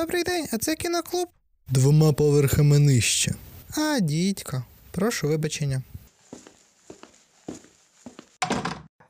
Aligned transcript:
Добрий 0.00 0.22
день, 0.22 0.46
а 0.52 0.58
це 0.58 0.74
кіноклуб? 0.74 1.28
Двома 1.68 2.12
поверхами 2.12 2.78
нижче. 2.78 3.34
А, 3.78 4.00
дідько. 4.00 4.62
Прошу 4.90 5.28
вибачення. 5.28 5.82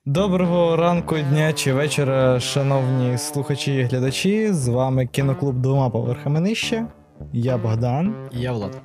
Доброго 0.04 0.76
ранку, 0.76 1.16
дня 1.18 1.52
чи 1.52 1.72
вечора, 1.72 2.40
шановні 2.40 3.18
слухачі 3.18 3.74
і 3.74 3.82
глядачі. 3.82 4.52
З 4.52 4.68
вами 4.68 5.06
кіноклуб 5.06 5.62
двома 5.62 5.90
поверхами 5.90 6.40
нижче. 6.40 6.86
Я 7.32 7.58
Богдан. 7.58 8.28
І 8.32 8.40
я 8.40 8.52
Влад. 8.52 8.80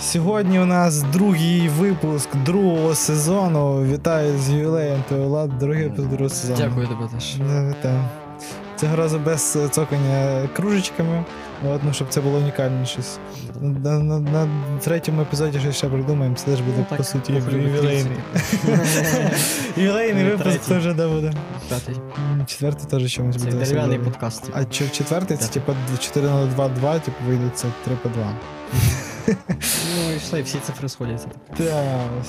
Сьогодні 0.00 0.60
у 0.60 0.64
нас 0.64 1.02
другий 1.02 1.68
випуск 1.68 2.36
другого 2.36 2.94
сезону. 2.94 3.84
Вітаю 3.84 4.38
з 4.38 4.50
ювілеєм 4.50 5.04
та 5.08 5.16
Влад, 5.16 5.58
другий 5.58 5.84
випуск 5.84 6.08
другого 6.08 6.28
сезону. 6.28 6.58
Дякую 6.58 6.86
тобі 6.86 7.12
теж. 7.14 7.34
Вітаю. 7.68 8.04
Цього 8.76 8.96
разу 8.96 9.18
без 9.18 9.56
е, 9.56 9.68
цокання 9.68 10.48
кружечками, 10.56 11.24
от, 11.68 11.80
ну, 11.84 11.92
щоб 11.92 12.08
це 12.08 12.20
було 12.20 12.38
унікальне 12.38 12.86
щось. 12.86 13.18
На, 13.60 13.98
на, 13.98 14.18
на 14.20 14.48
третьому 14.84 15.22
епізоді 15.22 15.60
щось 15.60 15.76
ще 15.76 15.88
придумаємо, 15.88 16.36
це 16.36 16.44
теж 16.44 16.60
буде, 16.60 16.76
Ну, 16.78 16.86
так, 16.88 16.98
по 16.98 17.04
суті, 17.04 17.32
ювілейний. 17.32 18.06
Ювілейний 19.76 20.24
Ну, 20.24 20.30
випуск 20.30 20.58
третій. 20.58 20.68
теж 20.84 20.94
да, 20.94 21.08
буде. 21.08 21.32
П'ятий. 21.68 21.96
Четвертий 22.46 22.86
теж 22.90 23.12
чомусь 23.12 23.36
Це 23.36 23.44
буде. 23.44 23.56
дерев'яний 23.56 23.98
подкаст. 23.98 24.42
типу. 24.44 24.58
А 24.58 24.64
четвертий 24.90 25.36
це 25.36 25.48
типа 25.48 25.74
4 26.00 26.26
на 26.26 26.46
2 26.46 26.68
2, 26.68 26.98
типу 26.98 27.16
вийде 27.28 27.50
це 27.54 27.66
3 27.84 27.96
по 28.02 28.08
2. 28.08 28.32
Ну 29.96 30.12
і 30.14 30.18
все, 30.18 30.38
і 30.38 30.42
всі 30.42 30.58
цифри 30.58 30.88
сходяться. 30.88 31.28
Так, 31.56 31.66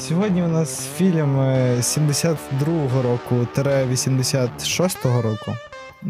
сьогодні 0.08 0.44
у 0.44 0.48
нас 0.48 0.88
фільм 0.98 1.40
е, 1.40 1.76
72-го 1.82 3.02
року 3.02 3.48
86-го 3.56 5.22
року. 5.22 5.52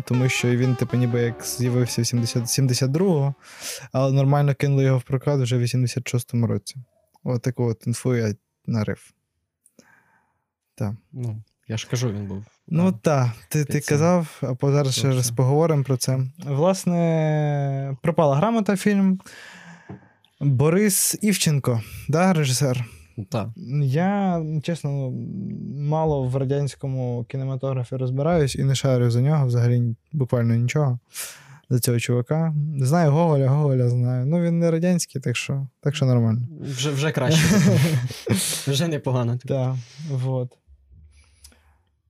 Тому 0.05 0.29
що 0.29 0.47
він, 0.47 0.75
типу, 0.75 0.97
ніби 0.97 1.21
як 1.21 1.43
з'явився 1.43 2.01
в 2.01 2.05
70 2.05 2.43
72-го, 2.43 3.33
але 3.91 4.11
нормально 4.11 4.55
кинули 4.55 4.83
його 4.83 4.97
в 4.97 5.03
прокат 5.03 5.41
вже 5.41 5.57
в 5.57 5.61
86-му 5.61 6.47
році. 6.47 6.75
От 7.23 7.41
таку 7.41 7.63
от 7.63 7.87
інфу 7.87 8.15
я 8.15 8.35
нарив. 8.65 9.13
Так. 10.75 10.93
Ну, 11.11 11.41
я 11.67 11.77
ж 11.77 11.87
кажу, 11.89 12.11
він 12.11 12.27
був. 12.27 12.45
Ну 12.67 12.91
так, 12.91 13.29
ти, 13.49 13.65
ти 13.65 13.79
казав, 13.79 14.41
а 14.41 14.71
зараз 14.71 14.97
ще 14.97 15.07
раз 15.07 15.31
поговоримо 15.31 15.83
про 15.83 15.97
це. 15.97 16.19
Власне, 16.45 17.97
пропала 18.01 18.35
грамота 18.35 18.77
фільм. 18.77 19.19
Борис 20.39 21.17
Івченко, 21.21 21.81
да, 22.09 22.33
режисер. 22.33 22.85
Так. 23.29 23.49
Я, 23.83 24.43
чесно, 24.63 25.11
мало 25.79 26.23
в 26.23 26.35
радянському 26.35 27.25
кінематографі 27.29 27.95
розбираюсь 27.95 28.55
і 28.55 28.63
не 28.63 28.75
шарю 28.75 29.11
за 29.11 29.21
нього 29.21 29.47
взагалі 29.47 29.95
буквально 30.11 30.55
нічого. 30.55 30.99
За 31.69 31.79
цього 31.79 31.99
чувака. 31.99 32.55
Знаю 32.79 33.11
Гоголя, 33.11 33.49
Гоголя 33.49 33.89
знаю. 33.89 34.25
Ну 34.25 34.41
він 34.41 34.59
не 34.59 34.71
радянський, 34.71 35.21
так 35.21 35.35
що, 35.35 35.67
так 35.81 35.95
що 35.95 36.05
нормально. 36.05 36.41
Вже, 36.61 36.91
вже 36.91 37.11
краще. 37.11 37.43
вже 38.71 38.87
непогано. 38.87 39.39
Так, 39.47 39.75
вот. 40.09 40.57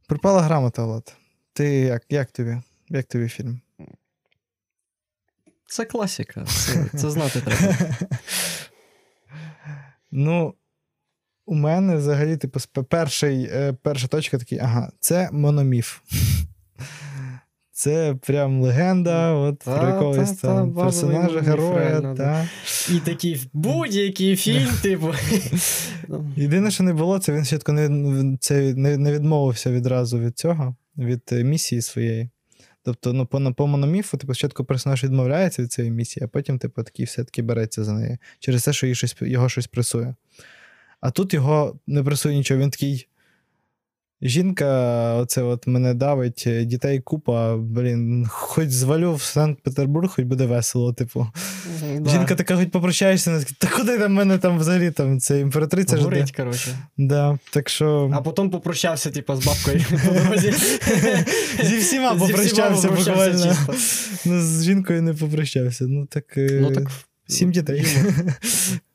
Пропала 0.08 0.42
грамота, 0.42 0.86
Влад. 0.86 1.16
Ти 1.54 1.70
як, 1.70 2.04
як 2.10 2.32
тобі? 2.32 2.58
Як 2.90 3.06
тобі 3.06 3.28
фільм? 3.28 3.62
Це 5.66 5.86
класика. 5.86 6.46
Це, 6.46 6.86
це 6.98 7.10
знати 7.10 7.42
треба. 7.42 7.76
Ну, 10.12 10.54
у 11.48 11.56
мене 11.56 11.96
взагалі, 11.96 12.38
типу, 12.38 12.60
перший, 12.90 13.44
е, 13.44 13.74
перша 13.82 14.08
точка 14.08 14.38
такий, 14.38 14.60
ага, 14.60 14.92
це 15.00 15.30
мономіф. 15.32 16.00
Це 17.72 18.16
прям 18.22 18.62
легенда, 18.62 19.34
от 19.34 19.60
Та, 19.60 19.78
про 19.78 19.88
якогось 19.88 20.32
та, 20.32 20.36
та, 20.36 20.56
там 20.56 20.72
базовий 20.72 21.18
персонажа, 21.18 21.52
героя. 21.52 22.14
Та. 22.18 22.50
І 22.96 23.00
такий 23.00 23.50
будь-який 23.54 24.36
фільм, 24.36 24.68
типу. 24.82 25.14
Ну, 26.08 26.32
Єдине, 26.36 26.72
що 26.72 26.84
не 26.84 26.94
було, 26.94 27.20
це 27.20 27.34
він 27.34 27.46
спочатку 27.46 27.72
не, 27.72 28.38
це 28.40 28.74
не, 28.74 28.98
не 28.98 29.14
відмовився 29.14 29.72
відразу 29.72 30.20
від 30.20 30.38
цього, 30.38 30.76
від 30.98 31.22
е, 31.32 31.44
місії 31.44 31.82
своєї. 31.82 32.30
Тобто, 32.84 33.14
ну, 33.14 33.26
по, 33.26 33.54
по 33.54 33.68
мономіфу, 33.68 34.18
типу, 34.18 34.34
спочатку 34.34 34.66
персонаж 34.66 35.04
відмовляється 35.04 35.62
від 35.62 35.72
цієї 35.72 35.92
місії, 35.92 36.24
а 36.24 36.28
потім, 36.28 36.60
типу, 36.60 36.84
такий 36.84 37.06
все-таки 37.06 37.42
береться 37.42 37.84
за 37.84 37.94
неї. 37.94 38.18
Через 38.40 38.64
те, 38.64 38.74
що 38.74 38.88
їй 38.88 38.96
щось, 38.96 39.16
його 39.22 39.50
щось 39.50 39.68
пресує. 39.68 40.16
А 41.02 41.12
тут 41.12 41.34
його 41.34 41.80
не 41.88 42.04
пресує 42.04 42.38
нічого, 42.38 42.62
він 42.62 42.70
такий. 42.70 43.08
Жінка, 44.22 45.14
оце 45.16 45.42
от 45.42 45.68
мене 45.68 45.94
давить, 45.94 46.44
е, 46.48 46.66
дітей 46.66 47.00
купа, 47.00 47.58
блін, 47.58 48.28
хоч 48.30 48.70
звалю 48.70 49.14
в 49.14 49.22
Санкт-Петербург, 49.22 50.10
хоч 50.16 50.26
буде 50.26 50.46
весело, 50.46 50.94
типу. 50.94 51.28
да. 52.00 52.10
Жінка 52.10 52.36
така, 52.36 52.56
хоч 52.56 52.70
попрощаєшся, 52.70 53.46
та 53.58 53.68
куди 53.68 53.98
там 53.98 54.14
мене 54.14 54.38
там 54.38 54.60
взагалі 54.60 54.92
там 54.92 55.20
це 55.20 55.40
імператриця 55.40 55.98
ж. 55.98 56.04
Горить, 56.04 56.32
коротше. 56.32 56.78
Да, 56.98 57.40
так 57.52 57.70
що 57.70 58.12
А 58.14 58.22
потім 58.22 58.50
попрощався, 58.50 59.12
типу, 59.12 59.36
з 59.36 59.46
бабкою 59.46 59.86
по 60.06 60.14
дорозі. 60.14 60.54
зі 61.64 61.78
всіма 61.78 62.16
попрощався 62.16 62.90
буквально. 62.90 63.56
Ну, 64.26 64.42
з 64.42 64.64
жінкою 64.64 65.02
не 65.02 65.14
попрощався. 65.14 65.86
Ну 65.88 66.06
так, 66.06 66.38
е, 66.38 66.60
Ну 66.62 66.72
так. 66.72 66.88
сім 67.28 67.52
дітей. 67.52 67.88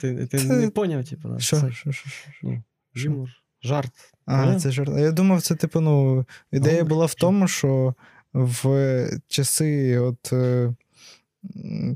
Ти, 0.00 0.26
ти 0.26 0.38
Це- 0.38 0.44
не 0.56 0.70
поняв, 0.70 1.04
типу, 1.08 1.28
да, 1.28 1.38
Що? 1.38 1.60
це 1.60 1.70
Що, 1.72 1.92
що, 1.92 2.10
що, 2.10 2.30
що? 2.32 2.46
Ну, 2.48 2.62
юмор, 2.94 3.28
жарт. 3.62 3.92
А, 4.26 4.40
Поняв? 4.44 4.60
це 4.62 4.70
жарт. 4.70 4.90
Я 4.98 5.10
думав, 5.12 5.42
це 5.42 5.54
типу, 5.54 5.80
ну, 5.80 6.26
ідея 6.52 6.74
Гумор. 6.76 6.88
була 6.88 7.06
в 7.06 7.14
тому, 7.14 7.48
що 7.48 7.94
в 8.32 9.08
часи, 9.28 9.98
от. 9.98 10.32
е, 10.32 10.74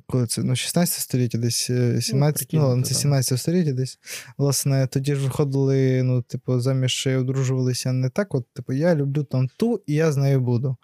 Коли 0.06 0.26
це 0.26 0.42
ну, 0.42 0.56
16 0.56 1.00
століття, 1.00 1.38
десь 1.38 1.70
е, 1.70 2.00
17, 2.00 2.12
ну, 2.14 2.32
прикинути, 2.46 2.68
ладно, 2.68 2.84
це 2.84 2.94
17 2.94 3.38
століття 3.40 3.72
десь. 3.72 3.98
Власне, 4.38 4.86
тоді 4.86 5.14
ж 5.14 5.24
виходили, 5.24 6.02
ну, 6.02 6.22
типу, 6.22 6.60
заміж 6.60 7.06
одружувалися 7.06 7.92
не 7.92 8.08
так, 8.10 8.34
от, 8.34 8.46
типу, 8.52 8.72
я 8.72 8.94
люблю 8.94 9.24
там 9.24 9.48
ту, 9.56 9.82
і 9.86 9.94
я 9.94 10.12
з 10.12 10.16
нею 10.16 10.40
буду. 10.40 10.76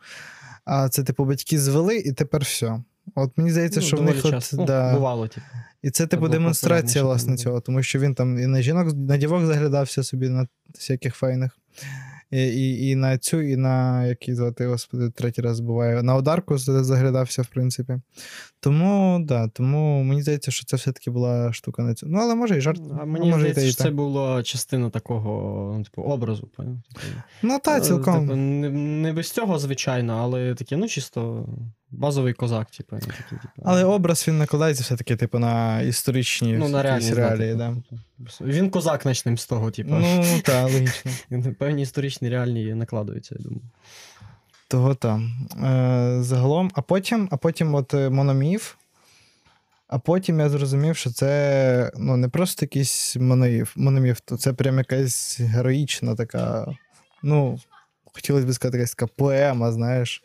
А 0.65 0.89
це, 0.89 1.03
типу, 1.05 1.25
батьки 1.25 1.59
звели, 1.59 1.97
і 1.97 2.13
тепер 2.13 2.43
все. 2.43 2.83
От 3.15 3.39
мені 3.39 3.51
здається, 3.51 3.81
Ну, 3.81 3.87
що 3.87 3.97
в 3.97 4.03
них 4.03 4.25
от. 4.25 4.51
Ну, 4.53 4.65
да, 4.65 4.95
Бувало, 4.95 5.29
типу. 5.29 5.47
і 5.83 5.91
це, 5.91 6.07
типу, 6.07 6.29
демонстрація, 6.29 7.05
власне, 7.05 7.37
цього, 7.37 7.61
тому 7.61 7.83
що 7.83 7.99
він 7.99 8.15
там 8.15 8.39
і 8.39 8.47
на 8.47 8.63
жінок, 8.63 8.95
на 8.95 9.17
дівок 9.17 9.47
заглядався 9.47 10.03
собі 10.03 10.29
на 10.29 10.47
всяких 10.75 11.15
файних. 11.15 11.59
І, 12.31 12.43
і, 12.47 12.89
і 12.89 12.95
на 12.95 13.19
цю, 13.19 13.41
і 13.41 13.57
на 13.57 14.07
який 14.07 14.35
звати, 14.35 14.67
господи, 14.67 15.11
третій 15.11 15.43
раз 15.43 15.61
буває. 15.61 16.03
На 16.03 16.17
ударку 16.17 16.59
заглядався, 16.59 17.43
в 17.43 17.47
принципі. 17.47 18.01
Тому, 18.63 19.21
да, 19.25 19.49
тому 19.49 20.03
мені 20.03 20.23
здається, 20.23 20.51
що 20.51 20.65
це 20.65 20.77
все-таки 20.77 21.11
була 21.11 21.53
штука 21.53 21.83
на 21.83 21.95
цю. 21.95 22.07
Ну, 22.09 22.19
але 22.19 22.35
може 22.35 22.59
і 22.59 22.61
жарт. 22.61 22.81
А 22.99 23.03
а 23.03 23.05
мені 23.05 23.31
може, 23.31 23.41
здається, 23.41 23.63
і 23.63 23.73
що 23.73 23.83
це 23.83 23.91
була 23.91 24.43
частина 24.43 24.91
такого 24.91 25.75
ну, 25.79 25.85
типу, 25.85 26.03
образу. 26.03 26.43
Типу, 26.43 26.69
Ну, 27.43 27.59
та, 27.65 27.79
е, 27.79 27.81
цілком. 27.81 28.21
Типу, 28.21 28.37
не, 28.37 28.71
не 28.71 29.13
без 29.13 29.31
цього, 29.31 29.59
звичайно, 29.59 30.19
але 30.23 30.55
таке, 30.55 30.77
ну, 30.77 30.89
чисто 30.89 31.47
базовий 31.91 32.33
козак, 32.33 32.71
типу. 32.71 32.97
такий, 32.97 33.25
типу. 33.31 33.49
Але 33.65 33.85
образ 33.85 34.29
він 34.29 34.39
накладається 34.39 34.83
все-таки, 34.83 35.17
типу, 35.17 35.39
на 35.39 35.81
історичні 35.81 36.53
ну, 36.53 36.69
на 36.69 36.83
реальні 36.83 37.15
реалії, 37.15 37.55
да. 37.55 37.69
типу. 37.69 38.01
Він 38.41 38.71
козак 38.71 39.07
начнем 39.07 39.39
з 39.39 39.47
того, 39.47 39.71
типу. 39.71 39.91
Ну, 39.91 40.25
так, 40.45 40.71
логічно. 40.73 41.55
Певні 41.59 41.83
історичні 41.83 42.29
реальні 42.29 42.75
накладуються, 42.75 43.37
я 43.39 43.45
думаю. 43.45 43.63
Того 44.71 44.95
там. 44.95 45.33
Е, 45.65 46.23
загалом, 46.23 46.71
а 46.75 46.83
потім, 46.83 47.29
а 47.31 47.37
потім 47.37 47.75
от 47.75 47.95
е, 47.95 48.11
мономіф. 48.11 48.75
А 49.89 49.99
потім 49.99 50.41
я 50.41 50.49
зрозумів, 50.49 50.97
що 50.97 51.11
це 51.11 51.93
ну, 51.97 52.17
не 52.17 52.29
просто 52.29 52.65
якийсь 52.65 53.17
мономіф, 53.17 53.73
мономіф, 53.77 54.21
то 54.25 54.37
це 54.37 54.53
прям 54.53 54.79
якась 54.79 55.41
героїчна 55.41 56.15
така. 56.15 56.67
Ну, 57.23 57.59
хотілося 58.15 58.47
б 58.47 58.53
сказати, 58.53 58.79
якась 58.79 58.95
така 58.95 59.13
поема, 59.17 59.73
знаєш. 59.73 60.23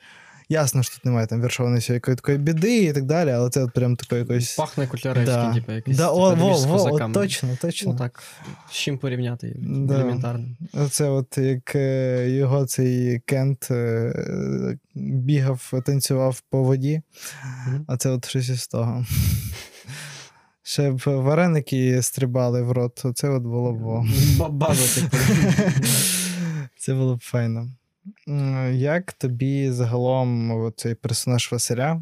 Ясно, 0.49 0.83
що 0.83 0.95
тут 0.95 1.05
немає 1.05 1.27
там 1.27 1.41
віршованої 1.41 1.81
якої 1.89 2.15
такої 2.17 2.37
біди 2.37 2.83
і 2.83 2.93
так 2.93 3.05
далі, 3.05 3.31
але 3.31 3.49
це 3.49 3.63
от 3.63 3.73
прям 3.73 3.95
такої 3.95 4.21
якоїсь. 4.21 4.55
Пахне 4.55 4.87
Да. 5.25 5.53
типу, 5.53 5.71
якийсь. 5.71 5.97
Да, 5.97 6.07
типу, 6.07 6.21
о, 6.21 6.35
точно, 7.13 7.49
точно. 7.61 7.91
Ну 7.91 7.97
так, 7.97 8.23
з 8.71 8.73
чим 8.73 8.97
порівняти 8.97 9.55
Да. 9.59 9.93
елементарно. 9.93 10.45
Оце 10.73 11.09
от 11.09 11.37
як 11.37 11.75
е, 11.75 12.29
його 12.29 12.65
цей 12.65 13.19
Кент 13.19 13.67
е, 13.71 14.13
бігав, 14.95 15.73
танцював 15.85 16.41
по 16.49 16.63
воді, 16.63 17.01
Мгм. 17.67 17.85
а 17.87 17.97
це 17.97 18.09
от 18.09 18.25
щось 18.27 18.49
із 18.49 18.67
того. 18.67 19.05
Ще 20.67 20.91
б 20.91 21.01
вареники 21.05 22.01
стрибали 22.01 22.61
в 22.61 22.71
рот, 22.71 23.01
оце 23.05 23.29
от 23.29 23.43
було 23.43 23.73
б. 23.73 24.05
База, 24.49 25.01
типу. 25.01 25.17
Це 26.77 26.93
було 26.93 27.15
б 27.15 27.19
файно. 27.23 27.69
Як 28.73 29.13
тобі 29.13 29.71
загалом 29.71 30.71
цей 30.75 30.95
персонаж 30.95 31.51
Василя? 31.51 32.01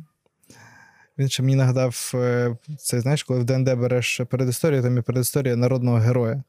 Він 1.17 1.29
ще 1.29 1.43
мені 1.43 1.55
нагадав, 1.55 2.11
е, 2.15 2.57
це 2.79 3.01
знаєш, 3.01 3.23
коли 3.23 3.39
в 3.39 3.43
ДНД 3.43 3.65
береш 3.65 4.21
передісторію, 4.29 4.81
там 4.81 4.95
є 4.95 5.01
передісторія 5.01 5.55
народного 5.55 5.97
героя. 5.97 6.43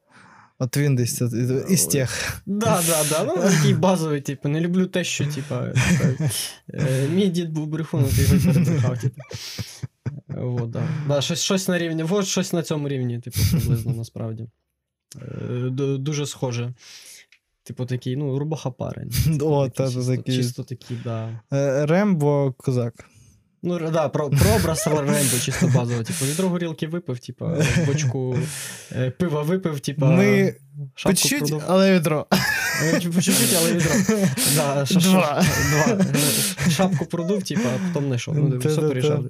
От 0.58 0.76
він 0.76 0.96
десь 0.96 1.20
із- 1.70 1.86
тих. 1.86 2.42
Да, 2.46 2.82
да, 2.86 3.04
да. 3.10 3.24
Ну, 3.24 3.36
такий 3.36 3.74
базовий, 3.74 4.20
типу, 4.20 4.48
не 4.48 4.60
люблю 4.60 4.86
те, 4.86 5.04
що, 5.04 5.26
типа, 5.26 5.66
типа, 5.68 6.30
е, 6.74 7.08
мій 7.08 7.26
дід 7.28 7.50
був 7.52 7.66
брехун, 7.66 8.04
ти 8.04 8.22
його 8.22 8.52
перебрехав, 8.52 8.98
типу. 8.98 9.20
Вот, 10.28 10.70
да. 10.70 10.88
Да, 11.08 11.20
щось, 11.20 11.40
щось 11.42 11.68
на 11.68 11.78
рівні, 11.78 12.02
вот 12.02 12.26
щось 12.26 12.52
на 12.52 12.62
цьому 12.62 12.88
рівні, 12.88 13.20
типу, 13.20 13.38
приблизно 13.50 13.92
насправді. 13.92 14.48
Е, 15.22 15.70
Дуже 15.98 16.26
схоже. 16.26 16.72
Типу 17.64 17.86
такий, 17.86 18.16
ну, 18.16 18.38
рубаха 18.38 18.70
парень. 18.70 19.10
О, 19.40 19.68
Такий 19.68 19.76
та, 19.76 19.92
чисто, 19.92 20.16
такий. 20.16 20.36
чисто 20.36 20.62
такий, 20.62 20.96
да. 21.04 21.40
Е, 21.52 21.86
Рембо 21.86 22.54
козак. 22.58 22.94
Ну, 23.62 23.90
да, 23.90 24.08
про, 24.08 24.30
про 24.30 24.50
образ 24.56 24.86
Рембо 24.86 25.38
чисто 25.44 25.66
базово. 25.66 26.02
Типу, 26.02 26.24
відро 26.24 26.48
горілки 26.48 26.86
випив, 26.86 27.18
типу, 27.18 27.50
бочку 27.86 28.38
е, 28.92 29.10
пива 29.10 29.42
випив, 29.42 29.80
типу. 29.80 30.06
Ми 30.06 30.54
По 31.04 31.14
чуть-чуть, 31.14 31.54
але 31.66 31.94
відро. 31.94 32.26
Е, 32.82 33.00
По 33.00 33.00
чуть-чуть, 33.22 33.56
але 33.58 33.72
відро. 33.72 33.90
Да, 34.56 34.86
ша- 34.86 35.00
Два. 35.00 35.44
Два. 35.70 36.04
Шапку 36.70 37.06
продув, 37.06 37.42
типу, 37.42 37.62
а 37.74 37.92
потім 37.92 38.08
не 38.08 38.16
йшов. 38.16 38.34
Ну, 38.38 38.50
типу, 38.50 38.68
все. 38.98 39.20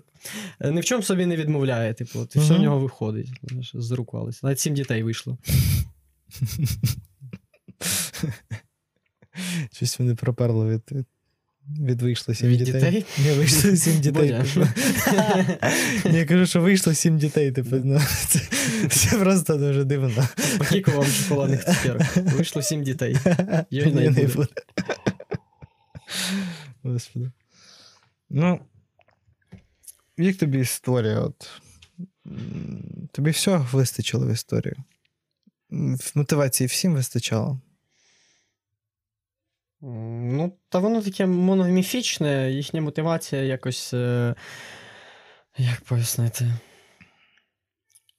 Е, 0.60 0.72
Ні 0.72 0.80
в 0.80 0.84
чому 0.84 1.02
собі 1.02 1.26
не 1.26 1.36
відмовляє, 1.36 1.94
типу, 1.94 2.28
і 2.34 2.38
все 2.38 2.54
в 2.54 2.60
нього 2.60 2.78
виходить. 2.78 3.28
Знаєш, 3.42 3.72
З 3.74 3.90
рук. 3.90 4.14
Навіть 4.42 4.60
сім 4.60 4.74
дітей 4.74 5.02
вийшло. 5.02 5.38
Щось 9.72 9.98
вони 9.98 10.14
проперли 10.14 10.66
від, 10.74 10.82
від, 10.92 11.06
від 11.80 12.02
вийшло 12.02 12.34
сім 12.34 12.48
Від 12.48 12.58
дітей. 12.58 12.74
дітей? 12.74 13.04
Ні, 13.18 13.32
вийшло 13.32 13.76
сім 13.76 14.00
дітей. 14.00 14.28
Типу. 14.28 14.66
Я 16.16 16.26
кажу, 16.26 16.46
що 16.46 16.60
вийшло 16.60 16.94
сім 16.94 17.18
дітей. 17.18 17.52
Типу, 17.52 17.76
ну, 17.84 18.00
це, 18.28 18.40
це 18.90 19.18
просто 19.18 19.56
дуже 19.56 19.84
дивно. 19.84 20.28
Покіку 20.58 20.90
вам 20.90 21.06
шоколадних 21.06 21.64
цукерок. 21.64 22.16
Вийшло 22.16 22.62
сім 22.62 22.82
дітей. 22.82 23.16
Йой, 23.70 23.92
не 23.92 24.00
не 24.00 24.10
буде. 24.10 24.26
буде. 24.26 24.48
Господи. 26.82 27.30
Ну, 28.30 28.60
як 30.16 30.36
тобі 30.36 30.58
історія? 30.58 31.20
От, 31.20 31.50
тобі 33.12 33.30
всього 33.30 33.68
вистачило 33.72 34.26
в 34.26 34.32
історію? 34.32 34.74
Мотивації 36.14 36.68
всім 36.68 36.94
вистачало. 36.94 37.60
Ну, 39.80 40.52
та 40.68 40.78
воно 40.78 41.02
таке 41.02 41.26
мономіфічне, 41.26 42.52
їхня 42.52 42.80
мотивація 42.80 43.42
якось. 43.42 43.94
е, 43.94 44.34
Як 45.58 45.80
пояснити? 45.80 46.52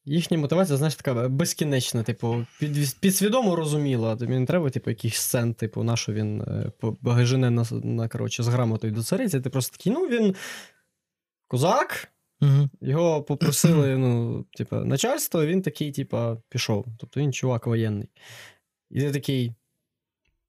Їхня 0.06 0.38
мотивація, 0.38 0.78
знаєш, 0.78 0.96
така 0.96 1.30
безкінечна, 1.30 2.04
типу, 2.04 2.46
під, 2.60 3.00
підсвідомо 3.00 3.56
розуміла. 3.56 4.16
Тобі 4.16 4.40
не 4.40 4.46
треба, 4.46 4.70
типу, 4.70 4.90
якихось 4.90 5.20
сцен, 5.20 5.54
типу, 5.54 5.84
на 5.84 5.98
що 5.98 6.14
він 6.14 6.42
е, 6.42 6.72
на, 7.50 7.66
на 7.72 8.08
коротше, 8.08 8.44
з 8.44 8.48
грамотою 8.48 8.94
до 8.94 9.04
цариці. 9.04 9.42
Ти 9.42 9.50
просто 9.50 9.78
такий, 9.78 9.94
ну 9.94 10.08
він 10.08 10.36
козак, 11.48 12.08
Угу. 12.42 12.70
його 12.82 13.24
попросили, 13.24 13.98
ну, 13.98 14.46
типу, 14.58 14.76
начальство, 14.76 15.46
він 15.46 15.62
такий, 15.62 15.92
типа, 15.92 16.38
пішов. 16.50 16.86
Тобто 17.00 17.20
він 17.20 17.34
чувак 17.34 17.68
воєнний. 17.68 18.10
І 18.92 19.00
ти 19.00 19.12
такий. 19.12 19.54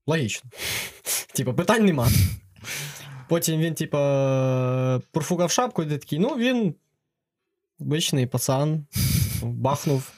Логічно. 0.06 0.50
Типа, 1.34 1.52
питань 1.52 1.84
нема. 1.84 2.08
Потім 3.28 3.60
він, 3.60 3.74
типа, 3.74 5.00
профукав 5.10 5.50
шапку, 5.50 5.82
і 5.82 5.86
такий, 5.86 6.18
ну, 6.18 6.36
він 6.36 6.74
обичний 7.80 8.26
пацан, 8.26 8.86
бахнув, 9.42 10.12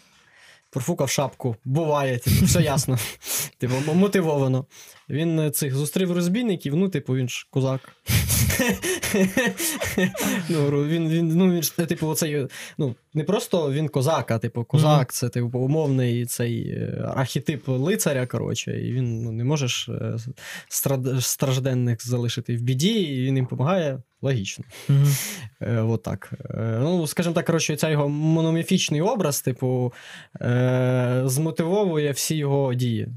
профукав 0.71 1.11
шапку. 1.11 1.57
Буває, 1.65 2.19
типу, 2.19 2.45
все 2.45 2.63
ясно. 2.63 2.99
Типу, 3.59 3.75
мотивовано. 3.95 4.67
Він 5.11 5.41
е, 5.41 5.51
цих 5.51 5.75
зустрів 5.75 6.13
розбійників, 6.13 6.77
ну, 6.77 6.89
типу, 6.89 7.15
він 7.15 7.29
ж 7.29 7.47
козак. 7.51 7.81
ну, 10.49 10.85
він, 10.85 11.09
він, 11.09 11.29
ну, 11.29 11.53
він 11.53 11.63
ж, 11.63 11.77
типу, 11.77 12.07
оцей, 12.07 12.47
ну, 12.79 12.95
не 13.15 13.25
просто 13.25 13.73
він 13.73 13.89
козак, 13.89 14.31
а 14.31 14.39
типу, 14.39 14.65
козак, 14.65 15.13
це 15.13 15.29
типу, 15.29 15.59
умовний 15.59 16.27
цей 16.27 16.69
е, 16.69 17.05
архетип 17.17 17.69
лицаря, 17.69 18.27
коротше, 18.27 18.81
і 18.81 18.93
він 18.93 19.23
ну, 19.23 19.33
не 19.33 19.45
можеш 19.45 19.89
е, 19.89 20.17
страд- 20.69 21.21
стражденних 21.21 22.07
залишити 22.07 22.57
в 22.57 22.61
біді, 22.61 23.01
і 23.01 23.27
він 23.27 23.37
їм 23.37 23.45
допомагає. 23.45 24.03
Логічно. 24.23 24.65
Угу. 24.89 24.99
Е, 25.61 25.81
от 25.81 26.03
так. 26.03 26.33
Е, 26.51 26.79
ну, 26.83 27.07
скажімо 27.07 27.35
так, 27.35 27.47
коротше, 27.47 27.77
цей 27.77 27.93
його 27.93 28.09
мономіфічний 28.09 29.01
образ, 29.01 29.41
типу, 29.43 29.93
е, 30.41 31.23
змотивовує 31.25 32.13
всі 32.13 32.37
його 32.37 32.75
дії. 32.75 33.09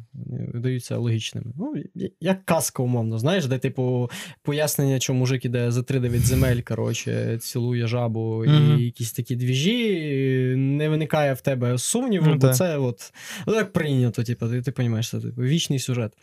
Видаються 0.53 0.97
логічними. 0.97 1.47
Ну, 1.57 1.73
як 2.19 2.45
казка, 2.45 2.83
умовно, 2.83 3.19
знаєш, 3.19 3.45
де, 3.45 3.57
типу, 3.57 4.11
пояснення, 4.43 4.99
що 4.99 5.13
мужик 5.13 5.45
іде 5.45 5.71
за 5.71 5.81
3-9 5.81 6.19
земель, 6.19 6.61
коротше, 6.61 7.37
цілує 7.41 7.87
жабу 7.87 8.43
Мгм. 8.47 8.79
і 8.79 8.83
якісь 8.83 9.11
такі 9.11 9.35
двіжі, 9.35 10.55
не 10.57 10.89
виникає 10.89 11.33
в 11.33 11.41
тебе 11.41 11.77
сумніву, 11.77 12.25
Ну, 12.29 12.35
бо 12.35 12.49
це 12.49 12.77
от, 12.77 13.13
ну, 13.47 13.53
так 13.53 13.73
прийнято, 13.73 14.23
типу, 14.23 14.47
ти, 14.49 14.61
ти 14.61 14.73
розумієш, 14.77 15.09
це 15.09 15.19
типу, 15.19 15.41
вічний 15.41 15.79
сюжет. 15.79 16.13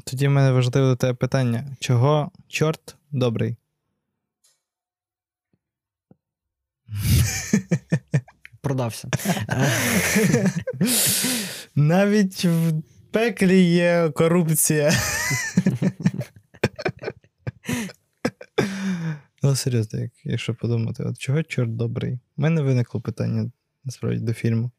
Тоді 0.00 0.28
в 0.28 0.30
мене 0.30 0.52
важливе 0.52 0.88
до 0.88 0.96
тебе 0.96 1.14
питання: 1.14 1.76
чого 1.80 2.30
чорт 2.48 2.96
добрий? 3.10 3.56
Продався. 8.60 9.08
Навіть 11.74 12.44
в 12.44 12.82
пеклі 13.10 13.62
є 13.62 14.10
корупція. 14.14 14.92
ну, 19.42 19.56
серйозно, 19.56 20.00
якщо 20.24 20.54
подумати, 20.54 21.04
от 21.04 21.18
чого 21.18 21.42
чорт 21.42 21.76
добрий? 21.76 22.18
У 22.36 22.42
мене 22.42 22.62
виникло 22.62 23.00
питання 23.00 23.50
насправді 23.84 24.20
до 24.20 24.32
фільму. 24.32 24.70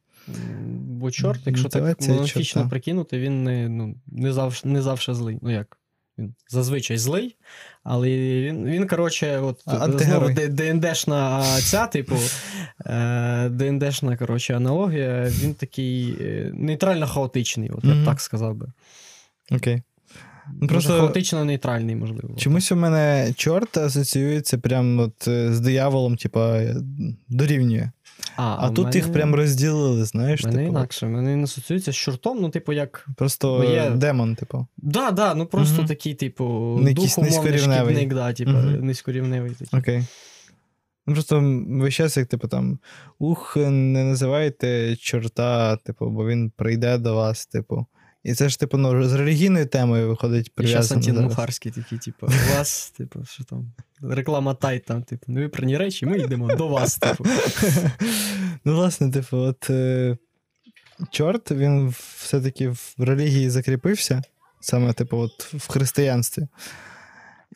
Бо 0.73 1.11
чорт, 1.11 1.41
якщо 1.45 1.69
так 1.69 1.83
Мотивація 1.83 2.63
прикинути, 2.69 3.19
він 3.19 3.43
не, 3.43 3.69
ну, 3.69 3.95
не, 4.07 4.33
завжди, 4.33 4.69
не 4.69 4.81
завжди 4.81 5.13
злий. 5.13 5.39
Ну 5.41 5.51
як? 5.51 5.77
Він 6.17 6.33
зазвичай 6.49 6.97
злий, 6.97 7.35
але 7.83 8.09
він, 8.09 8.65
він 8.65 8.87
коротше, 8.87 9.39
от 9.39 9.61
знову 10.01 10.29
ДНДшна 10.49 11.43
ця, 11.61 11.87
типу, 11.87 12.15
е, 12.85 13.49
ДНДшна, 13.49 14.17
коротше, 14.17 14.55
аналогія, 14.55 15.29
він 15.29 15.53
такий 15.53 16.17
е, 16.21 16.51
нейтрально 16.53 17.07
хаотичний, 17.07 17.69
от 17.69 17.83
я 17.83 17.93
б 17.93 18.05
так 18.05 18.21
сказав 18.21 18.55
би. 18.55 18.67
Окей. 19.51 19.81
Ну, 20.61 20.67
Просто 20.67 20.93
хаотично 20.93 21.45
нейтральний, 21.45 21.95
можливо. 21.95 22.35
чомусь 22.37 22.71
у 22.71 22.75
мене 22.75 23.33
чорт 23.35 23.77
асоціюється 23.77 24.57
прям 24.57 24.99
от 24.99 25.13
з 25.27 25.59
дияволом, 25.59 26.17
типа, 26.17 26.61
дорівнює. 27.29 27.89
А, 28.35 28.57
а 28.59 28.69
тут 28.69 28.95
їх 28.95 29.13
прям 29.13 29.35
розділили, 29.35 30.05
знаєш. 30.05 30.43
мене 30.43 30.57
типу, 30.57 30.69
інакше. 30.69 31.05
Мене 31.05 31.35
не 31.35 31.43
асоціюється 31.43 31.91
з 31.91 31.95
чортом, 31.95 32.41
ну, 32.41 32.49
типу, 32.49 32.73
як 32.73 33.07
Просто 33.17 33.63
є- 33.63 33.89
демон, 33.89 34.35
типу. 34.35 34.67
Да, 34.77 35.11
да, 35.11 35.35
ну 35.35 35.45
просто 35.45 35.77
угу. 35.77 35.87
такий, 35.87 36.13
типу, 36.13 36.77
якийсь 36.79 37.15
дух 37.15 37.17
умовний 37.17 37.51
низькорівневий. 37.51 37.95
шкідник, 37.95 38.13
да, 38.13 38.33
типу, 38.33 38.51
угу. 38.51 38.59
низькорівневий 38.61 39.51
такий. 39.51 39.79
Окей. 39.79 40.03
Ну, 41.07 41.13
просто 41.13 41.63
весь 41.67 41.93
час, 41.93 42.17
як, 42.17 42.27
типу, 42.27 42.47
там, 42.47 42.79
ух, 43.19 43.57
не 43.57 44.03
називайте 44.03 44.95
чорта, 44.95 45.77
типу, 45.77 46.09
бо 46.09 46.27
він 46.27 46.49
прийде 46.49 46.97
до 46.97 47.15
вас, 47.15 47.45
типу. 47.45 47.85
І 48.23 48.33
це 48.33 48.49
ж, 48.49 48.59
типу, 48.59 48.77
ну, 48.77 49.03
з 49.03 49.13
релігійною 49.13 49.65
темою 49.65 50.07
виходить 50.07 50.47
І 50.47 50.51
прив'язано. 50.55 50.99
Антін 50.99 51.15
зараз. 51.15 51.29
Мухарський 51.29 51.71
такий, 51.71 51.97
типу, 51.99 52.27
у 52.27 52.57
вас, 52.57 52.89
типу, 52.97 53.25
що 53.25 53.43
там, 53.43 53.73
реклама 54.01 54.53
Tide, 54.53 54.85
там, 54.85 55.03
типу, 55.03 55.31
невипрані 55.31 55.77
речі, 55.77 56.05
ми 56.05 56.17
йдемо 56.17 56.55
до 56.55 56.67
вас, 56.67 56.97
типу. 56.99 57.25
ну, 58.65 58.75
власне, 58.75 59.11
типу, 59.11 59.37
от 59.37 59.69
е, 59.69 60.17
чорт, 61.11 61.51
він 61.51 61.93
все-таки 62.17 62.69
в 62.69 62.95
релігії 62.97 63.49
закріпився, 63.49 64.21
саме, 64.59 64.93
типу, 64.93 65.17
от 65.17 65.53
в 65.53 65.67
християнстві. 65.67 66.47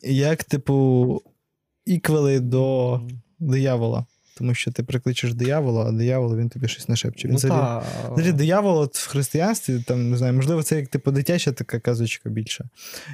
Як, 0.02 0.44
типу, 0.44 1.22
іквели 1.84 2.40
до 2.40 3.00
диявола. 3.38 4.06
Тому 4.38 4.54
що 4.54 4.72
ти 4.72 4.82
прикличеш 4.82 5.34
диявола, 5.34 5.84
а 5.84 5.92
диявол 5.92 6.36
він 6.36 6.48
тобі 6.48 6.68
щось 6.68 6.88
нашепче. 6.88 7.28
Він 7.28 7.32
Ну, 7.32 7.36
взагалі- 7.36 7.84
та, 8.02 8.08
Взагалі, 8.12 8.32
диявол 8.32 8.78
от 8.78 8.96
в 8.96 9.08
християнстві, 9.08 9.82
там, 9.86 10.10
не 10.10 10.16
знаю, 10.16 10.34
можливо, 10.34 10.62
це 10.62 10.76
як 10.76 10.88
типу 10.88 11.10
дитяча 11.10 11.52
така 11.52 11.80
казочка 11.80 12.30
більше. 12.30 12.68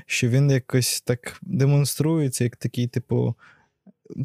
Що 0.07 0.29
він 0.29 0.51
якось 0.51 1.01
так 1.01 1.39
демонструється, 1.43 2.45
як 2.45 2.57
такий, 2.57 2.87
типу, 2.87 3.35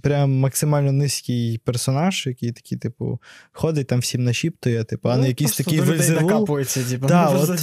прям 0.04 0.40
максимально 0.40 0.92
низький 0.92 1.58
персонаж, 1.58 2.28
який 2.28 2.52
такий, 2.52 2.78
типу, 2.78 3.20
ходить 3.52 3.88
там 3.88 4.00
всім 4.00 4.24
нашіптує, 4.24 4.84
типу, 4.84 5.10
а 5.10 5.16
ну, 5.16 5.22
не 5.22 5.28
якийсь 5.28 5.56
такий 5.58 5.80
вельзевул. 5.98 6.30
типу, 6.30 6.54
Да, 7.08 7.26
ну, 7.34 7.40
от. 7.54 7.60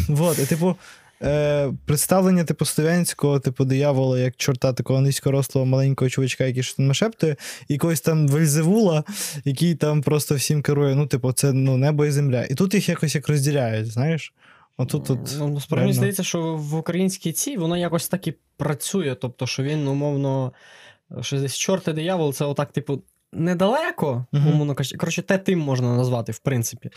Вот, 0.08 0.38
і, 0.38 0.46
типу, 0.46 0.76
е, 1.22 1.72
представлення 1.84 2.44
типу 2.44 2.64
слов'янського, 2.64 3.40
типу 3.40 3.64
диявола, 3.64 4.18
як 4.18 4.36
чорта 4.36 4.72
такого 4.72 5.00
низькорослого 5.00 5.66
маленького 5.66 6.08
чувачка, 6.08 6.44
який 6.44 6.62
щось 6.62 6.74
там 6.74 6.86
нашептує, 6.86 7.36
і 7.68 7.72
якогось 7.72 8.00
там 8.00 8.28
Вельзевула, 8.28 9.04
який 9.44 9.74
там 9.74 10.02
просто 10.02 10.34
всім 10.34 10.62
керує. 10.62 10.94
Ну, 10.94 11.06
типу, 11.06 11.32
це 11.32 11.52
ну, 11.52 11.76
небо 11.76 12.06
і 12.06 12.10
земля. 12.10 12.44
І 12.44 12.54
тут 12.54 12.74
їх 12.74 12.88
якось 12.88 13.14
як 13.14 13.28
розділяють, 13.28 13.92
знаєш? 13.92 14.32
Отут 14.76 15.04
тут. 15.04 15.18
Ну, 15.38 15.48
насправді 15.48 15.82
реально. 15.82 15.92
здається, 15.92 16.22
що 16.22 16.54
в 16.56 16.74
українській 16.74 17.32
цій 17.32 17.56
воно 17.56 17.76
якось 17.76 18.08
так 18.08 18.26
і 18.26 18.34
працює. 18.56 19.14
Тобто, 19.14 19.46
що 19.46 19.62
він, 19.62 19.88
умовно, 19.88 20.52
що 21.20 21.40
десь 21.40 21.56
чорт 21.56 21.88
і 21.88 21.92
диявол, 21.92 22.32
це 22.32 22.44
отак, 22.44 22.72
типу, 22.72 23.02
недалеко, 23.32 24.26
умовно 24.32 24.74
кажучи. 24.74 24.96
Коротше, 24.96 25.22
те 25.22 25.38
тим 25.38 25.58
можна 25.58 25.96
назвати, 25.96 26.32
в 26.32 26.38
принципі. 26.38 26.90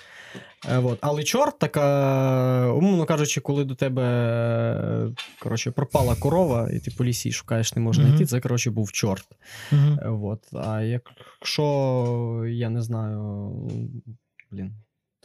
Е, 0.69 0.77
от. 0.77 0.99
Але 1.01 1.23
чорт, 1.23 1.59
така, 1.59 2.71
умовно 2.71 3.05
кажучи, 3.05 3.41
коли 3.41 3.65
до 3.65 3.75
тебе 3.75 4.03
е, 4.03 5.11
коротше, 5.39 5.71
пропала 5.71 6.15
корова, 6.15 6.69
і 6.73 6.79
ти 6.79 6.91
по 6.91 7.05
лісі 7.05 7.31
шукаєш, 7.31 7.75
не 7.75 7.81
можна 7.81 8.07
йти, 8.15 8.25
це, 8.25 8.39
коротше, 8.39 8.71
був 8.71 8.91
чорт. 8.91 9.27
Е, 9.71 10.09
От. 10.23 10.39
А 10.53 10.81
якщо 10.81 12.43
я 12.47 12.69
не 12.69 12.81
знаю, 12.81 13.51
блін, 14.51 14.73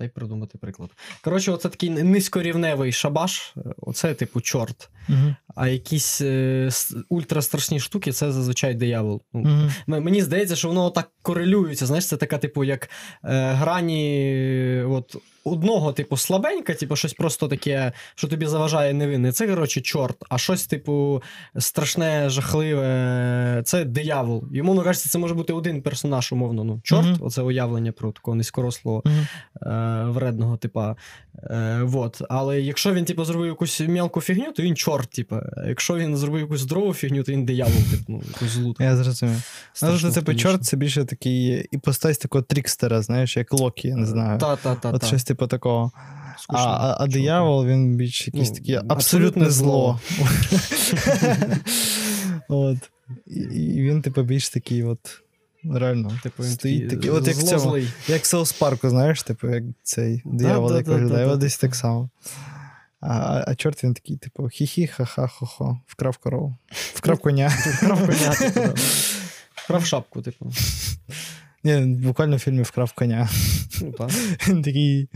дай 0.00 0.09
придумати 0.09 0.59
приклад. 0.59 0.90
Коротше, 1.25 1.52
оце 1.52 1.69
такий 1.69 1.90
низькорівневий 1.90 2.92
шабаш, 2.92 3.52
е, 3.57 3.61
оце 3.78 4.14
типу 4.14 4.40
чорт. 4.40 4.90
Мгм. 5.09 5.37
А 5.54 5.69
якісь 5.69 6.21
е, 6.21 6.69
ультрастрашні 7.09 7.80
штуки 7.80 8.12
це 8.12 8.33
зазвичай 8.33 8.75
диявол. 8.75 9.23
М- 9.35 9.71
Мені 9.87 10.23
здається, 10.23 10.57
що 10.57 10.69
воно 10.69 10.90
так 10.90 11.11
корелюється. 11.23 11.87
Знаєш, 11.87 12.07
це 12.07 12.16
така, 12.16 12.38
типу, 12.38 12.64
як 12.64 12.85
е, 13.25 13.52
грані 13.52 14.33
е, 14.35 14.85
от, 14.85 15.16
одного, 15.44 15.92
типу, 15.92 16.16
слабенька, 16.16 16.75
типу, 16.75 16.97
щось 16.97 17.12
просто 17.12 17.49
таке, 17.49 17.92
що 18.14 18.28
тобі 18.28 18.47
заважає 18.47 18.94
невинне. 18.94 19.32
Це, 19.32 19.47
коротше, 19.49 19.80
чорт, 19.80 20.16
а 20.28 20.38
щось, 20.38 20.66
типу, 20.66 21.23
страшне, 21.59 22.30
жахливе, 22.30 23.62
це 23.64 23.85
диявол. 23.85 24.44
Йому 24.52 24.75
ну, 24.75 24.82
кажеться, 24.82 25.09
це 25.09 25.18
може 25.18 25.35
бути 25.35 25.52
один 25.52 25.82
персонаж, 25.82 26.32
умовно. 26.32 26.64
Ну, 26.64 26.80
чорт, 26.82 27.06
Мгм. 27.06 27.18
оце 27.20 27.42
уявлення 27.42 27.92
про 27.92 28.12
такого 28.12 28.35
низькорослого 28.35 29.02
Мгм. 29.04 29.26
е, 29.73 30.04
вредного 30.11 30.56
типа. 30.56 30.97
Е, 31.42 31.80
вот. 31.82 32.23
Але 32.28 32.61
якщо 32.61 32.94
він, 32.94 33.04
типу, 33.04 33.25
зробив 33.25 33.47
якусь 33.47 33.80
мелку 33.80 34.20
фігню, 34.20 34.52
то 34.52 34.62
він 34.62 34.76
чорт, 34.76 35.11
типу. 35.11 35.37
Якщо 35.68 35.97
він 35.97 36.16
зробив 36.16 36.40
якусь 36.40 36.61
здорову 36.61 36.94
фігню, 36.94 37.23
то 37.23 37.32
він 37.32 37.44
диявол, 37.44 37.82
типу, 37.90 38.04
ну, 38.09 38.23
якусь 38.32 38.49
злу. 38.49 38.75
Я 38.78 38.97
зрозумів. 38.97 39.42
Ну, 39.82 40.12
типу, 40.12 40.35
чорт 40.35 40.64
це 40.64 40.76
більше 40.76 41.04
такий 41.04 41.68
іпостась 41.70 42.18
такого 42.18 42.42
трікстера, 42.42 43.02
знаєш, 43.02 43.37
як 43.37 43.52
Локі, 43.52 43.88
я 43.88 43.97
не 43.97 44.06
знаю. 44.06 44.38
Та, 44.38 44.56
та, 44.56 44.75
та, 44.75 44.90
От 44.90 45.04
щось 45.04 45.25
типу 45.25 45.39
такого. 45.47 45.92
А, 45.94 46.38
Скучно. 46.38 46.64
а, 46.64 46.97
а 47.00 47.06
диявол, 47.06 47.66
він 47.66 47.97
більш 47.97 48.26
якийсь 48.26 48.49
Ну, 48.49 48.54
такий 48.54 48.75
абсолютне 48.75 48.94
абсолютне 48.94 49.50
зло. 49.50 50.00
от. 52.49 52.78
І, 53.26 53.82
він, 53.82 54.02
типу, 54.02 54.23
більш 54.23 54.49
такий, 54.49 54.82
от. 54.85 55.23
Реально, 55.64 56.12
Типу, 56.23 56.42
він 56.42 56.50
стоїть 56.50 56.90
такий 56.90 57.11
от 57.11 57.26
як 57.28 57.37
в 57.37 57.42
цьому, 57.42 57.78
як 58.09 58.26
Саус 58.26 58.52
Парку, 58.52 58.90
знаєш, 58.90 59.23
типу, 59.23 59.49
як 59.49 59.64
цей 59.82 60.23
диявол, 60.25 60.76
як 60.76 60.87
виглядає, 60.87 61.26
да, 61.26 61.37
десь 61.37 61.59
так 61.59 61.75
само. 61.75 62.11
А, 63.00 63.44
а, 63.47 63.54
чорт 63.54 63.85
він 63.85 63.94
такий, 63.94 64.16
типу, 64.16 64.42
хі-хі, 64.42 64.87
ха-ха, 64.87 65.26
хо-хо, 65.28 65.80
вкрав 65.87 66.16
корову, 66.16 66.56
вкрав 66.94 67.18
коня. 67.18 67.49
Вкрав 67.49 68.06
коня, 68.06 68.35
типу. 68.35 68.75
Вкрав 69.54 69.87
шапку, 69.87 70.23
типу. 70.23 70.52
Ні, 71.64 71.80
буквально 71.80 72.37
в 72.37 72.38
фільмі 72.38 72.62
вкрав 72.62 72.92
коня. 72.92 73.28
Ну. 73.82 74.09
Він 74.49 74.62
такий 74.62 75.09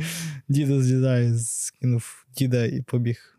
діда 0.49 0.83
з'їдає, 0.83 1.35
скинув 1.39 2.27
діда 2.37 2.65
і 2.65 2.83
побіг. 2.83 3.39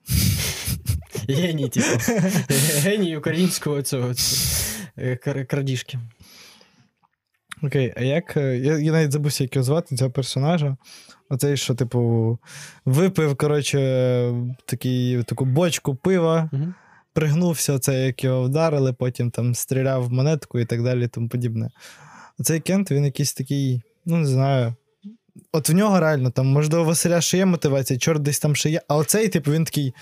Геній, 1.30 1.70
типу. 1.70 1.88
Геній 2.80 3.18
українського 3.18 3.82
цього, 3.82 4.14
е, 4.98 5.16
крадіжки. 5.50 6.00
Окей, 7.64 7.94
а 7.98 8.02
як. 8.04 8.38
е, 8.38 8.58
Я, 8.58 8.78
я 8.78 8.92
навіть 8.92 9.12
забувся, 9.12 9.44
як 9.44 9.56
його 9.56 9.64
звати 9.64 9.96
цього 9.96 10.12
персонажа. 10.12 10.78
Оцей, 11.30 11.58
що, 11.58 11.76
типу, 11.76 12.40
випив, 12.86 13.36
коротше, 13.36 13.80
такий, 14.66 15.24
таку 15.24 15.46
бочку 15.46 15.96
пива, 15.96 16.50
Мгм. 16.54 16.74
пригнувся, 17.14 17.74
оце, 17.74 18.06
як 18.06 18.24
його 18.24 18.44
вдарили, 18.44 18.94
потім 18.94 19.32
там 19.32 19.56
стріляв 19.56 20.04
в 20.08 20.12
монетку 20.12 20.60
і 20.60 20.66
так 20.66 20.84
далі, 20.84 21.06
і 21.06 21.08
тому 21.08 21.30
подібне. 21.30 21.70
Оцей 22.40 22.60
Кент, 22.60 22.92
він 22.92 23.06
якийсь 23.06 23.34
такий, 23.34 23.82
ну 24.06 24.18
не 24.18 24.26
знаю. 24.28 24.74
От 25.51 25.70
в 25.70 25.74
нього 25.74 26.00
реально, 26.00 26.30
там, 26.30 26.48
можливо, 26.48 26.84
у 26.84 26.88
Василя 26.88 27.22
ще 27.22 27.38
є 27.38 27.46
мотивація, 27.46 28.00
чорт 28.00 28.22
десь 28.22 28.39
там 28.39 28.56
ще 28.56 28.70
є. 28.70 28.82
А 28.88 28.96
оцей, 28.96 29.27
типу, 29.27 29.51
він 29.51 29.65
такий. 29.65 29.94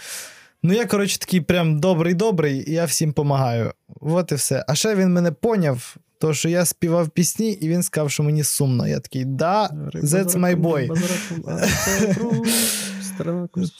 Ну, 0.63 0.73
я, 0.73 0.85
коротше, 0.85 1.19
такий 1.19 1.41
прям 1.41 1.79
добрий-добрий, 1.79 2.71
і 2.71 2.73
я 2.73 2.85
всім 2.85 3.09
допомагаю. 3.09 3.73
От 4.01 4.31
і 4.31 4.35
все. 4.35 4.65
А 4.67 4.75
ще 4.75 4.95
він 4.95 5.13
мене 5.13 5.31
поняв, 5.31 5.95
то 6.19 6.33
що 6.33 6.49
я 6.49 6.65
співав 6.65 7.09
пісні, 7.09 7.51
і 7.51 7.69
він 7.69 7.83
сказав, 7.83 8.11
що 8.11 8.23
мені 8.23 8.43
сумно. 8.43 8.87
Я 8.87 8.99
такий, 8.99 9.25
да, 9.25 9.69
that's 9.93 10.39
my 10.39 10.61
boy. 10.61 10.89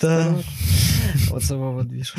Та. 0.02 0.36
Оце 1.32 1.56
Вова 1.56 1.84
двіж. 1.84 2.16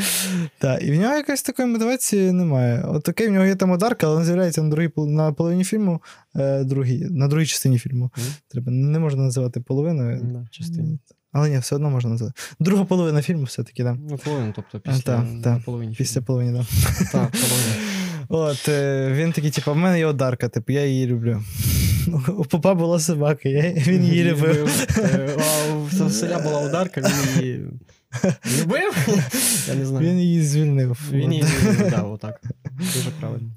Так, 0.59 0.83
і 0.83 0.93
в 0.93 0.95
нього 1.01 1.15
якоїсь 1.15 1.43
такої 1.43 1.69
мотивації 1.69 2.33
немає. 2.33 2.85
От 2.89 3.09
окей, 3.09 3.29
в 3.29 3.33
нього 3.33 3.45
є 3.45 3.55
там 3.55 3.71
ударка, 3.71 4.07
але 4.07 4.17
він 4.17 4.25
з'являється 4.25 4.63
на 4.63 4.69
другій 4.69 4.91
на 4.97 5.33
половині 5.33 5.65
фільму, 5.65 6.03
е, 6.37 6.65
другій, 6.65 7.07
на 7.11 7.29
другій 7.29 7.47
частині 7.47 7.79
фільму. 7.79 8.11
Мгм. 8.17 8.27
Треба 8.49 8.73
не 8.73 8.99
можна 8.99 9.23
називати 9.23 9.61
половиною. 9.61 10.21
Да, 10.23 10.47
частині. 10.51 10.99
Але 11.33 11.51
ні, 11.51 11.59
все 11.59 11.75
одно 11.77 11.91
можна 11.91 12.11
називати. 12.11 12.41
Друга 12.61 12.85
половина 12.85 13.23
фільму 13.23 13.45
все-таки, 13.45 13.83
да. 13.85 13.97
Ну, 14.11 14.19
половину, 14.19 14.53
тобто 14.57 14.81
А, 14.91 14.99
та, 14.99 15.27
та. 15.43 15.51
на 15.51 15.61
половині. 15.65 15.95
Після 15.95 16.13
фільму. 16.15 16.27
половини, 16.27 16.53
да. 16.53 16.67
Так, 17.13 17.31
половину. 17.31 17.84
От 18.29 18.69
е, 18.69 19.11
він 19.13 19.33
такий, 19.33 19.51
типу, 19.51 19.73
в 19.73 19.77
мене 19.77 19.99
є 19.99 20.07
одарка, 20.07 20.49
типу, 20.49 20.73
я 20.73 20.87
її 20.87 21.07
люблю. 21.07 21.43
У 22.39 22.45
попа 22.45 22.75
була 22.75 23.01
собака, 23.01 23.49
я, 23.49 23.73
він 23.73 24.05
її 24.05 24.25
любив. 24.25 24.87
Е, 24.99 25.37
у 25.73 26.05
Василя 26.05 26.39
була 26.39 26.61
ударка, 26.61 27.01
він 27.01 27.45
її 27.45 27.67
любив? 28.63 29.09
Я 29.69 29.75
не 29.75 29.87
знаю. 29.87 30.07
Він 30.07 30.21
її 30.21 30.43
звільнив. 30.43 31.01
Він 31.13 31.33
її 31.33 31.45
дав 31.91 32.13
отак. 32.13 32.41
Дуже 32.79 33.11
правильно. 33.21 33.51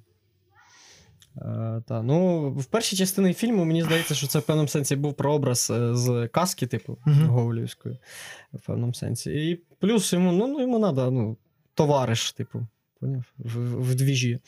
Е, 1.38 1.82
та, 1.88 2.02
ну, 2.02 2.50
в 2.52 2.66
першій 2.66 2.96
частині 2.96 3.34
фільму 3.34 3.66
мені 3.66 3.84
здається, 3.84 4.16
що 4.16 4.28
це 4.28 4.40
в 4.40 4.44
певному 4.44 4.68
сенсі 4.68 4.96
був 4.96 5.14
прообраз 5.14 5.72
з 5.92 6.30
казки, 6.34 6.68
типу. 6.68 6.98
Гоголівської, 7.06 7.98
в 8.54 8.60
певному 8.60 8.94
сенсі. 8.94 9.32
І 9.32 9.62
плюс 9.80 10.14
йому, 10.14 10.32
ну, 10.32 10.48
ну 10.48 10.62
йому 10.62 10.80
треба, 10.80 11.12
ну, 11.12 11.38
товариш, 11.74 12.32
типу, 12.32 12.68
поняв? 13.00 13.24
В, 13.38 13.82
в 13.82 13.96
двіжі 13.96 14.40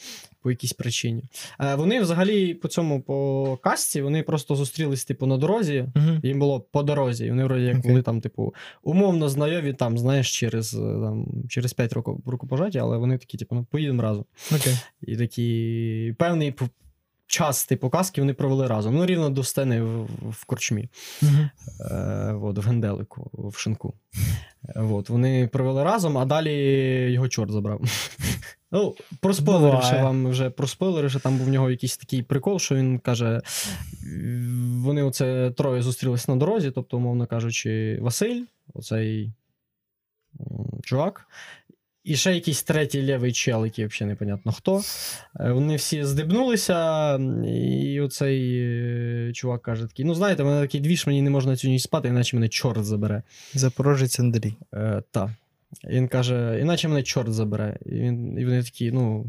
по 0.41 0.50
якійсь 0.50 0.74
причині. 0.74 1.24
Е, 1.60 1.75
вони 1.75 2.01
взагалі 2.01 2.53
по 2.53 2.68
цьому 2.68 3.01
по 3.01 3.58
касті 3.63 4.01
вони 4.01 4.24
просто 4.24 4.56
зустрілись, 4.56 5.06
типу, 5.06 5.25
на 5.25 5.38
дорозі. 5.38 5.86
Мгм. 5.96 6.20
Їм 6.24 6.39
було 6.39 6.60
по 6.60 6.84
дорозі, 6.84 7.25
і 7.25 7.29
вони 7.29 7.44
вроді 7.44 7.65
як 7.65 7.77
okay. 7.77 7.88
були 7.88 8.01
там, 8.01 8.22
типу, 8.22 8.53
умовно 8.84 9.29
знайомі, 9.29 9.74
там, 9.74 9.98
знаєш, 9.98 10.39
через, 10.39 10.74
е, 10.74 10.77
там, 10.77 11.27
через 11.50 11.74
5 11.74 11.94
років 11.94 12.18
рукопожаття, 12.25 12.79
але 12.79 12.98
вони 12.98 13.18
такі, 13.18 13.38
типу, 13.38 13.56
ну, 13.56 13.65
поїдемо 13.72 14.01
разом. 14.01 14.25
Okay. 14.51 14.84
І 15.01 15.18
такі 15.18 16.15
певний 16.18 16.53
час, 17.29 17.65
типу, 17.65 17.89
казки 17.89 18.21
вони 18.21 18.33
провели 18.33 18.67
разом. 18.67 18.95
Ну, 18.95 19.05
рівно 19.05 19.29
до 19.29 19.43
сцени 19.43 19.81
в, 19.81 20.03
в 20.29 20.45
корчмі, 20.45 20.89
Мгм. 21.21 21.50
е, 21.91 22.33
от, 22.41 22.57
в 22.57 22.62
Генделику, 22.62 23.31
в 23.33 23.57
шинку. 23.57 23.93
От, 24.75 25.09
вони 25.09 25.48
провели 25.48 25.83
разом, 25.83 26.17
а 26.17 26.25
далі 26.25 26.53
його 27.12 27.27
чорт 27.27 27.51
забрав. 27.51 27.81
Ну, 28.71 28.95
проспойлеривши 29.19 29.95
вам 29.95 30.27
вже 30.27 30.50
проспойлеривши, 30.50 31.19
там 31.19 31.38
був 31.38 31.48
в 31.48 31.50
нього 31.50 31.71
якийсь 31.71 31.98
такий 31.98 32.24
прикол, 32.24 32.59
що 32.59 32.75
він 32.75 33.00
каже: 33.00 33.41
вони 34.77 35.03
оце 35.03 35.51
троє 35.51 35.81
зустрілись 35.81 36.27
на 36.27 36.36
дорозі, 36.36 36.71
тобто, 36.71 36.98
умовно 36.98 37.25
кажучи, 37.25 37.98
Василь, 38.01 38.43
оцей 38.74 39.33
чувак, 40.83 41.27
і 42.03 42.15
ще 42.15 42.34
якийсь 42.34 42.63
третій 42.63 43.01
лівий 43.01 43.32
чел, 43.32 43.65
який 43.65 43.86
взагалі 43.86 44.10
непонятно 44.10 44.51
хто. 44.51 44.82
Е, 45.39 45.51
Вони 45.51 45.75
всі 45.75 46.03
здибнулися, 46.03 47.15
і 47.46 48.01
оцей 48.01 48.60
е, 48.60 49.32
чувак 49.34 49.62
каже: 49.62 49.88
такий: 49.88 50.06
ну 50.06 50.15
знаєте, 50.15 50.44
мене 50.44 50.62
такий 50.62 50.82
двіж, 50.82 51.08
мені 51.08 51.22
не 51.22 51.29
можна 51.29 51.56
цю 51.56 51.68
ніч 51.68 51.82
спати, 51.82 52.08
іначе 52.08 52.38
мене 52.38 52.50
чорт 52.50 52.86
забере. 52.86 53.24
Запорожець 53.53 54.20
Андрій. 54.20 54.53
Е, 54.74 55.03
та. 55.12 55.36
І 55.84 55.94
Він 55.96 56.08
каже: 56.08 56.60
іначе 56.62 56.88
мене 56.88 57.03
чорт 57.03 57.34
забере. 57.34 57.77
І, 57.86 57.89
він, 57.89 58.39
і 58.39 58.46
вони 58.46 58.63
такі: 58.63 58.91
ну, 58.91 59.25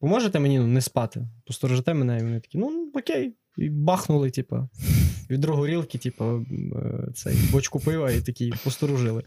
поможете 0.00 0.40
мені 0.40 0.58
ну, 0.58 0.66
не 0.66 0.80
спати? 0.80 1.26
Посторожите 1.46 1.94
мене, 1.94 2.18
і 2.18 2.22
вони 2.22 2.40
такі, 2.40 2.58
ну, 2.58 2.90
окей. 2.94 3.34
І 3.58 3.68
бахнули, 3.68 4.30
типу, 4.30 4.68
від 5.30 5.40
другої 5.40 5.72
горілки, 5.72 5.98
типу, 5.98 6.24
м, 6.24 6.72
е, 6.76 7.12
цей 7.14 7.34
бочку 7.52 7.80
пива, 7.80 8.10
і 8.10 8.20
такі 8.20 8.52
посторожили. 8.64 9.22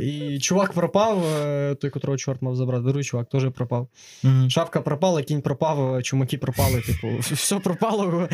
І 0.00 0.38
чувак 0.38 0.72
пропав, 0.72 1.24
е, 1.26 1.74
той, 1.74 1.90
котрого 1.90 2.16
чорт 2.18 2.42
мав 2.42 2.56
забрати, 2.56 2.82
другий 2.84 3.04
чувак 3.04 3.28
теж 3.28 3.50
пропав. 3.54 3.88
Мгм. 4.22 4.50
Шапка 4.50 4.80
пропала, 4.80 5.22
кінь 5.22 5.42
пропав, 5.42 6.02
чумаки 6.02 6.38
пропали, 6.38 6.80
типу, 6.80 7.08
все 7.20 7.58
пропало. 7.58 8.28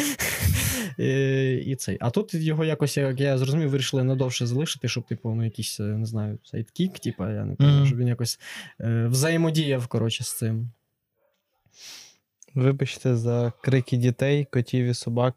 І, 0.99 1.53
і 1.67 1.77
цей. 1.77 1.97
А 2.01 2.11
тут 2.11 2.35
його 2.35 2.65
якось, 2.65 2.97
як 2.97 3.21
я 3.21 3.39
зрозумів, 3.39 3.69
вирішили 3.71 4.05
надовше 4.05 4.47
залишити, 4.47 4.89
щоб, 4.89 5.05
типу, 5.07 5.35
ну, 5.35 5.45
якийсь, 5.45 5.81
е, 5.81 5.83
не 5.83 6.07
знаю, 6.07 6.39
сайдкік, 6.45 6.99
типу, 6.99 7.23
я 7.25 7.29
не 7.45 7.55
пам'ятаю, 7.55 7.73
Мгм. 7.77 7.87
щоб 7.87 7.99
він 7.99 8.09
якось 8.09 8.41
е, 8.81 9.07
взаємодіяв, 9.11 9.87
коротше, 9.87 10.25
з 10.25 10.39
цим. 10.39 10.71
Вибачте 12.59 13.17
за 13.17 13.53
крики 13.63 13.97
дітей, 13.97 14.47
котів 14.53 14.87
і 14.87 14.95
собак 14.95 15.35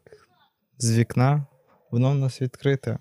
з 0.78 0.98
вікна. 0.98 1.46
Воно 1.90 2.10
в 2.10 2.14
нас 2.14 2.42
відкрите. 2.42 2.98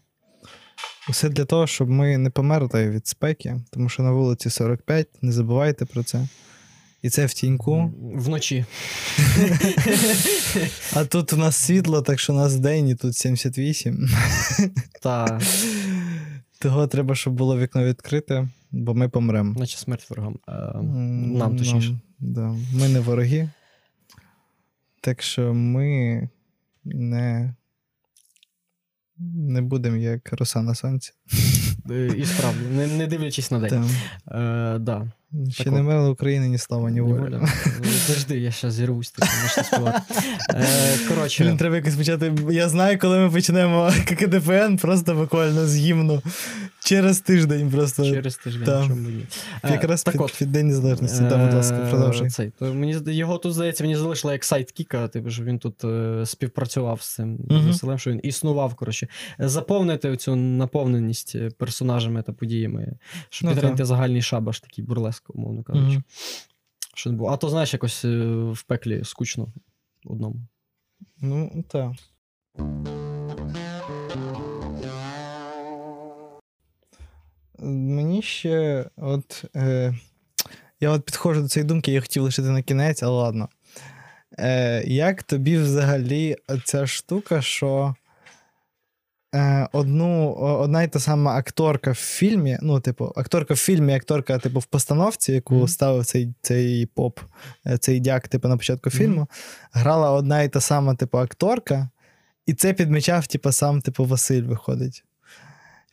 Усе 1.09 1.29
для 1.29 1.45
того, 1.45 1.67
щоб 1.67 1.89
ми 1.89 2.17
не 2.17 2.29
померли 2.29 2.89
від 2.89 3.07
спеки, 3.07 3.55
тому 3.71 3.89
що 3.89 4.03
на 4.03 4.11
вулиці 4.11 4.49
45, 4.49 5.07
не 5.21 5.31
забувайте 5.31 5.85
про 5.85 6.03
це. 6.03 6.27
І 7.01 7.09
це 7.09 7.25
в 7.25 7.33
тіньку. 7.33 7.93
Вночі. 8.15 8.65
А 10.93 11.05
тут 11.05 11.33
у 11.33 11.37
нас 11.37 11.55
світло, 11.55 12.01
так 12.01 12.19
що 12.19 12.33
у 12.33 12.35
нас 12.35 12.55
день 12.55 12.87
і 12.89 12.95
тут 12.95 13.15
78. 13.15 14.09
Та, 15.01 15.39
Того 16.59 16.87
треба, 16.87 17.15
щоб 17.15 17.33
було 17.33 17.59
вікно 17.59 17.85
відкрите, 17.85 18.47
бо 18.71 18.93
ми 18.93 19.09
помремо. 19.09 19.59
наче 19.59 19.77
смерть 19.77 20.09
ворогам. 20.09 20.39
Е, 20.47 20.53
Нам 21.37 21.57
точніше. 21.57 21.99
да. 22.19 22.55
Ми 22.73 22.89
не 22.89 22.99
вороги. 22.99 23.49
Так 25.01 25.21
що 25.21 25.53
ми 25.53 26.29
не, 26.83 27.55
не 29.35 29.61
будемо 29.61 29.97
як 29.97 30.33
роса 30.33 30.61
на 30.61 30.75
сонці. 30.75 31.13
І 32.17 32.25
справді, 32.25 32.65
не, 32.75 32.87
не 32.87 33.07
дивлячись 33.07 33.51
на 33.51 33.59
день. 33.59 33.89
Е, 34.27 34.77
да. 34.79 35.11
Ще 35.49 35.63
Так 35.63 35.73
не 35.73 35.95
от. 35.95 36.11
України, 36.11 36.47
ні 36.49 36.57
слава, 36.57 36.91
ні 36.91 37.01
воля. 37.01 37.47
Завжди, 38.07 38.39
я 38.39 38.51
зараз 38.51 38.73
зірвусь, 38.75 39.11
так. 39.11 39.29
Е, 40.53 40.65
Коротше, 41.09 41.55
треба 41.59 41.75
якось 41.75 41.95
почати. 41.95 42.33
Я 42.51 42.69
знаю, 42.69 42.99
коли 42.99 43.19
ми 43.19 43.29
почнемо 43.29 43.91
ККДПН, 44.07 44.75
просто 44.81 45.13
буквально 45.15 45.67
з 45.67 45.75
гімну. 45.75 46.21
Через 46.83 47.19
тиждень 47.19 47.71
просто. 47.71 48.03
через 48.03 48.37
тиждень, 48.37 48.65
Там. 48.65 48.87
чому 48.87 49.09
ні. 49.09 49.25
Е, 49.63 49.71
Якраз 49.71 50.03
так 50.03 50.11
під, 50.11 50.21
от, 50.21 50.35
під 50.39 50.51
День 50.51 50.67
Незалежності. 50.67 51.21
Да, 51.29 51.37
будь 51.45 51.53
ласка, 51.53 51.75
Е, 51.75 51.89
продовжуй. 51.89 52.29
Цей, 52.29 52.51
то 52.59 52.73
мені 52.73 52.97
його 53.05 53.37
тут, 53.37 53.53
здається, 53.53 53.83
мені 53.83 53.95
залишили 53.95 54.33
як 54.33 54.43
сайт 54.45 54.71
Кіка, 54.71 55.07
типу, 55.07 55.29
що 55.29 55.43
він 55.43 55.59
тут 55.59 55.83
е, 55.83 56.25
співпрацював 56.25 57.01
з 57.01 57.13
цим 57.15 57.39
Мгм. 57.49 57.67
Василем, 57.67 57.97
що 57.99 58.11
він 58.11 58.19
існував. 58.23 58.75
Коротше. 58.75 59.07
Заповнити 59.39 60.17
цю 60.17 60.35
наповненість 60.35 61.35
персонажами 61.57 62.21
та 62.21 62.31
подіями, 62.33 62.87
щоб 63.29 63.49
Ну, 63.49 63.53
підтримати 63.53 63.85
загальний 63.85 64.21
шабаш, 64.21 64.59
такий 64.59 64.83
бурлеск, 64.85 65.20
умовно 65.29 65.63
кажучи. 65.63 65.91
Мгм. 65.91 66.03
Що 66.95 67.09
не 67.09 67.17
було. 67.17 67.29
А 67.29 67.37
то, 67.37 67.49
знаєш, 67.49 67.73
якось 67.73 68.05
е, 68.05 68.25
в 68.51 68.63
пеклі 68.63 69.03
скучно 69.03 69.47
одному. 70.05 70.35
Ну, 71.21 71.63
так. 71.69 71.91
Мені 77.59 78.21
ще 78.21 78.89
от. 78.97 79.45
Е, 79.55 79.95
я 80.79 80.89
от 80.89 81.05
підходжу 81.05 81.41
до 81.41 81.47
цієї 81.47 81.67
думки, 81.67 81.91
я 81.91 82.01
хотів 82.01 82.23
лишити 82.23 82.49
на 82.49 82.61
кінець, 82.61 83.03
але 83.03 83.11
ладно. 83.11 83.49
Е, 84.39 84.83
як 84.87 85.23
тобі 85.23 85.57
взагалі 85.57 86.35
ця 86.65 86.87
штука, 86.87 87.41
що 87.41 87.95
одну, 89.71 90.33
одна 90.33 90.83
й 90.83 90.87
та 90.87 90.99
сама 90.99 91.35
акторка 91.35 91.91
в 91.91 91.95
фільмі, 91.95 92.57
ну, 92.61 92.79
типу, 92.79 93.13
акторка 93.15 93.53
в 93.53 93.57
фільмі, 93.57 93.93
акторка, 93.95 94.37
типу, 94.37 94.59
в 94.59 94.65
постановці, 94.65 95.31
яку 95.33 95.55
Мгм. 95.55 95.67
ставив 95.67 96.05
цей, 96.05 96.33
цей 96.41 96.85
поп, 96.85 97.19
е, 97.67 97.77
цей 97.77 97.99
дяк, 97.99 98.27
типу, 98.27 98.47
на 98.47 98.57
початку 98.57 98.89
фільму, 98.89 99.27
грала 99.73 100.11
одна 100.11 100.41
і 100.41 100.49
та 100.49 100.61
сама, 100.61 100.95
типу, 100.95 101.17
акторка, 101.17 101.89
і 102.45 102.53
це 102.53 102.73
підмічав, 102.73 103.27
типу, 103.27 103.51
сам, 103.51 103.81
типу, 103.81 104.05
Василь 104.05 104.43
виходить. 104.43 105.03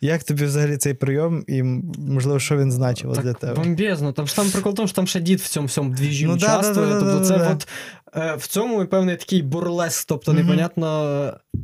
Як 0.01 0.25
тобі 0.25 0.45
взагалі 0.45 0.77
цей 0.77 0.95
прийом, 0.95 1.45
і 1.47 1.63
можливо, 1.99 2.39
що 2.41 2.57
він 2.57 2.73
значив 2.73 3.15
Так, 3.15 3.25
для 3.25 3.33
тебе? 3.33 3.55
Бомбезно. 3.55 4.13
Там 4.13 4.27
ж 4.27 4.37
там 4.37 4.51
прикол 4.51 4.73
в 4.73 4.75
тому, 4.77 4.89
що 4.89 4.97
там 4.97 5.07
ще 5.07 5.21
дід 5.21 5.41
в 5.41 5.49
цьому 5.49 5.67
всьому 5.67 5.91
двіжі 5.95 6.27
Ну, 6.27 6.35
участвує. 6.35 6.87
да, 6.87 6.93
да, 6.93 7.01
тобто 7.01 7.19
да, 7.19 7.25
це 7.25 7.39
да. 7.39 7.51
от 7.53 7.69
е, 8.17 8.35
в 8.37 8.47
цьому 8.47 8.83
і 8.83 8.87
певний 8.87 9.17
такий 9.17 9.43
бурлес, 9.43 10.05
тобто 10.05 10.33
Мгм. 10.33 10.41
непонятно, 10.43 11.05
е, 11.55 11.59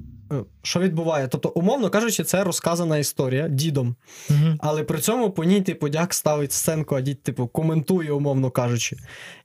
що 0.62 0.80
відбуває. 0.80 1.28
Тобто, 1.28 1.48
умовно 1.48 1.90
кажучи, 1.90 2.24
це 2.24 2.44
розказана 2.44 2.98
історія 2.98 3.48
дідом. 3.48 3.96
Мгм. 4.30 4.58
Але 4.62 4.84
при 4.84 4.98
цьому 4.98 5.30
по 5.30 5.44
ній, 5.44 5.62
типу, 5.62 5.88
дяк 5.88 6.14
ставить 6.14 6.52
сценку, 6.52 6.94
а 6.94 7.00
дід, 7.00 7.22
типу, 7.22 7.46
коментує, 7.46 8.12
умовно 8.12 8.50
кажучи. 8.50 8.96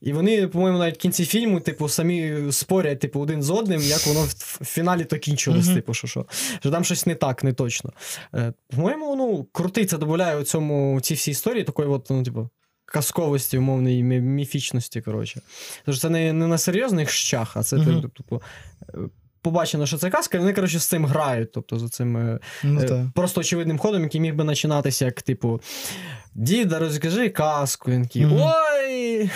І 0.01 0.13
вони, 0.13 0.47
по-моєму, 0.47 0.79
навіть 0.79 0.95
в 0.95 0.97
кінці 0.97 1.25
фільму, 1.25 1.59
типу, 1.59 1.89
самі 1.89 2.37
спорять, 2.51 2.99
типу, 2.99 3.19
один 3.19 3.43
з 3.43 3.49
одним, 3.49 3.81
як 3.81 4.07
воно 4.07 4.21
в, 4.21 4.65
фіналі 4.65 5.05
то 5.05 5.17
кінчилось, 5.17 5.65
Мгм. 5.65 5.75
типу, 5.75 5.93
що, 5.93 6.07
що. 6.07 6.25
Що 6.59 6.71
там 6.71 6.83
щось 6.83 7.05
не 7.05 7.15
так, 7.15 7.43
не 7.43 7.53
точно. 7.53 7.93
Е, 8.35 8.53
по-моєму, 8.75 9.15
ну, 9.15 9.47
крутий 9.51 9.85
це 9.85 9.97
додає 9.97 10.37
у 10.37 10.43
цьому 10.43 11.01
ці 11.01 11.13
всі 11.13 11.31
історії, 11.31 11.63
такої, 11.63 11.89
от, 11.89 12.07
ну, 12.09 12.23
типу. 12.23 12.49
Казковості, 12.91 13.57
умовної 13.57 14.03
міфічності, 14.03 15.01
коротше. 15.01 15.41
Тож 15.85 15.99
це 15.99 16.09
не, 16.09 16.33
не 16.33 16.47
на 16.47 16.57
серйозних 16.57 17.09
щах, 17.09 17.57
а 17.57 17.63
це 17.63 17.77
типу, 17.77 18.09
типу, 18.09 18.41
е, 18.93 18.97
побачено, 19.41 19.85
що 19.85 19.97
це 19.97 20.09
казка, 20.09 20.37
і 20.37 20.41
вони, 20.41 20.53
коротше, 20.53 20.79
з 20.79 20.85
цим 20.87 21.05
грають. 21.05 21.51
Тобто, 21.51 21.79
за 21.79 21.89
цим 21.89 22.17
е, 22.17 22.39
Ну, 22.63 22.81
Е. 22.81 23.11
Просто 23.15 23.41
очевидним 23.41 23.77
ходом, 23.77 24.03
який 24.03 24.21
міг 24.21 24.35
би 24.35 24.45
починатися, 24.45 25.05
як, 25.05 25.21
типу, 25.21 25.61
діда, 26.35 26.79
розкажи 26.79 27.29
казку. 27.29 27.91
Він 27.91 28.03
такий, 28.03 28.25
Мгм. 28.25 28.37
ой! 28.41 29.29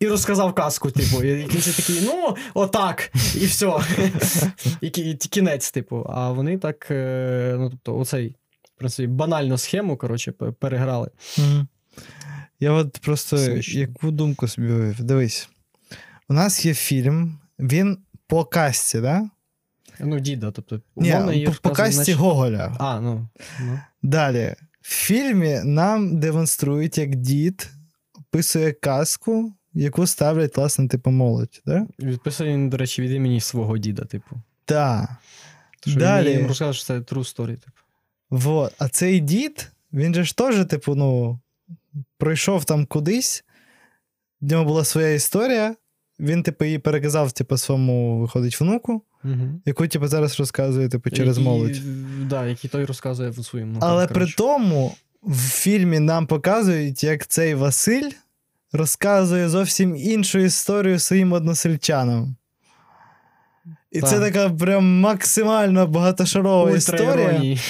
І 0.00 0.08
розказав 0.08 0.54
казку, 0.54 0.90
типу. 0.90 1.22
І 1.24 1.44
кінці 1.44 1.72
такий, 1.82 2.00
ну, 2.04 2.36
отак, 2.54 3.10
і 3.34 3.46
все. 3.46 3.72
І 4.80 4.90
кінець, 5.14 5.70
типу. 5.70 6.06
А 6.10 6.30
вони 6.32 6.58
так, 6.58 6.86
е, 6.90 7.54
ну, 7.58 7.70
тобто, 7.70 7.98
оцей, 7.98 8.36
в 8.76 8.78
принципі, 8.78 9.06
банальну 9.06 9.58
схему, 9.58 9.96
коротше, 9.96 10.32
пе- 10.32 10.52
переграли. 10.52 11.10
Я 12.60 12.72
от 12.72 12.98
просто 12.98 13.38
Смішно. 13.38 13.80
яку 13.80 14.10
думку 14.10 14.48
собі 14.48 14.66
вивів. 14.68 15.02
Дивись. 15.02 15.48
У 16.28 16.34
нас 16.34 16.64
є 16.66 16.74
фільм, 16.74 17.38
він 17.58 17.98
по 18.26 18.44
касті, 18.44 19.00
да? 19.00 19.30
Ну, 20.00 20.20
діда, 20.20 20.50
тобто, 20.50 20.80
Ні, 20.96 21.14
умовно 21.14 21.44
по, 21.44 21.68
по 21.68 21.70
касті 21.70 21.98
наче- 21.98 22.14
Гоголя. 22.14 22.76
А, 22.78 23.00
ну. 23.00 23.28
ну. 23.60 23.80
Далі. 24.02 24.54
В 24.80 24.94
фільмі 24.94 25.60
нам 25.64 26.20
демонструють, 26.20 26.98
як 26.98 27.14
дід 27.14 27.70
описує 28.14 28.72
казку, 28.72 29.52
яку 29.72 30.06
ставлять, 30.06 30.56
власне, 30.56 30.88
типу, 30.88 31.10
молодь. 31.10 31.62
Да? 31.66 31.86
Відписаний, 31.98 32.52
він, 32.52 32.70
до 32.70 32.76
речі, 32.76 33.02
від 33.02 33.10
імені 33.10 33.40
свого 33.40 33.78
діда, 33.78 34.04
типу. 34.04 34.36
Так. 34.64 35.10
Що 35.86 35.98
Далі. 35.98 36.28
Він 36.30 36.38
їм 36.38 36.46
розказав, 36.46 36.74
що 36.74 36.84
це 36.84 36.98
true 36.98 37.36
story, 37.36 37.56
типу. 37.56 37.78
Вот. 38.30 38.74
А 38.78 38.88
цей 38.88 39.20
дід, 39.20 39.72
він 39.92 40.14
же 40.14 40.24
ж 40.24 40.36
теж, 40.36 40.66
типу, 40.66 40.94
ну, 40.94 41.40
пройшов 42.18 42.64
там 42.64 42.86
кудись, 42.86 43.44
в 44.40 44.46
нього 44.46 44.64
була 44.64 44.84
своя 44.84 45.10
історія. 45.10 45.74
Він, 46.20 46.42
типу, 46.42 46.64
її 46.64 46.78
переказав, 46.78 47.32
типу, 47.32 47.56
своєму, 47.56 48.18
виходить, 48.18 48.60
внуку, 48.60 49.02
Угу. 49.24 49.60
яку, 49.66 49.86
типу, 49.88 50.06
зараз 50.06 50.38
розказує, 50.40 50.88
типу, 50.88 51.10
через 51.10 51.38
молодь. 51.38 51.80
Да, 52.28 52.46
який 52.46 52.70
той 52.70 52.84
розказує 52.84 53.30
в 53.30 53.44
своєму. 53.44 53.72
ну, 53.72 53.78
Але 53.82 54.06
там, 54.06 54.14
при 54.14 54.26
тому 54.26 54.94
в 55.22 55.36
фільмі 55.38 55.98
нам 56.00 56.26
показують, 56.26 57.04
як 57.04 57.26
цей 57.26 57.54
Василь 57.54 58.10
розказує 58.72 59.48
зовсім 59.48 59.96
іншу 59.96 60.38
історію 60.38 60.98
своїм 60.98 61.32
односельчанам. 61.32 62.36
І 63.92 64.00
Так. 64.00 64.10
це 64.10 64.20
така 64.20 64.50
прям 64.50 65.00
максимально 65.00 65.86
багатошарова 65.86 66.62
Ультра 66.64 66.76
історія. 66.76 67.12
іронії. 67.30 67.60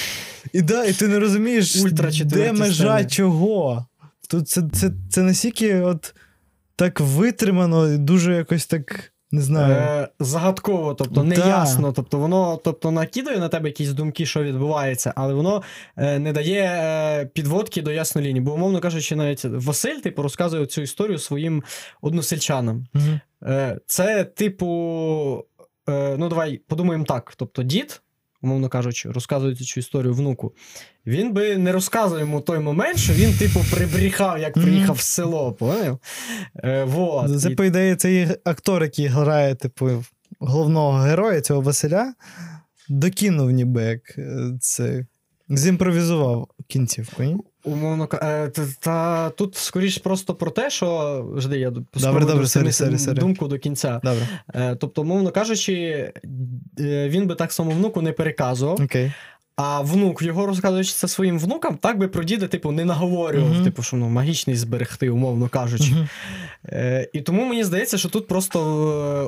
І, 0.52 0.62
да, 0.62 0.84
і 0.84 0.92
ти 0.92 1.08
не 1.08 1.18
розумієш, 1.18 1.76
Ультра 1.76 2.10
де 2.24 2.52
межа 2.52 2.74
сцени. 2.94 3.10
чого. 3.10 3.86
Тут 4.28 4.48
це, 4.48 4.62
це, 4.72 4.90
це 5.10 5.22
настільки 5.22 5.80
от 5.80 6.14
так 6.76 7.00
витримано, 7.00 7.98
дуже 7.98 8.34
якось 8.36 8.66
так, 8.66 9.12
не 9.30 9.40
знаю. 9.40 9.74
Е, 9.74 10.08
загадково, 10.20 10.94
тобто 10.94 11.14
Да. 11.14 11.22
неясно. 11.22 11.92
Тобто 11.92 12.18
воно 12.18 12.60
тобто, 12.64 12.90
накидає 12.90 13.38
на 13.38 13.48
тебе 13.48 13.68
якісь 13.68 13.92
думки, 13.92 14.26
що 14.26 14.42
відбувається, 14.42 15.12
але 15.16 15.34
воно 15.34 15.62
е, 15.96 16.18
не 16.18 16.32
дає 16.32 16.62
е, 16.62 17.26
підводки 17.26 17.82
до 17.82 17.92
ясної 17.92 18.26
лінії. 18.28 18.44
Бо, 18.44 18.52
умовно 18.54 18.80
кажучи, 18.80 19.16
навіть 19.16 19.44
Василь 19.44 19.98
типу, 19.98 20.22
розказує 20.22 20.66
цю 20.66 20.82
історію 20.82 21.18
своїм 21.18 21.62
односельчанам. 22.02 22.86
Е, 23.42 23.78
це, 23.86 24.24
типу, 24.24 24.66
е, 25.88 26.16
ну 26.18 26.28
давай 26.28 26.58
подумаємо 26.58 27.04
так. 27.04 27.32
Тобто, 27.36 27.62
дід, 27.62 28.00
умовно 28.44 28.68
кажучи, 28.68 29.10
розказує 29.10 29.54
цю 29.54 29.80
історію 29.80 30.14
внуку. 30.14 30.52
Він 31.06 31.32
би 31.32 31.56
не 31.56 31.72
розказував 31.72 32.20
йому 32.20 32.40
той 32.40 32.58
момент, 32.58 32.98
що 32.98 33.12
він, 33.12 33.32
типу, 33.34 33.60
прибріхав, 33.70 34.38
як 34.38 34.54
приїхав 34.54 34.96
в 34.96 35.00
село, 35.00 35.52
поняв? 35.52 35.98
Е, 36.56 36.84
вот. 36.84 37.40
Це, 37.40 37.50
І- 37.50 37.54
по 37.54 37.64
ідеї, 37.64 37.96
цей 37.96 38.28
актор, 38.44 38.82
який 38.82 39.06
грає, 39.06 39.54
типу, 39.54 40.04
головного 40.40 40.98
героя 40.98 41.40
цього 41.40 41.60
Василя, 41.60 42.14
докинув 42.88 43.50
ніби 43.50 43.82
як 43.82 44.18
е, 44.18 44.50
це. 44.60 45.06
Зімпровізував 45.48 46.48
кінцівку. 46.68 47.22
Ні? 47.22 47.36
Умовно 47.64 48.08
е, 48.22 48.50
та, 48.80 49.30
тут 49.30 49.56
скоріш 49.56 49.98
просто 49.98 50.34
про 50.34 50.50
те, 50.50 50.70
що 50.70 51.26
жди, 51.36 51.58
я 51.58 51.70
Добре, 51.70 52.24
добре, 52.24 52.46
sorry, 52.46 52.72
sorry, 52.72 52.98
sorry. 52.98 53.18
думку 53.18 53.48
до 53.48 53.58
кінця. 53.58 54.00
Добре. 54.04 54.28
Е, 54.54 54.76
тобто, 54.76 55.02
умовно 55.02 55.30
кажучи, 55.30 55.72
е, 56.80 57.08
він 57.08 57.26
би 57.26 57.34
так 57.34 57.52
само 57.52 57.70
внуку 57.70 58.02
не 58.02 58.12
переказував, 58.12 58.80
Окей. 58.82 59.12
а 59.56 59.80
внук, 59.80 60.22
його 60.22 60.46
розказуючи 60.46 60.92
це 60.92 61.08
своїм 61.08 61.38
внукам, 61.38 61.76
так 61.76 61.98
би 61.98 62.08
про 62.08 62.24
діда, 62.24 62.46
типу, 62.46 62.72
не 62.72 62.84
наговорював, 62.84 63.50
Мгм. 63.54 63.64
типу, 63.64 63.82
що 63.82 63.96
ну, 63.96 64.08
магічний 64.08 64.56
зберегти, 64.56 65.10
умовно 65.10 65.48
кажучи. 65.48 65.92
Мгм. 65.92 66.08
Е, 66.66 67.08
і 67.12 67.20
тому 67.20 67.44
мені 67.44 67.64
здається, 67.64 67.98
що 67.98 68.08
тут 68.08 68.26
просто 68.28 68.60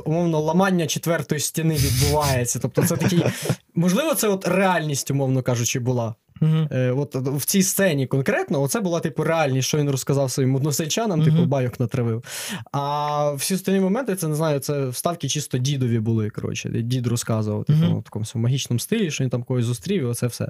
умовно 0.07 0.41
ламання 0.41 0.87
четвертої 0.87 1.41
стіни 1.41 1.75
відбувається. 1.75 2.59
Тобто, 2.59 2.83
це 2.85 2.97
такий, 2.97 3.23
можливо, 3.75 4.15
це 4.15 4.29
от 4.29 4.49
реальність, 4.49 5.11
умовно 5.11 5.43
кажучи, 5.43 5.79
була. 5.81 6.15
Мгм. 6.41 6.69
Е, 6.71 6.91
от 6.91 7.15
в 7.15 7.45
цій 7.45 7.63
сцені 7.63 8.07
конкретно, 8.07 8.63
оце 8.63 8.81
була 8.81 9.01
типу 9.01 9.25
реальність, 9.25 9.69
що 9.69 9.79
він 9.79 9.91
розказав 9.91 10.31
своїм 10.31 10.55
односельчанам, 10.55 11.23
типу 11.25 11.45
байок 11.45 11.81
натравив. 11.81 12.25
А 12.73 13.31
всі 13.33 13.55
остальні 13.55 13.81
моменти, 13.81 14.17
це 14.17 14.29
не 14.29 14.35
знаю, 14.35 14.59
це 14.59 14.87
вставки 14.87 15.29
чисто 15.29 15.59
дідові 15.59 15.99
були. 15.99 16.31
Коротше, 16.31 16.69
дід 16.69 17.07
розказував, 17.07 17.65
типу, 17.65 17.79
Мгм. 17.79 17.99
в 17.99 18.03
такому 18.03 18.25
магічному 18.35 18.81
стилі, 18.81 19.11
що 19.11 19.25
він 19.25 19.31
там 19.31 19.43
когось 19.43 19.65
зустрів, 19.65 20.03
і 20.03 20.05
оце 20.05 20.27
все. 20.27 20.49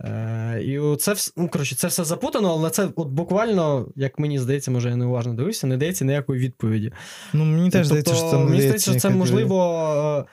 Е, 0.00 0.62
і 0.64 0.78
оце 0.78 1.14
ну, 1.36 1.48
коротше, 1.48 1.76
це 1.76 1.86
все 1.86 2.04
запутано, 2.04 2.52
але 2.52 2.70
це 2.70 2.88
от 2.96 3.08
буквально, 3.08 3.86
як 3.96 4.18
мені 4.18 4.38
здається, 4.38 4.70
може 4.70 4.88
я 4.88 4.96
неуважно 4.96 5.34
дивився, 5.34 5.66
не 5.66 5.76
дається 5.76 6.04
ніякої 6.04 6.40
відповіді. 6.40 6.92
Ну, 7.32 7.44
мені 7.44 7.70
теж 7.70 7.88
Тобто, 7.88 8.02
здається, 8.02 8.14
що 8.14 8.30
це 8.30 8.38
не 8.38 8.44
мені 8.44 8.60
здається, 8.62 8.90
що 8.90 9.00
це 9.00 9.10
можливо. 9.10 10.26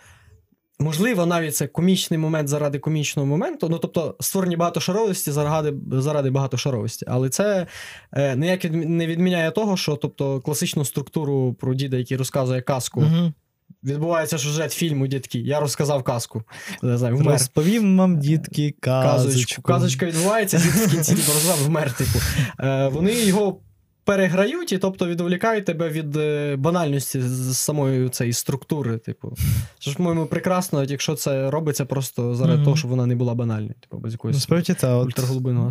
Е, 0.79 0.83
Можливо, 0.83 1.25
навіть 1.25 1.55
це 1.55 1.67
комічний 1.67 2.17
момент 2.19 2.47
заради 2.47 2.79
комічного 2.79 3.25
моменту. 3.25 3.69
Ну, 3.69 3.77
тобто, 3.77 4.15
створені 4.19 4.57
багатошаровості 4.57 5.31
заради, 5.31 5.73
заради 5.91 6.29
багатошаровості. 6.29 7.05
Але 7.09 7.29
це 7.29 7.67
е, 8.13 8.35
ніяк 8.35 8.63
не 8.71 9.07
відміняє 9.07 9.51
того, 9.51 9.77
що 9.77 9.95
тобто, 9.95 10.41
класичну 10.41 10.85
структуру 10.85 11.53
про 11.53 11.73
діда, 11.73 11.97
який 11.97 12.17
розказує 12.17 12.61
казку, 12.61 13.01
Мгм. 13.01 13.33
відбувається 13.83 14.37
сюжет 14.37 14.71
фільму 14.71 15.07
дітки. 15.07 15.39
Я 15.39 15.59
розказав 15.59 16.03
казку. 16.03 16.43
Знаю, 16.83 17.15
вмер. 17.17 17.33
Розповім 17.33 17.97
вам, 17.97 18.19
дітки, 18.19 18.75
Казочку. 18.79 19.25
казочку. 19.25 19.61
Казочка 19.61 20.05
відбувається, 20.05 20.57
дід 20.57 20.65
в 20.71 20.91
кінці 20.91 21.15
типу, 21.15 21.31
розказав 21.33 21.65
вмер. 21.65 21.93
Типу. 21.93 22.19
Е, 22.59 22.87
вони 22.87 23.13
його 23.13 23.59
переграють 24.05 24.71
і 24.71 24.77
тобто 24.77 25.07
відволікають 25.07 25.65
тебе 25.65 25.89
від 25.89 26.15
е, 26.15 26.55
банальності 26.55 27.21
з 27.21 27.57
самої 27.57 28.09
цієї 28.09 28.33
структури. 28.33 28.97
Типу. 28.97 29.33
Що 29.79 29.91
ж, 29.91 29.97
по-моєму, 29.97 30.25
прекрасно, 30.25 30.83
якщо 30.83 31.15
це 31.15 31.51
робиться 31.51 31.85
просто 31.85 32.35
заради 32.35 32.55
Мгм. 32.55 32.63
того, 32.63 32.77
щоб 32.77 32.89
вона 32.89 33.05
не 33.05 33.15
була 33.15 33.33
банальною, 33.33 33.75
типу, 33.81 33.97
без 33.97 34.11
якогось 34.11 34.35
Насправді 34.35 34.73
це 34.73 34.87
от 34.87 35.15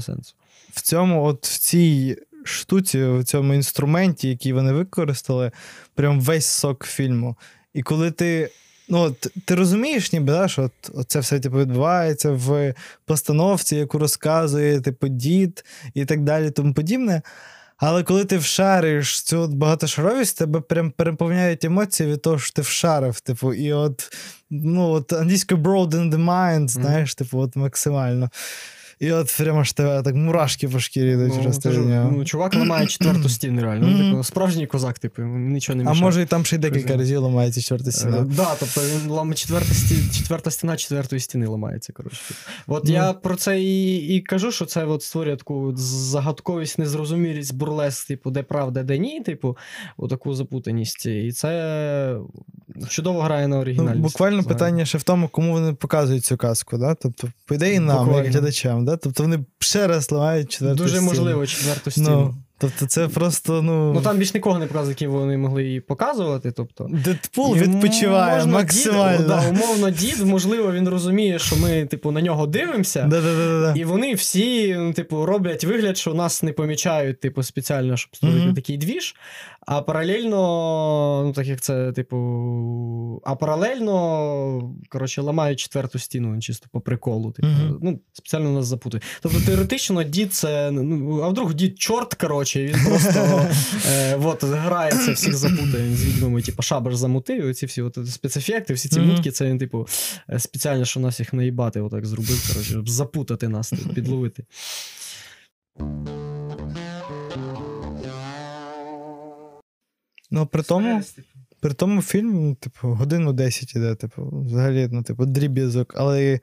сенсу. 0.01 0.35
в 0.73 0.81
цьому, 0.83 1.25
от 1.25 1.47
в 1.47 1.59
цій 1.59 2.17
штуці, 2.45 3.05
в 3.05 3.25
цьому 3.25 3.55
інструменті, 3.55 4.29
який 4.29 4.53
вони 4.53 4.73
використали, 4.73 5.51
прям 5.95 6.21
весь 6.21 6.47
сок 6.47 6.85
фільму. 6.87 7.37
І 7.75 7.83
коли 7.83 8.11
ти. 8.11 8.51
Ну, 8.89 8.99
от, 9.01 9.21
ти 9.45 9.55
розумієш, 9.55 10.13
ніби, 10.13 10.33
да, 10.33 10.49
що 10.49 10.63
от, 10.63 10.73
от 10.95 11.11
це 11.11 11.21
все 11.21 11.41
типу, 11.41 11.59
відбувається 11.59 12.31
в 12.31 12.75
постановці, 13.05 13.77
яку 13.77 13.99
розказує 13.99 14.81
типу, 14.81 15.09
дід 15.09 15.65
і 15.95 16.05
так 16.05 16.23
далі, 16.23 16.51
тому 16.51 16.75
подібне. 16.75 17.23
Але 17.77 18.03
коли 18.03 18.25
ти 18.25 18.39
вшариш 18.39 19.23
цю 19.23 19.41
от 19.41 19.55
багатошаровість, 19.55 20.39
тебе 20.39 20.61
прям 20.61 20.91
переповняють 20.91 21.65
емоції 21.65 22.13
від 22.13 22.23
того, 22.23 22.39
що 22.39 22.53
ти 22.53 22.63
вшарив. 22.63 23.21
Типу, 23.21 23.55
і 23.55 23.73
от, 23.73 24.17
ну, 24.51 24.91
от 24.91 25.13
англійською 25.13 25.61
broad 25.61 25.91
in 25.91 26.11
the 26.11 26.25
mind, 26.25 26.69
знаєш, 26.69 27.15
типу, 27.15 27.39
от 27.39 27.57
максимально. 27.57 28.31
І 29.01 29.13
от 29.13 29.35
прямо 29.39 29.65
ж 29.65 29.77
тебе 29.77 30.03
так 30.03 30.15
мурашки 30.15 30.69
по 30.69 30.79
шкірі 30.81 31.13
йдуть 31.13 31.35
через 31.35 31.59
те. 31.59 31.71
ну, 32.13 32.25
чувак 32.25 32.55
ламає 32.55 32.87
четверту 32.87 33.29
стіну, 33.29 33.63
реально. 33.63 33.87
Ну, 33.89 33.99
Мгм. 33.99 34.11
типу, 34.11 34.25
справжній 34.25 34.67
козак, 34.67 34.99
типу, 34.99 35.23
нічого 35.23 35.77
не 35.77 35.83
мішає. 35.85 36.01
а 36.01 36.05
може 36.05 36.23
і 36.23 36.27
там 36.27 36.45
ще 36.45 36.57
й 36.57 36.59
декілька 36.59 36.97
разів 36.97 37.21
ламається 37.21 37.61
чорта 37.63 37.89
Е, 37.89 37.93
стіна. 37.93 38.21
Да, 38.21 38.49
тобто 38.61 38.81
він 38.81 39.11
ламає 39.11 39.35
четверта, 39.35 39.75
сті... 39.75 40.19
четверта 40.19 40.51
стіна 40.51 40.77
четвертої 40.77 41.21
стіни 41.21 41.47
ламається. 41.47 41.93
Коротше. 41.93 42.19
От 42.67 42.85
Ну. 42.85 42.93
я 42.93 43.13
про 43.13 43.37
це 43.37 43.61
і, 43.61 43.97
і 44.17 44.21
кажу, 44.21 44.53
що 44.53 44.65
це 44.67 44.85
от 44.85 45.03
створює 45.03 45.37
таку 45.37 45.73
загадковість, 45.77 46.79
незрозумілість, 46.79 47.55
бурлеск, 47.55 48.07
типу, 48.09 48.31
де 48.31 48.43
правда, 48.43 48.83
де 48.83 48.99
ні, 48.99 49.21
типу, 49.21 49.57
таку 50.11 50.35
запутаність. 50.35 51.07
І 51.07 51.33
це 51.33 52.17
чудово 52.89 53.23
грає 53.23 53.49
на 53.49 53.57
Ну, 53.57 53.63
оригінальність. 53.63 54.01
буквально 54.13 54.45
питання 54.45 54.85
ще 54.85 54.99
в 54.99 55.03
тому, 55.03 55.29
кому 55.29 55.53
вони 55.53 55.73
показують 55.73 56.25
цю 56.25 56.37
казку. 56.37 56.79
Да? 56.79 56.95
Тобто, 56.95 57.29
по 57.47 57.55
ідеї, 57.55 57.79
нам, 57.79 58.15
як 58.15 58.27
глядачам. 58.27 58.84
Да? 58.85 58.97
Тобто 58.97 59.23
вони 59.23 59.39
ще 59.59 59.87
раз 59.87 60.13
ламають 60.13 60.51
четверту 60.53 60.77
Дуже 60.83 60.97
стіну. 60.97 61.07
можливо 61.07 61.47
четверту 61.47 61.91
стіну. 61.91 62.11
Ну, 62.11 62.35
тобто 62.59 62.87
це 62.87 63.09
просто, 63.09 63.63
ну. 63.63 63.93
Ну 63.95 64.01
там 64.01 64.17
більш 64.19 64.35
нікого 64.35 64.59
не 64.59 64.67
показує, 64.67 64.91
які 64.91 65.07
вони 65.07 65.37
могли 65.37 65.65
її 65.65 65.81
показувати. 65.81 66.53
Тобто. 66.53 66.89
Дедпул 67.05 67.57
відпочиває 67.57 68.37
можна 68.37 68.53
максимально. 68.53 69.19
Дід, 69.19 69.27
да, 69.27 69.49
умовно, 69.49 69.91
дід, 69.91 70.21
можливо, 70.21 70.73
він 70.73 70.89
розуміє, 70.89 71.39
що 71.39 71.57
ми, 71.57 71.87
типу, 71.87 72.11
на 72.11 72.21
нього 72.23 72.47
дивимося. 72.47 73.03
Да-да-да-да. 73.03 73.81
І 73.81 73.85
вони 73.85 74.15
всі, 74.15 74.75
ну, 74.79 74.93
типу, 74.93 75.27
роблять 75.27 75.65
вигляд, 75.65 75.99
що 75.99 76.15
нас 76.15 76.43
не 76.43 76.53
помічають, 76.53 77.21
типу, 77.21 77.43
спеціально, 77.43 77.97
щоб 77.97 78.17
створити 78.17 78.41
Мгм. 78.45 78.55
такий 78.55 78.77
двіж. 78.77 79.15
А 79.67 79.83
паралельно, 79.83 81.23
ну 81.27 81.33
так 81.33 81.47
як 81.47 81.61
це, 81.61 81.93
типу. 81.93 82.17
А 83.25 83.35
паралельно, 83.35 84.75
коротше, 84.89 85.23
ламають 85.23 85.59
четверту 85.61 85.99
стіну 85.99 86.41
чисто 86.41 86.67
по 86.73 86.81
приколу. 86.81 87.33
Типу, 87.33 87.49
Мгм. 87.49 87.79
ну, 87.83 88.01
спеціально 88.13 88.51
нас 88.51 88.67
запутують. 88.67 89.05
Тобто, 89.23 89.41
теоретично, 89.41 90.03
дід 90.03 90.35
це. 90.35 90.71
Ну, 90.71 91.21
а 91.23 91.29
вдруг 91.29 91.55
дід 91.55 91.79
чорт, 91.81 92.15
коротше, 92.15 92.65
він 92.65 92.77
просто 92.85 93.47
е, 93.89 94.17
от, 94.25 94.45
грається, 94.45 95.13
всіх 95.13 95.35
запутає. 95.37 95.85
Він 95.89 95.97
з 95.97 96.05
відьмами, 96.05 96.43
типу, 96.43 96.63
шабаш 96.63 96.95
замутив, 96.97 97.47
і 97.47 97.55
ці 97.55 97.67
всі 97.67 97.83
от, 97.83 97.99
спецефекти, 98.11 98.75
всі 98.75 98.89
ці 98.89 99.01
Мгм. 99.01 99.09
мутки, 99.11 99.31
це 99.31 99.47
він, 99.47 99.59
типу, 99.59 99.87
е, 100.31 100.39
спеціально, 100.39 100.85
що 100.85 101.01
нас 101.01 101.21
їх 101.21 101.33
наїбати, 101.33 101.81
отак 101.81 102.07
зробив, 102.07 102.49
коротше, 102.49 102.71
щоб 102.71 102.89
запутати 102.89 103.49
нас, 103.49 103.71
типу, 103.71 103.95
підловити. 103.95 104.45
Ну, 110.35 110.47
при 110.47 110.63
тому, 110.63 111.03
при 111.61 111.73
тому 111.75 112.03
фільм, 112.03 112.49
ну, 112.49 112.55
типу, 112.55 112.89
годину 112.89 113.33
10 113.33 113.77
іде, 113.77 113.95
типу, 113.95 114.43
взагалі, 114.47 114.89
ну, 114.93 115.03
типу, 115.03 115.27
дріб'язок, 115.27 115.95
але 115.97 116.41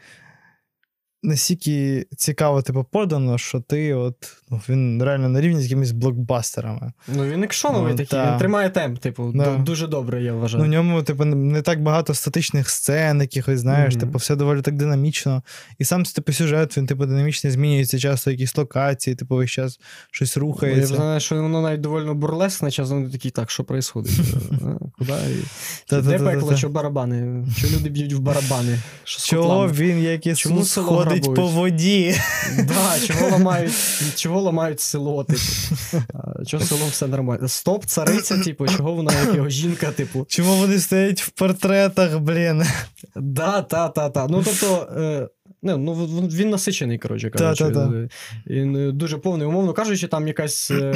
настільки 1.23 2.07
цікаво, 2.17 2.61
типу, 2.61 2.85
подано, 2.91 3.37
що 3.37 3.59
ти 3.59 3.93
от, 3.93 4.15
ну, 4.49 4.61
він 4.69 5.03
реально 5.03 5.29
на 5.29 5.41
рівні 5.41 5.61
з 5.61 5.63
якимись 5.63 5.91
блокбастерами. 5.91 6.93
Ну, 7.15 7.25
він 7.25 7.43
екшоновий 7.43 7.91
Ну, 7.91 7.97
такий, 7.97 8.19
та. 8.19 8.31
він 8.31 8.39
тримає 8.39 8.69
темп, 8.69 8.99
типу, 8.99 9.31
Да. 9.35 9.55
дуже 9.57 9.87
добре, 9.87 10.23
я 10.23 10.33
вважаю. 10.33 10.63
Ну, 10.63 10.69
в 10.69 10.73
ньому, 10.73 11.03
типу, 11.03 11.25
не 11.25 11.61
так 11.61 11.83
багато 11.83 12.13
статичних 12.13 12.69
сцен, 12.69 13.21
якихось, 13.21 13.59
знаєш, 13.59 13.93
Мгм. 13.95 13.99
типу, 14.05 14.17
все 14.17 14.35
доволі 14.35 14.61
так 14.61 14.75
динамічно. 14.75 15.43
І 15.79 15.85
сам 15.85 16.03
типу, 16.03 16.33
сюжет, 16.33 16.77
він, 16.77 16.85
типу, 16.85 17.05
динамічно 17.05 17.51
змінюється 17.51 17.99
часто 17.99 18.31
якісь 18.31 18.57
локації, 18.57 19.15
типу, 19.15 19.35
весь 19.35 19.51
час 19.51 19.79
щось 20.11 20.37
Ну, 20.37 20.43
Я 20.43 20.47
рухається. 20.47 20.95
знаю, 20.95 21.19
що 21.19 21.35
воно 21.41 21.61
навіть 21.61 21.81
доволі 21.81 22.13
бурлесне, 22.13 22.71
час 22.71 22.89
вони 22.89 23.09
такі, 23.09 23.29
так, 23.29 23.51
що 23.51 23.63
происходить? 23.63 24.11
Куди? 24.97 25.13
Де 26.01 26.19
пекло, 26.19 26.55
що 26.55 26.69
барабани? 26.69 27.45
Що 27.57 27.67
люди 27.67 27.89
б'ють 27.89 28.13
в 28.13 28.19
барабани? 28.19 28.79
Чого 29.03 29.67
він 29.69 29.99
як 30.03 30.37
Чому 30.37 30.55
Ісус 30.55 30.71
село 30.71 31.05
ходить 31.11 31.35
по 31.35 31.47
воді? 31.47 32.15
Да, 32.67 32.99
чого 33.07 33.29
ламають, 33.31 33.73
чого 34.15 34.41
ламають 34.41 34.79
село, 34.79 35.23
типу. 35.23 35.39
Чого 36.47 36.63
село 36.63 36.81
все 36.91 37.07
нормально? 37.07 37.47
Стоп, 37.47 37.85
цариця, 37.85 38.37
типу, 38.43 38.67
чого 38.67 38.93
вона 38.93 39.13
як 39.25 39.35
його 39.35 39.49
жінка, 39.49 39.91
типу. 39.91 40.25
Чому 40.29 40.55
вони 40.55 40.79
стоять 40.79 41.21
в 41.21 41.29
портретах, 41.29 42.19
блін? 42.19 42.63
Да, 43.15 43.61
та, 43.61 43.89
та, 43.89 44.09
та. 44.09 44.27
Ну, 44.27 44.43
тобто, 44.45 44.87
е, 44.97 45.27
ну, 45.63 45.77
ну, 45.77 45.93
він 46.27 46.49
насичений, 46.49 46.97
коротше 46.97 47.29
кажучи. 47.29 47.65
Він 48.47 48.75
е, 48.75 48.91
дуже 48.91 49.17
повний. 49.17 49.47
Умовно 49.47 49.73
кажучи, 49.73 50.07
там 50.07 50.27
якась. 50.27 50.71
е, 50.71 50.95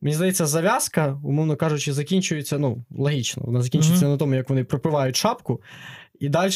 Мені 0.00 0.16
здається, 0.16 0.46
зав'язка, 0.46 1.18
умовно 1.24 1.56
кажучи, 1.56 1.92
закінчується, 1.92 2.58
ну, 2.58 2.84
логічно, 2.96 3.42
вона 3.46 3.62
закінчується 3.62 4.04
Мгм. 4.04 4.12
на 4.12 4.18
тому, 4.18 4.34
як 4.34 4.48
вони 4.48 4.64
пропивають 4.64 5.16
шапку, 5.16 5.60
і 6.24 6.28
далі 6.28 6.50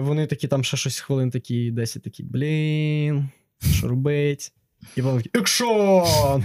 вони 0.00 0.26
такі 0.26 0.48
там 0.48 0.64
ще 0.64 0.76
щось 0.76 1.00
хвилин 1.00 1.30
такі, 1.30 1.70
10 1.70 2.02
такі, 2.02 2.22
блін, 2.22 3.28
що 3.72 3.88
робить? 3.88 4.52
І 4.96 5.02
вони 5.02 5.22
такі, 5.22 5.38
екшон! 5.38 6.44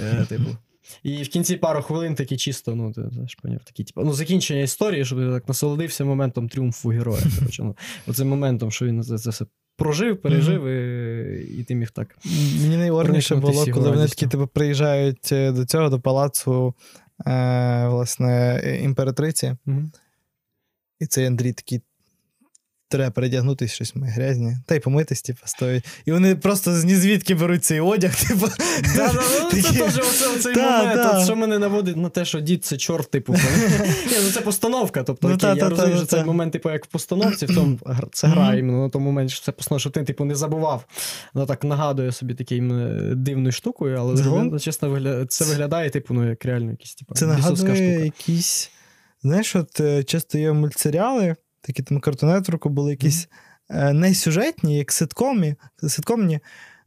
Е, 0.00 0.26
типу. 0.28 0.56
І 1.02 1.22
в 1.22 1.28
кінці 1.28 1.56
пару 1.56 1.82
хвилин 1.82 2.14
такі 2.14 2.36
чисто, 2.36 2.74
ну, 2.74 2.92
ти 2.92 3.02
знаєш, 3.12 3.34
поняв, 3.34 3.60
такі, 3.64 3.84
типу, 3.84 4.02
ну, 4.04 4.12
закінчення 4.12 4.60
історії, 4.60 5.04
щоб 5.04 5.18
ти 5.18 5.30
так 5.30 5.48
насолодився 5.48 6.04
моментом 6.04 6.48
тріумфу 6.48 6.88
героя. 6.88 7.22
Коротше, 7.38 7.62
ну, 7.62 7.76
оцим 8.06 8.28
моментом, 8.28 8.70
що 8.70 8.86
він 8.86 9.02
це, 9.02 9.18
це 9.18 9.30
все 9.30 9.44
прожив, 9.76 10.22
пережив, 10.22 10.64
і, 10.64 11.60
і 11.60 11.64
ти 11.64 11.74
міг 11.74 11.90
так. 11.90 12.18
Мені 12.62 12.76
найорніше 12.76 13.36
було, 13.36 13.66
коли 13.66 13.90
вони 13.90 14.08
такі 14.08 14.26
типу, 14.26 14.46
приїжджають 14.46 15.32
е, 15.32 15.52
до 15.52 15.64
цього, 15.64 15.88
до 15.88 16.00
палацу 16.00 16.74
е, 17.26 17.88
власне, 17.88 18.62
імператриці. 18.84 19.56
Мгм. 19.66 19.92
І 21.00 21.06
цей 21.06 21.26
Андрій 21.26 21.52
такий. 21.52 21.80
треба 22.90 23.10
передягнутися 23.10 23.74
щось 23.74 23.96
ми 23.96 24.06
грязні, 24.06 24.56
та 24.66 24.74
й 24.74 24.80
помитись, 24.80 25.22
типу, 25.22 25.40
стоять. 25.44 25.86
І 26.04 26.12
вони 26.12 26.36
просто 26.36 26.74
з 26.74 26.84
нізвідки 26.84 27.34
беруть 27.34 27.64
цей 27.64 27.80
одяг, 27.80 28.16
типу. 28.28 28.46
Да, 28.96 29.12
да, 29.12 29.22
ну, 29.42 29.62
це 29.62 29.72
теж 29.72 29.98
оце, 29.98 30.28
оцей 30.28 30.56
момент, 30.56 31.24
що 31.24 31.36
мене 31.36 31.58
наводить 31.58 31.96
на 31.96 32.08
те, 32.08 32.24
що 32.24 32.40
дід 32.40 32.64
це 32.64 32.76
чорт, 32.76 33.10
типу. 33.10 33.36
Ну 34.24 34.30
це 34.34 34.40
постановка. 34.40 35.02
Тобто, 35.02 35.28
Ну, 35.28 35.34
окей, 35.34 35.56
я 35.56 35.68
розумію, 35.68 35.96
що 35.96 36.06
цей 36.06 36.24
момент, 36.24 36.52
типу, 36.52 36.70
як 36.70 36.84
в 36.84 36.88
постановці, 36.88 37.46
в 37.46 37.54
тому 37.54 37.78
це 38.12 38.26
гра 38.26 38.54
іменно 38.54 38.82
на 38.82 38.88
тому 38.88 39.04
моменті, 39.06 39.34
що 39.34 39.44
це 39.44 39.52
постанова, 39.52 39.80
що 39.80 39.90
ти, 39.90 40.04
типу, 40.04 40.24
не 40.24 40.34
забував. 40.34 40.84
Воно 41.34 41.46
так 41.46 41.64
нагадує 41.64 42.12
собі 42.12 42.34
таким 42.34 42.72
е, 42.72 43.14
дивною 43.14 43.52
штукою, 43.52 43.96
але 43.98 44.58
чесно, 44.58 45.26
це 45.28 45.44
виглядає, 45.44 45.90
типу, 45.90 46.14
ну, 46.14 46.28
як 46.28 46.44
реально 46.44 46.70
якийсь, 46.70 46.94
типу, 46.94 47.14
Це 47.14 47.26
нагадує 47.26 48.04
якісь. 48.04 48.70
Знаєш, 49.22 49.56
от 49.56 49.80
е, 49.80 50.04
часто 50.04 50.38
є 50.38 50.52
мультсеріали, 50.52 51.36
такі 51.60 51.82
там 51.82 51.98
Network 51.98 52.68
були 52.68 52.90
якісь 52.90 53.28
е, 53.70 53.92
не 53.92 54.14
сюжетні, 54.14 54.78
як 54.78 54.92
ситкомі, 54.92 55.54
ситкомні, 55.88 56.40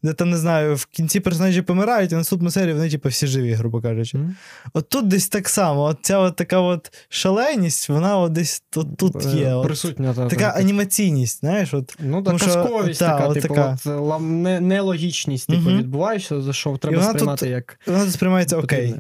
де 0.04 0.14
там, 0.14 0.30
не 0.30 0.38
знаю, 0.38 0.76
в 0.76 0.86
кінці 0.86 1.20
персонажі 1.20 1.62
помирають, 1.62 2.14
а 2.14 2.16
в 2.16 2.18
наступному 2.18 2.52
серії 2.52 2.74
вони, 2.74 2.90
типу, 2.90 3.10
всі 3.10 3.28
живі, 3.28 3.54
грубо 3.54 3.82
кажучи. 3.82 4.18
Мгм. 4.18 4.36
От 4.74 4.90
тут 4.90 5.08
десь 5.08 5.28
так 5.28 5.50
само, 5.50 5.82
от 5.82 5.98
ця 6.02 6.18
от 6.20 6.36
така 6.36 6.60
от 6.60 6.94
шаленість, 7.10 7.90
вона 7.90 8.18
от 8.18 8.32
десь 8.32 8.64
от 8.76 8.98
тут 8.98 9.26
Е, 9.26 9.38
є. 9.38 9.54
От. 9.54 9.66
Присутня 9.66 10.14
та, 10.14 10.28
Така 10.28 10.52
та, 10.52 10.60
анімаційність, 10.60 11.40
знаєш, 11.40 11.74
от. 11.74 11.96
Ну, 12.00 12.16
так, 12.16 12.26
Тому 12.26 12.40
що, 12.40 12.48
казковість 12.48 13.00
та, 13.00 13.10
така, 13.12 13.28
от 13.28 13.34
типу, 13.34 13.48
така. 13.48 13.78
от, 13.86 13.86
лам- 13.86 14.22
не, 14.22 14.60
нелогічність, 14.60 15.48
типу, 15.48 15.62
Мгм. 15.62 15.78
відбувається, 15.78 16.42
за 16.42 16.54
що 16.54 16.78
треба 16.78 16.98
вона 16.98 17.36
тут 17.36 17.50
як 17.50 17.80
Вона 17.88 18.04
тут 18.06 18.14
сприймається 18.14 18.58
окей. 18.58 18.96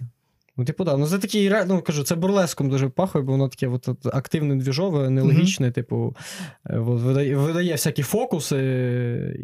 Ну, 0.61 0.65
типу, 0.65 0.83
да. 0.83 0.97
Ну, 0.97 1.07
це 1.07 1.19
такий, 1.19 1.51
ну, 1.67 1.81
кажу, 1.81 2.03
це 2.03 2.15
бурлеском 2.15 2.69
дуже 2.69 2.89
пахує, 2.89 3.25
бо 3.25 3.31
воно 3.31 3.49
таке 3.49 3.67
от, 3.67 3.87
от, 3.87 4.05
активне 4.05 4.55
двіжове, 4.55 5.09
нелогічне, 5.09 5.71
типу, 5.71 6.15
е, 6.69 6.79
от, 6.79 7.01
видає, 7.01 7.35
видає 7.35 7.71
всякі 7.71 8.03
фокуси, 8.03 8.57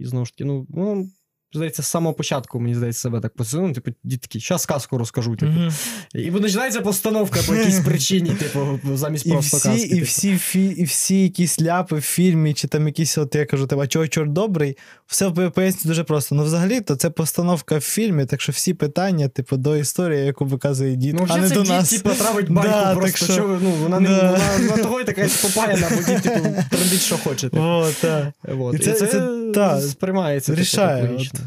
і 0.01 0.06
знову 0.06 0.25
ж 0.25 0.32
таки, 0.32 0.45
ну, 0.45 0.67
ну, 0.69 1.10
здається, 1.57 1.83
з 1.83 1.87
самого 1.87 2.13
початку, 2.15 2.59
мені 2.59 2.75
здається, 2.75 3.01
себе 3.01 3.19
так 3.19 3.33
позиціонує, 3.35 3.73
типу, 3.73 3.91
дід 4.03 4.21
такий, 4.21 4.41
щас 4.41 4.65
казку 4.65 4.97
розкажу, 4.97 5.35
типу. 5.35 5.51
Мгм. 5.51 5.73
І 6.15 6.31
починається 6.31 6.81
постановка 6.81 7.39
по 7.47 7.55
якійсь 7.55 7.79
причині, 7.79 8.29
типу, 8.39 8.79
замість 8.95 9.25
І 9.25 9.29
просто 9.31 9.57
всі, 9.57 9.67
казки. 9.69 9.81
і, 9.87 9.89
типу. 9.89 10.05
всі, 10.05 10.37
фі, 10.37 10.65
і 10.65 10.83
всі 10.83 11.23
якісь 11.23 11.61
ляпи 11.61 11.95
в 11.95 12.01
фільмі, 12.01 12.53
чи 12.53 12.67
там 12.67 12.87
якісь, 12.87 13.17
от 13.17 13.35
я 13.35 13.45
кажу, 13.45 13.67
типу, 13.67 13.81
а 13.81 13.87
чого 13.87 14.07
чорт 14.07 14.33
добрий, 14.33 14.77
все 15.07 15.25
по- 15.31 15.51
пояснюється 15.51 15.87
дуже 15.87 16.03
просто. 16.03 16.35
Ну, 16.35 16.43
взагалі, 16.43 16.81
то 16.81 16.95
це 16.95 17.09
постановка 17.09 17.77
в 17.77 17.81
фільмі, 17.81 18.25
так 18.25 18.41
що 18.41 18.51
всі 18.51 18.73
питання, 18.73 19.27
типу, 19.27 19.57
до 19.57 19.77
історії, 19.77 20.25
яку 20.25 20.45
виказує 20.45 20.95
дід, 20.95 21.15
Ну, 21.19 21.25
а 21.29 21.37
не 21.37 21.49
це 21.49 21.55
до 21.55 21.61
дід, 21.61 21.71
нас. 21.71 21.89
типу, 21.89 22.09
травить 22.09 22.49
байку 22.51 22.69
Да, 22.69 22.95
просто, 22.95 23.17
що- 23.25 23.33
що, 23.33 23.59
ну, 23.63 23.69
вона, 23.71 23.99
не, 23.99 24.09
Да. 24.09 24.31
вона, 24.31 24.69
вона 24.69 24.83
того 24.83 25.01
і 25.01 25.03
така 25.03 25.27
попаяна, 25.41 25.87
бо 25.95 25.95
дід, 26.13 26.21
типу, 26.21 26.39
трендить, 26.69 27.01
що 27.01 27.17
хоче. 27.17 27.49
Типу. 27.49 27.63
О, 27.63 27.89
так. 28.01 28.27
Вот. 28.43 28.73
І 28.73 28.77
І 28.77 28.79
це- 28.79 28.93
це, 28.93 29.07
це- 29.07 29.51
та, 29.53 29.81
сприймається 29.81 30.51
типу, 30.51 30.61
рішає, 30.61 31.09
логічно. 31.09 31.39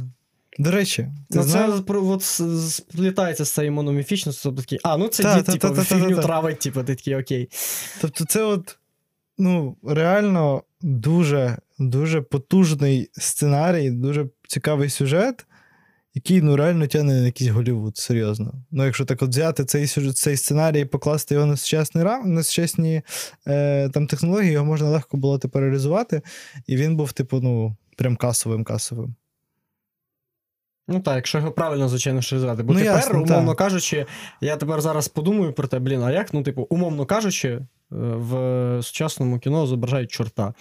До 0.58 0.70
речі, 0.70 1.02
ти 1.30 1.38
Ну, 1.38 1.44
це 1.44 1.82
про- 1.86 2.06
от, 2.06 2.22
сплітається 2.70 3.44
з 3.44 3.50
цією 3.50 3.72
мономіфічністю, 3.72 4.42
тобто 4.42 4.62
такий, 4.62 4.78
а, 4.82 4.96
ну 4.96 5.08
це 5.08 5.22
Та, 5.22 5.36
дід, 5.36 5.44
та, 5.44 5.52
типу, 5.52 5.74
та, 5.74 5.84
фігню 5.84 6.16
та. 6.16 6.22
травить, 6.22 6.58
типу, 6.58 6.82
ти 6.82 6.94
такий, 6.94 7.16
окей. 7.16 7.48
Тобто, 8.00 8.24
це 8.24 8.42
от, 8.42 8.78
ну, 9.38 9.76
реально 9.84 10.62
дуже, 10.82 11.56
дуже 11.78 12.20
потужний 12.20 13.10
сценарій, 13.12 13.90
дуже 13.90 14.26
цікавий 14.48 14.90
сюжет, 14.90 15.46
який 16.14 16.42
ну, 16.42 16.56
реально 16.56 16.86
тягне 16.86 17.20
на 17.20 17.26
якийсь 17.26 17.50
Голівуд, 17.50 17.96
серйозно. 17.96 18.54
Ну, 18.70 18.84
якщо 18.84 19.04
так 19.04 19.22
от 19.22 19.30
взяти 19.30 19.64
цей 19.64 19.86
сюжет, 19.86 20.16
цей 20.16 20.36
сценарій 20.36 20.80
і 20.80 20.84
покласти 20.84 21.34
його 21.34 21.46
на 21.46 21.56
сучасний 21.56 22.04
рам, 22.04 22.34
на 22.34 22.42
сучасні 22.42 23.02
е, 23.46 23.88
там, 23.88 24.06
технології, 24.06 24.52
його 24.52 24.64
можна 24.64 24.88
легко 24.88 25.16
було 25.16 25.38
тепер 25.38 25.62
реалізувати, 25.62 26.22
і 26.66 26.76
він 26.76 26.96
був, 26.96 27.12
типу, 27.12 27.40
ну, 27.40 27.76
прям 27.96 28.16
касовим 28.16 28.64
касовим. 28.64 29.14
Ну 30.90 31.00
так, 31.00 31.16
якщо 31.16 31.38
його 31.38 31.50
правильно, 31.52 31.88
звичайно, 31.88 32.20
ж 32.20 32.34
розвивати. 32.34 32.62
Бо 32.62 32.72
Ну, 32.72 32.78
тепер, 32.78 32.94
ясно, 32.96 33.22
умовно 33.22 33.48
так. 33.50 33.58
кажучи, 33.58 34.06
я 34.40 34.56
тепер 34.56 34.80
зараз 34.80 35.08
подумаю 35.08 35.52
про 35.52 35.68
те, 35.68 35.78
блін, 35.78 36.02
а 36.02 36.10
як, 36.10 36.34
ну, 36.34 36.42
типу, 36.42 36.66
умовно 36.70 37.06
кажучи, 37.06 37.48
е, 37.48 37.60
в 37.90 38.32
сучасному 38.82 39.38
кіно 39.38 39.66
зображають 39.66 40.10
чорта. 40.12 40.54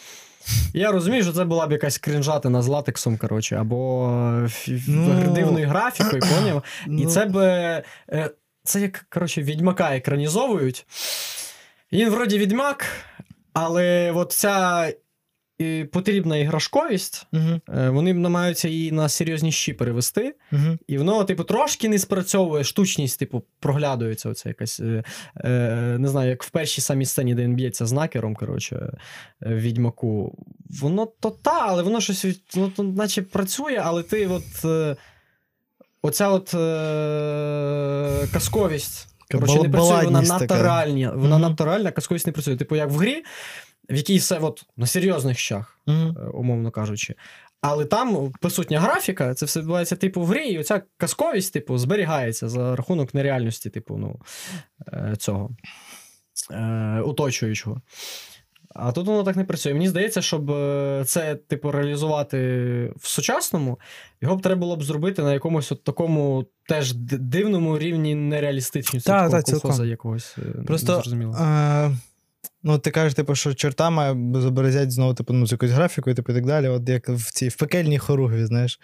Я 0.73 0.91
розумію, 0.91 1.23
що 1.23 1.33
це 1.33 1.45
була 1.45 1.67
б 1.67 1.71
якась 1.71 1.97
крінжатина 1.97 2.61
з 2.61 2.67
латексом, 2.67 3.17
коротше, 3.17 3.55
або 3.55 4.09
е, 4.45 4.49
Ну, 4.87 5.31
дивною 5.33 5.67
графікою, 5.67 6.21
поняв? 6.35 6.63
І 6.87 6.89
Ну, 6.89 7.05
це 7.09 7.25
б. 7.25 7.37
е, 7.37 8.29
Це 8.63 8.81
як, 8.81 9.05
коротше, 9.09 9.41
відьмака 9.43 9.95
екранізовують. 9.95 10.85
Він 11.91 12.09
вроді 12.09 12.37
відьмак, 12.37 12.85
але 13.53 14.11
от 14.11 14.31
ця 14.31 14.87
потрібна 15.91 16.37
іграшковість, 16.37 17.27
Угу, 17.33 17.61
е, 17.77 17.89
вони 17.89 18.13
намагаються 18.13 18.67
її 18.67 18.91
на 18.91 19.09
серйозні 19.09 19.51
щі 19.51 19.73
перевести. 19.73 20.35
угу. 20.51 20.77
І 20.87 20.97
воно, 20.97 21.23
типу, 21.23 21.43
трошки 21.43 21.89
не 21.89 21.99
спрацьовує, 21.99 22.63
штучність, 22.63 23.19
типу, 23.19 23.43
проглядується 23.59 24.29
оця 24.29 24.49
якась. 24.49 24.79
Е, 24.79 25.03
е, 25.35 25.49
не 25.99 26.07
знаю, 26.07 26.29
як 26.29 26.43
в 26.43 26.49
першій 26.49 26.81
самій 26.81 27.05
сцені, 27.05 27.35
де 27.35 27.43
він 27.43 27.55
б'ється 27.55 27.85
з 27.85 27.91
накером, 27.91 28.35
коротше, 28.35 28.75
е, 28.75 28.99
в 29.41 29.59
відьмаку. 29.59 30.37
Воно 30.81 31.07
то 31.19 31.29
та, 31.29 31.65
але 31.67 31.83
воно 31.83 32.01
щось 32.01 32.25
воно, 32.55 32.71
то 32.75 32.83
наче 32.83 33.21
працює, 33.21 33.81
але 33.83 34.03
ти 34.03 34.27
от. 34.27 34.65
Е, 34.65 34.95
оця 36.01 36.29
от 36.29 36.53
е, 36.53 38.27
казковість. 38.33 39.07
Коротше, 39.31 39.61
не 39.61 39.69
працює, 39.69 40.05
вона 40.05 40.21
реальна. 40.49 41.11
Вона 41.15 41.37
надто 41.37 41.65
реальна, 41.65 41.91
казковість 41.91 42.27
не 42.27 42.33
працює. 42.33 42.55
Типу, 42.55 42.75
як 42.75 42.89
в 42.89 42.95
грі, 42.95 43.23
в 43.89 43.95
якій 43.95 44.17
все 44.17 44.39
от, 44.39 44.65
на 44.77 44.87
серйозних 44.87 45.39
щах 45.39 45.79
е, 45.87 45.91
умовно 46.33 46.71
кажучи. 46.71 47.15
Але 47.61 47.85
там 47.85 48.31
присутня 48.41 48.79
графіка, 48.79 49.33
це 49.33 49.45
все 49.45 49.59
відбувається 49.59 49.95
типу 49.95 50.21
в 50.21 50.25
грі, 50.25 50.47
і 50.47 50.59
оця 50.59 50.81
казковість, 50.97 51.53
типу, 51.53 51.77
зберігається 51.77 52.49
за 52.49 52.75
рахунок 52.75 53.13
нереальності, 53.13 53.69
типу, 53.69 53.97
ну, 53.97 54.19
е, 54.93 55.15
цього 55.17 55.49
е, 56.51 57.01
оточуючого. 57.05 57.81
А 58.75 58.91
тут 58.91 59.07
воно 59.07 59.23
так 59.23 59.35
не 59.35 59.43
працює. 59.43 59.73
Мені 59.73 59.89
здається, 59.89 60.21
щоб 60.21 60.51
е, 60.51 61.03
це, 61.05 61.35
типу, 61.35 61.71
реалізувати 61.71 62.37
в 62.97 63.07
сучасному, 63.07 63.79
його 64.21 64.35
б 64.35 64.41
треба 64.41 64.59
було 64.59 64.75
б 64.75 64.83
зробити 64.83 65.21
на 65.21 65.33
якомусь 65.33 65.71
от 65.71 65.83
такому 65.83 66.45
теж 66.67 66.93
дивному 66.93 67.77
рівні 67.77 68.15
нереалістичності. 68.15 69.07
Та, 69.09 69.29
та, 69.29 69.41
цілком. 69.41 69.85
якогось. 69.85 70.35
е, 70.37 70.63
Просто, 70.67 70.95
незрозуміло. 70.95 71.35
А, 71.39 71.91
ну, 72.63 72.79
ти 72.79 72.91
кажеш, 72.91 73.13
типу, 73.13 73.35
що 73.35 73.53
чорта 73.53 73.89
має 73.89 74.17
зобразять 74.33 74.91
знову, 74.91 75.13
типу, 75.13 75.33
ну, 75.33 75.47
з 75.47 75.51
якоюсь 75.51 75.75
графікою, 75.75 76.15
типу, 76.15 76.31
і 76.31 76.35
так 76.35 76.45
далі, 76.45 76.67
от 76.67 76.89
як 76.89 77.09
в 77.09 77.31
цій 77.31 77.49
в 77.49 77.55
пекельній 77.55 77.99
хоругві, 77.99 78.45
знаєш. 78.45 78.79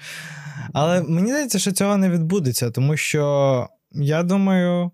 Але 0.74 1.02
мені 1.02 1.28
здається, 1.28 1.60
що 1.60 1.72
цього 1.72 1.98
не 1.98 2.10
відбудеться, 2.10 2.72
тому 2.72 2.98
що 2.98 3.68
я 3.92 4.24
думаю, 4.24 4.92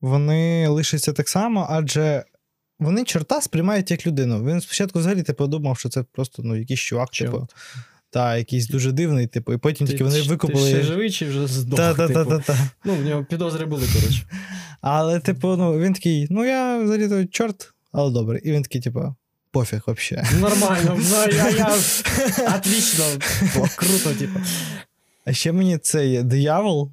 вони 0.00 0.68
лишаться 0.68 1.12
так 1.12 1.28
само, 1.28 1.66
адже. 1.70 2.24
Вони 2.78 3.04
чорта 3.04 3.40
сприймають 3.40 3.90
як 3.90 4.06
людину. 4.06 4.44
Він 4.44 4.60
спочатку 4.60 4.98
взагалі 4.98 5.22
типу, 5.22 5.46
думав, 5.46 5.78
що 5.78 5.88
це 5.88 6.02
просто 6.02 6.42
ну, 6.42 6.56
якийсь 6.56 6.80
чувак, 6.80 7.10
Чел. 7.10 7.32
типу, 7.32 7.48
та, 8.10 8.36
якийсь 8.36 8.68
дуже 8.68 8.92
дивний, 8.92 9.26
типу, 9.26 9.52
і 9.52 9.56
потім 9.56 9.86
тільки 9.86 10.04
вони 10.04 10.22
ти 10.36 10.56
ще 10.56 10.82
живий 10.82 11.10
чи 11.10 11.26
вже 11.26 11.46
здох? 11.46 11.76
Та, 11.76 11.94
та, 11.94 12.08
та, 12.08 12.24
типу? 12.24 12.30
та, 12.30 12.38
та. 12.38 12.58
Ну, 12.84 12.94
в 12.94 13.04
нього 13.04 13.24
підозри 13.24 13.66
були, 13.66 13.86
коротше. 13.94 14.22
Але, 14.88 15.20
типу, 15.20 15.56
ну, 15.56 15.78
він 15.78 15.92
такий, 15.92 16.26
ну 16.30 16.44
я 16.44 16.78
взагалі 16.78 17.08
то 17.08 17.24
чорт, 17.24 17.72
але 17.92 18.10
добре. 18.10 18.40
І 18.44 18.52
він 18.52 18.62
такий, 18.62 18.80
типу, 18.80 19.14
пофіг 19.50 19.82
вообще. 19.86 20.24
Нормально, 20.40 20.98
ну 21.10 21.36
я, 21.36 21.50
я 21.50 21.66
отлично, 22.56 23.04
О, 23.56 23.66
круто, 23.76 24.14
типу. 24.18 24.40
А 25.24 25.32
ще 25.32 25.52
мені 25.52 25.78
цей 25.78 26.22
диявол. 26.22 26.90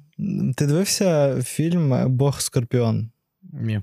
Ти 0.56 0.66
дивився 0.66 1.42
фільм 1.42 2.16
Бог 2.16 2.40
Скорпіон? 2.40 3.10
Ні. 3.52 3.80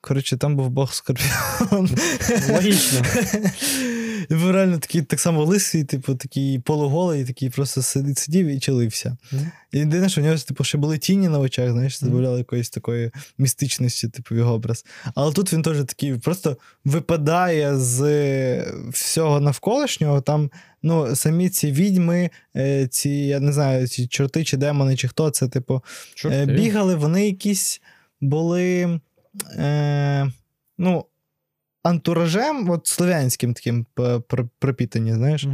Коротше, 0.00 0.36
там 0.36 0.56
був 0.56 0.70
Бог 0.70 0.92
Скорпіон. 0.92 1.90
Логічно. 2.50 3.02
І 4.30 4.34
був 4.34 4.50
реально 4.50 4.78
такий 4.78 5.02
так 5.02 5.20
само 5.20 5.44
лисий, 5.44 5.84
типу, 5.84 6.14
такий 6.14 6.58
полуголий, 6.58 7.24
такий 7.24 7.50
просто 7.50 7.82
сидить, 7.82 8.18
сидів 8.18 8.46
і 8.46 8.60
чилився. 8.60 9.16
Мгм. 9.32 9.50
І 9.72 9.78
єдине, 9.78 10.08
що 10.08 10.20
в 10.20 10.24
нього 10.24 10.36
типу, 10.36 10.64
ще 10.64 10.78
були 10.78 10.98
тіні 10.98 11.28
на 11.28 11.38
очах, 11.38 11.70
знаєш, 11.70 12.00
додавало 12.00 12.38
якоїсь 12.38 12.70
такої 12.70 13.10
містичності, 13.38 14.08
типу, 14.08 14.34
його 14.34 14.54
образ. 14.54 14.84
Але 15.14 15.32
тут 15.32 15.52
він 15.52 15.62
теж 15.62 15.78
такий 15.78 16.14
просто 16.14 16.56
випадає 16.84 17.78
з 17.78 18.00
всього 18.90 19.40
навколишнього. 19.40 20.20
Там 20.20 20.50
ну, 20.82 21.16
самі 21.16 21.48
ці 21.48 21.72
відьми, 21.72 22.30
е, 22.56 22.86
ці, 22.86 23.10
я 23.10 23.40
не 23.40 23.52
знаю, 23.52 23.88
ці 23.88 24.06
чорти 24.06 24.44
чи 24.44 24.56
демони, 24.56 24.96
чи 24.96 25.08
хто 25.08 25.30
це, 25.30 25.48
типу, 25.48 25.82
Чорти. 26.14 26.38
е, 26.38 26.46
бігали, 26.46 26.94
вони 26.94 27.26
якісь 27.26 27.80
були. 28.20 29.00
Е, 29.52 30.32
ну, 30.78 31.04
антуражем, 31.82 32.70
от 32.70 32.86
слов'янським 32.86 33.54
таким 33.54 33.86
пропітані, 34.58 35.14
знаєш. 35.14 35.46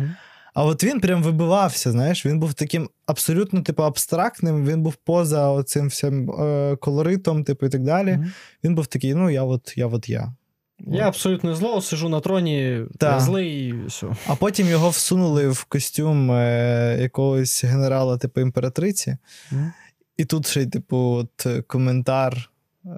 А 0.54 0.64
от 0.64 0.84
він 0.84 1.00
прям 1.00 1.22
вибивався, 1.22 1.90
знаєш, 1.90 2.26
він 2.26 2.38
був 2.38 2.54
таким 2.54 2.88
абсолютно, 3.06 3.62
типу, 3.62 3.82
абстрактним, 3.82 4.66
він 4.66 4.82
був 4.82 4.94
поза 4.94 5.50
оцим 5.50 5.88
всім 5.88 6.30
е, 6.30 6.76
колоритом, 6.76 7.44
типу, 7.44 7.66
і 7.66 7.68
так 7.68 7.82
далі. 7.82 8.12
Мгм. 8.12 8.32
Він 8.64 8.74
був 8.74 8.86
такий, 8.86 9.14
ну, 9.14 9.30
я 9.30 9.42
от 9.42 9.72
я. 9.76 9.86
От 9.86 10.08
я. 10.08 10.34
Я 10.78 11.08
абсолютно 11.08 11.54
зло, 11.54 11.80
сижу 11.80 12.08
на 12.08 12.20
троні, 12.20 12.80
я 13.02 13.20
злий, 13.20 13.68
і 13.68 13.86
все. 13.86 14.06
А 14.26 14.34
потім 14.34 14.68
його 14.68 14.90
всунули 14.90 15.48
в 15.48 15.64
костюм 15.64 16.30
е, 16.30 16.98
якогось 17.00 17.64
генерала, 17.64 18.18
типу 18.18 18.40
імператриці. 18.40 19.16
Мгм. 19.52 19.72
І 20.16 20.24
тут 20.24 20.46
ще 20.46 20.62
й, 20.62 20.66
типу, 20.66 20.96
от 20.96 21.46
е, 21.46 21.62
коментар. 21.62 22.50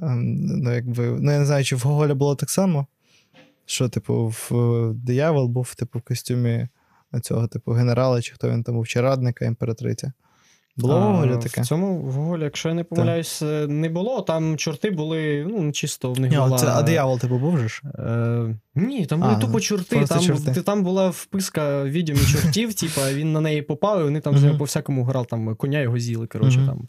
ем, 0.02 0.34
Ну, 0.36 0.74
якби, 0.74 1.06
ну, 1.20 1.32
я 1.32 1.38
не 1.38 1.46
знаю, 1.46 1.64
чи 1.64 1.76
в 1.76 1.80
Гоголя 1.80 2.14
було 2.14 2.34
так 2.34 2.50
само. 2.50 2.86
Що, 3.66 3.88
типу, 3.88 4.28
в 4.28 4.50
е, 4.54 4.92
диявол 4.94 5.48
був, 5.48 5.74
типу, 5.74 5.98
в 5.98 6.02
костюмі 6.02 6.68
цього, 7.22 7.48
типу, 7.48 7.72
генерала, 7.72 8.22
чи 8.22 8.34
хто 8.34 8.50
він 8.50 8.62
там 8.62 8.74
був, 8.74 8.88
чи 8.88 9.00
радника 9.00 9.44
імператриці. 9.44 10.12
Було 10.76 10.98
в 10.98 11.02
Гоголя 11.02 11.36
таке? 11.36 11.60
В 11.60 11.66
цьому 11.66 12.00
в 12.00 12.42
якщо 12.42 12.68
я 12.68 12.74
не 12.74 12.84
помиляюсь, 12.84 13.42
е, 13.42 13.66
не 13.66 13.88
було. 13.88 14.20
Там 14.20 14.56
чорти 14.56 14.90
були, 14.90 15.46
ну, 15.50 15.72
чисто 15.72 16.12
в 16.12 16.20
них 16.20 16.30
Ні, 16.30 16.36
була... 16.36 16.58
це, 16.58 16.66
а 16.66 16.82
диявол, 16.82 17.18
типу, 17.18 17.38
був 17.38 17.58
же 17.58 17.68
ж? 17.68 17.82
Е, 17.98 18.56
ні, 18.74 19.06
там 19.06 19.20
були 19.20 19.32
А, 19.32 19.36
тупо 19.36 19.60
чорти. 19.60 20.04
Там, 20.04 20.20
чорти. 20.20 20.62
там 20.62 20.82
була 20.82 21.08
вписка 21.08 21.84
відьом 21.84 22.18
чортів, 22.18 22.74
типа, 22.80 23.12
він 23.12 23.32
на 23.32 23.40
неї 23.40 23.62
попав, 23.62 24.00
і 24.00 24.04
вони 24.04 24.20
там 24.20 24.38
з 24.38 24.42
нього 24.42 24.58
по 24.58 24.64
всякому 24.64 25.04
грали, 25.04 25.26
там 25.30 25.56
коня 25.56 25.80
його 25.80 25.98
з'їли. 25.98 26.26
Коротше, 26.26 26.66
там. 26.66 26.86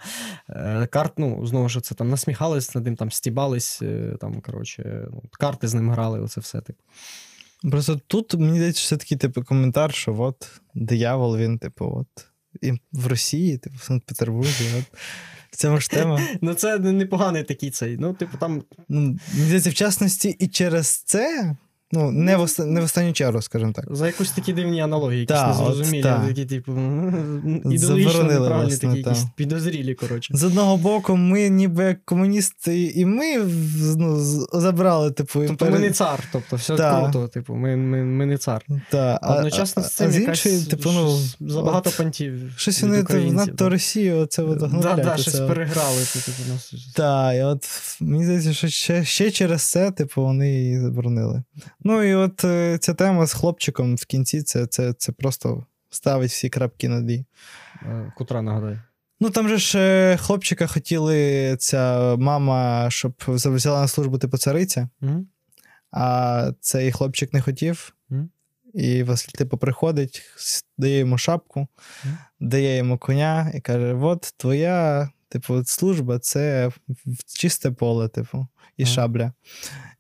Е, 0.50 0.88
карт, 0.88 1.13
ну, 1.17 1.45
знову 1.45 1.69
ж 1.69 1.82
це 1.82 1.95
там 1.95 2.10
насміхались 2.10 2.76
над 2.76 2.86
ним, 2.86 2.95
там 2.95 3.12
стібались, 3.12 3.82
е, 3.82 4.17
там, 4.21 4.41
коротше, 4.41 5.08
ну, 5.12 5.23
карти 5.39 5.67
з 5.67 5.73
ним 5.73 5.91
грали, 5.91 6.19
оце 6.19 6.41
все. 6.41 6.62
Типу. 6.62 6.80
Просто 7.71 8.00
тут 8.08 8.34
мені 8.34 8.58
здається, 8.58 8.97
такий 8.97 9.17
типу 9.17 9.43
коментар, 9.43 9.93
що 9.93 10.21
от 10.21 10.62
диявол, 10.76 11.38
він, 11.38 11.60
типу, 11.60 11.86
от 12.00 12.26
і 12.62 12.74
в 12.91 13.08
Росії, 13.08 13.58
типу, 13.58 13.76
в 13.80 13.84
Санкт-Петербурзі. 13.84 14.65
От. 14.80 15.00
Цьому 15.52 15.80
ж 15.80 15.89
тема. 15.89 16.22
Ну, 16.41 16.54
це 16.54 16.80
непоганий 16.80 17.43
такий 17.43 17.72
цей. 17.72 17.98
Ну, 17.98 18.13
типу, 18.13 18.38
там 18.38 18.63
Ну, 18.89 19.17
в 19.34 19.74
частності, 19.74 20.30
і 20.30 20.48
через 20.48 20.88
це, 20.88 21.56
ну, 21.91 22.12
не 22.12 22.38
в, 22.38 22.47
не 22.60 22.82
в 22.82 22.84
останню 22.84 23.13
чергу, 23.13 23.41
скажімо 23.41 23.71
так. 23.71 23.95
за 23.95 24.08
якусь 24.08 24.32
такі 24.32 24.54
дивні 24.54 24.82
аналогії, 24.82 25.21
якісь 25.21 25.38
Та, 25.38 25.47
незрозумілі, 25.47 26.04
та. 26.04 26.28
такі, 26.28 26.45
типу, 26.45 26.71
ідеологічно 27.65 28.23
неправильні, 28.23 28.69
власне, 28.69 28.89
такі 28.89 29.04
та. 29.04 29.10
якісь 29.10 29.26
підозрілі, 29.36 29.93
коротше. 29.93 30.34
З 30.38 30.43
одного 30.43 30.78
боку, 30.78 31.15
ми 31.15 31.50
ніби 31.50 31.84
як 31.84 32.06
комуністи, 32.06 32.84
і 32.84 33.06
ми 33.06 33.38
ну, 33.97 34.17
забрали, 34.54 35.12
типу, 35.12 35.43
Тобто 35.47 35.65
ми 35.65 35.80
не 35.80 35.91
цар, 35.91 36.23
тобто 36.32 36.56
все 36.56 36.76
Та. 36.76 37.02
круто, 37.02 37.28
типу, 37.28 37.56
ми, 37.56 37.78
ми, 37.78 38.04
ми 38.04 38.26
не 38.26 38.38
цар. 38.38 38.65
Та, 38.91 39.19
А 39.21 39.36
одночасно 39.36 39.84
з 39.84 39.93
цим 39.93 40.08
а 40.08 40.12
з 40.12 40.19
якась 40.19 40.45
іншої, 40.45 40.65
типу, 40.65 40.91
ну, 40.91 41.19
забагато 41.39 41.89
от, 41.89 41.97
понтів. 41.97 42.54
щось 42.58 42.82
вони 42.82 43.04
надто. 43.32 43.69
Росію, 43.69 44.17
оце 44.17 44.43
да, 44.43 44.93
оце 44.93 45.17
щось 45.17 45.39
переграли. 45.39 46.02
Типу, 46.13 46.52
нас... 46.54 46.73
Так, 46.95 47.36
і 47.36 47.41
от 47.41 47.65
мені 48.02 48.23
здається, 48.23 48.54
що 48.54 48.67
ще, 48.67 49.06
ще 49.06 49.32
через 49.32 49.62
це, 49.62 49.91
типу, 49.91 50.21
вони 50.21 50.54
її 50.54 50.80
заборонили. 50.80 51.43
Ну 51.88 52.04
і 52.04 52.13
от 52.13 52.43
е, 52.43 52.78
ця 52.78 52.93
тема 52.93 53.26
з 53.26 53.34
хлопчиком 53.34 53.95
в 53.95 54.06
кінці, 54.06 54.41
це, 54.41 54.65
це, 54.67 54.93
це 54.93 55.12
просто 55.12 55.65
ставить 55.89 56.30
всі 56.32 56.50
крапки 56.50 56.89
над 56.89 57.12
«і». 57.12 57.26
Е, 57.82 58.13
Кутра 58.17 58.41
нагадаю. 58.41 58.82
Ну 59.19 59.30
там 59.30 59.47
же 59.50 59.58
ж 59.58 59.80
е, 59.80 60.17
хлопчика 60.17 60.67
хотіли 60.67 61.56
ця 61.60 62.15
мама, 62.15 62.88
щоб 62.89 63.13
взяла 63.28 63.82
на 63.82 63.88
службу 63.88 64.17
типу 64.17 64.38
цариця, 64.38 64.89
Мгм. 65.02 65.28
а 65.91 66.52
цей 66.60 66.91
хлопчик 66.91 67.34
не 67.34 67.41
хотів. 67.41 67.95
І 68.73 69.04
Василь, 69.04 69.32
типу, 69.32 69.58
приходить, 69.58 70.21
дає 70.78 71.00
йому 71.00 71.17
шапку, 71.17 71.67
Мгм. 72.06 72.17
дає 72.39 72.78
йому 72.78 72.97
коня 72.97 73.52
і 73.56 73.62
каже: 73.62 73.93
от 73.93 74.34
твоя, 74.38 75.10
типу, 75.30 75.63
служба 75.66 76.20
це 76.20 76.72
чисте 77.38 77.72
поле, 77.72 78.08
типу, 78.08 78.48
і 78.78 78.84
Ага. 78.84 78.92
шабля. 78.92 79.34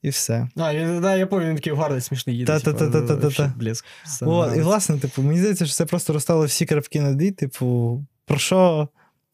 І 0.01 0.09
все. 0.09 0.47
А, 0.55 0.71
я, 0.71 0.99
да, 0.99 1.15
я 1.15 1.27
пам'ятаю, 1.27 1.49
він 1.49 1.55
такий 1.55 1.73
гарний, 1.73 2.01
смішний 2.01 2.37
їде. 2.37 2.59
Та-та-та-та-та-та. 2.59 3.29
типу, 3.29 3.59
Блеск. 3.59 3.85
Все 4.05 4.25
і, 4.57 4.61
власне, 4.61 4.97
типу, 4.97 5.21
мені 5.21 5.39
здається, 5.39 5.65
що 5.65 5.75
це 5.75 5.85
просто 5.85 6.13
розстало 6.13 6.45
всі 6.45 6.65
крапки 6.65 7.01
над 7.01 7.21
«і», 7.21 7.31
типу, 7.31 8.05
про 8.25 8.37
що. 8.37 8.89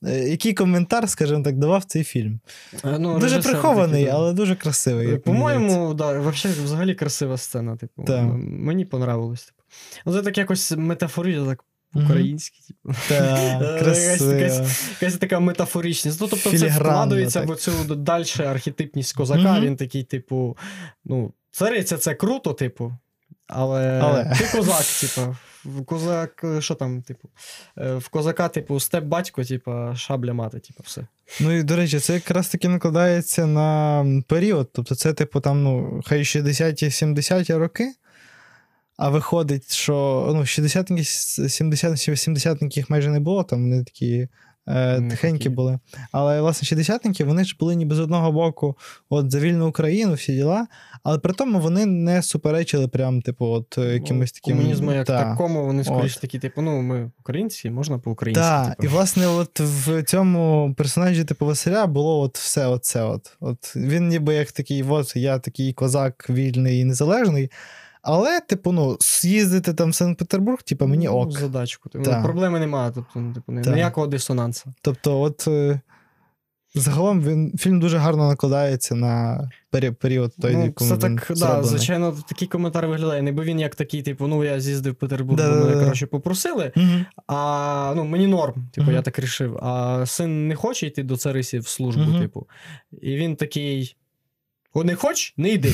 е, 0.06 0.30
Який 0.30 0.54
коментар, 0.54 1.10
скажімо 1.10 1.44
так, 1.44 1.58
давав 1.58 1.84
цей 1.84 2.04
фільм? 2.04 2.40
Е, 2.86 2.98
Ну, 3.00 3.20
дуже 3.20 3.42
прихований, 3.42 4.04
такий, 4.04 4.08
але 4.18 4.34
дуже 4.34 4.56
красивий. 4.56 5.14
Е. 5.14 5.18
По-моєму, 5.18 5.94
да, 5.94 6.20
взагалі 6.64 6.96
красива 6.96 7.38
сцена. 7.38 7.78
Типу. 7.78 8.06
М- 8.14 8.64
мені 8.66 8.86
понравилось. 8.86 9.46
Типу. 9.46 9.58
Ну, 10.06 10.14
це 10.14 10.22
так 10.22 10.38
якось 10.38 10.72
метафорично, 10.72 11.46
так 11.46 11.64
Мгм. 11.94 12.08
по-українськи. 12.08 12.60
Типу. 12.68 12.96
Е, 13.12 13.84
якась- 15.02 15.18
така 15.18 15.40
метафоричність. 15.40 16.22
Ну, 16.22 16.28
тобто, 16.28 16.58
це 16.58 16.68
вкладається 16.68 17.42
в 17.42 17.50
оцю 17.50 17.72
далі 17.96 18.26
архетипність 18.40 19.16
козака. 19.16 19.60
Він 19.60 19.76
такий, 19.76 20.04
типу, 20.04 20.58
ну, 21.06 21.34
цариця 21.52 21.98
це 21.98 22.16
круто, 22.16 22.54
типу. 22.54 22.94
Але, 23.48 24.00
Але. 24.04 24.36
ти 24.40 24.46
козак, 24.58 24.84
типу. 24.84 25.36
В 25.66 25.86
козак, 25.86 26.42
е, 26.44 26.62
що 26.62 26.76
там, 26.76 27.02
типу, 27.02 27.30
е, 27.78 27.96
в 27.96 28.08
козака, 28.08 28.50
типу, 28.50 28.80
степ 28.80 29.04
батько, 29.04 29.44
типу, 29.44 29.72
шабля 29.96 30.34
мати, 30.34 30.60
типу, 30.60 30.84
все. 30.86 31.08
Ну 31.40 31.52
і 31.52 31.64
до 31.64 31.76
речі, 31.76 32.00
це 32.00 32.14
якраз 32.14 32.48
таки 32.48 32.68
накладається 32.68 33.46
на 33.46 34.06
період. 34.28 34.70
Тобто, 34.74 34.96
це, 34.96 35.14
типу, 35.14 35.40
там, 35.40 35.64
ну, 35.64 36.02
хай 36.06 36.24
60-70 36.24 37.58
роки. 37.58 37.94
А 38.98 39.10
виходить, 39.10 39.74
що 39.74 40.26
ну, 40.36 40.42
60-ті, 40.42 41.04
70 41.04 42.00
70 42.00 42.78
їх 42.78 42.90
майже 42.90 43.10
не 43.10 43.20
було, 43.20 43.44
там 43.44 43.62
вони 43.62 43.84
такі 43.84 44.28
е, 44.68 45.02
тихенькі 45.10 45.38
такі. 45.38 45.50
були. 45.50 45.80
Але, 46.12 46.42
власне, 46.42 46.78
60-ті 46.78 47.24
вони 47.24 47.44
ж 47.44 47.56
були 47.60 47.76
ніби 47.76 47.96
з 47.96 48.00
одного 48.00 48.32
боку 48.32 48.78
от, 49.10 49.32
за 49.32 49.40
вільну 49.40 49.68
Україну, 49.68 50.14
всі 50.14 50.34
діла, 50.34 50.68
але 51.04 51.20
при 51.20 51.34
тому 51.34 51.60
вони 51.60 51.86
не 51.86 52.24
суперечили 52.24 52.88
прям, 52.88 53.22
типу, 53.22 53.46
от 53.46 53.78
е, 53.78 53.94
якимось 53.94 54.32
таким. 54.32 54.58
Комунізму 54.58 54.94
як 54.94 55.08
Та. 55.08 55.24
такому, 55.24 55.66
вони 55.66 55.84
скоріше 55.84 56.20
такі, 56.20 56.40
типу, 56.40 56.62
ну, 56.62 56.82
ми 56.82 57.12
українці, 57.20 57.70
можна 57.70 58.00
по-українськи. 58.00 58.44
Так, 58.44 58.70
типу. 58.70 58.84
і 58.84 58.88
власне, 58.88 59.28
от 59.28 59.60
в 59.60 60.04
цьому 60.04 60.74
персонажі 60.78 61.24
типу 61.24 61.46
Василя 61.46 61.88
було 61.88 62.20
от 62.20 62.38
все 62.38 62.68
оце. 62.68 63.04
От. 63.04 63.38
От 63.40 63.76
він 63.76 64.08
ніби 64.08 64.34
як 64.34 64.52
такий, 64.52 64.84
от 64.84 65.16
я 65.16 65.40
такий 65.40 65.74
козак 65.74 66.30
вільний 66.30 66.80
і 66.80 66.86
незалежний. 66.86 67.50
Але, 68.04 68.40
типу, 68.40 68.72
ну, 68.72 68.98
з'їздити 69.02 69.74
там 69.74 69.90
в 69.90 69.96
Санкт-Петербург, 69.96 70.62
типу, 70.62 70.88
мені 70.88 71.08
ок. 71.08 71.26
Ну, 71.28 71.32
ок. 71.34 71.40
Задачку. 71.40 71.90
Типу, 71.90 72.10
ну, 72.12 72.24
проблеми 72.24 72.60
немає, 72.60 72.92
тобто, 72.96 73.20
ну, 73.20 73.34
типу, 73.34 73.52
ніякого 73.52 74.08
дисонансу. 74.08 74.74
Тобто, 74.82 75.22
от 75.22 75.48
е, 75.48 75.82
загалом 76.76 77.22
він, 77.24 77.58
фільм 77.58 77.80
дуже 77.80 77.98
гарно 77.98 78.28
накладається 78.28 78.96
на 78.96 79.50
період 80.00 80.34
той, 80.42 80.54
ну, 80.56 80.64
якому 80.66 80.90
це 80.98 81.08
він 81.08 81.18
так, 81.18 81.38
да, 81.38 81.64
звичайно, 81.64 82.18
такий 82.30 82.48
коментар 82.48 82.88
виглядає. 82.88 83.22
Не 83.22 83.32
бо 83.32 83.44
він 83.44 83.60
як 83.60 83.76
такий, 83.76 84.02
типу, 84.02 84.28
ну 84.28 84.44
я 84.44 84.60
з'їздив 84.60 84.94
в 84.94 84.96
Петербург, 84.96 85.38
Да-да-да. 85.38 85.66
мене 85.66 85.84
коротше 85.84 86.06
попросили. 86.06 86.72
Мгм. 86.76 87.06
А 87.28 87.94
ну, 87.96 88.04
мені 88.04 88.28
норм, 88.28 88.68
типу, 88.72 88.86
Мгм. 88.86 88.96
я 88.96 89.02
так 89.02 89.20
рішив. 89.20 89.58
А 89.58 90.04
син 90.06 90.48
не 90.48 90.56
хоче 90.56 90.88
йти 90.88 91.04
до 91.04 91.18
цариці 91.18 91.60
в 91.60 91.68
службу, 91.68 92.04
Мгм. 92.04 92.22
типу. 92.22 92.48
І 93.02 93.16
він 93.16 93.36
такий: 93.36 93.96
не 94.76 94.96
хоч, 94.96 95.34
не 95.38 95.50
йди. 95.50 95.74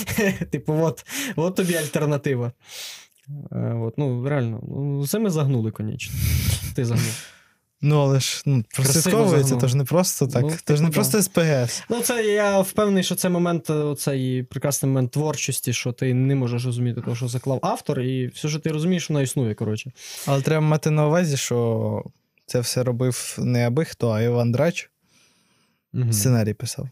типу, 0.50 0.72
от, 0.72 1.06
от 1.36 1.54
тобі 1.54 1.74
альтернатива. 1.74 2.52
Е, 3.52 3.74
От, 3.74 3.98
ну, 3.98 4.28
реально, 4.28 4.60
ну, 4.68 5.06
це 5.06 5.18
ми 5.18 5.30
загнули, 5.30 5.70
конечно. 5.70 6.14
Ти 6.74 6.84
загнув. 6.84 7.26
Ну, 7.82 8.00
але 8.00 8.20
ж 8.20 8.42
ну, 8.46 8.64
прослідковується, 8.74 9.56
то 9.56 9.68
ж 9.68 9.76
не 9.76 9.84
просто 9.84 10.26
так. 10.26 10.42
Ну, 10.42 10.52
то 10.64 10.76
ж 10.76 10.82
не 10.82 10.88
типу, 10.88 10.94
просто 10.94 11.22
СПГС. 11.22 11.82
Ну, 11.88 12.00
це 12.00 12.24
я 12.24 12.60
впевнений, 12.60 13.02
що 13.02 13.14
це 13.14 13.28
момент, 13.28 13.70
е, 13.70 13.94
цей 13.98 14.42
прекрасний 14.42 14.88
момент 14.88 15.10
творчості, 15.10 15.72
що 15.72 15.92
ти 15.92 16.14
не 16.14 16.34
можеш 16.34 16.64
розуміти 16.64 17.00
того, 17.00 17.16
що 17.16 17.28
заклав 17.28 17.58
автор, 17.62 18.00
і 18.00 18.26
все, 18.26 18.48
що 18.48 18.58
ти 18.58 18.70
розумієш, 18.70 19.10
воно 19.10 19.22
існує, 19.22 19.54
коротше. 19.54 19.92
Але 20.26 20.42
треба 20.42 20.66
мати 20.66 20.90
на 20.90 21.06
увазі, 21.06 21.36
що 21.36 22.04
це 22.46 22.60
все 22.60 22.82
робив 22.82 23.36
не 23.38 23.66
аби 23.66 23.84
хто, 23.84 24.10
а 24.10 24.22
Іван 24.22 24.52
Драч. 24.52 24.90
Мгм. 25.92 26.12
Сценарій 26.12 26.54
писав. 26.54 26.88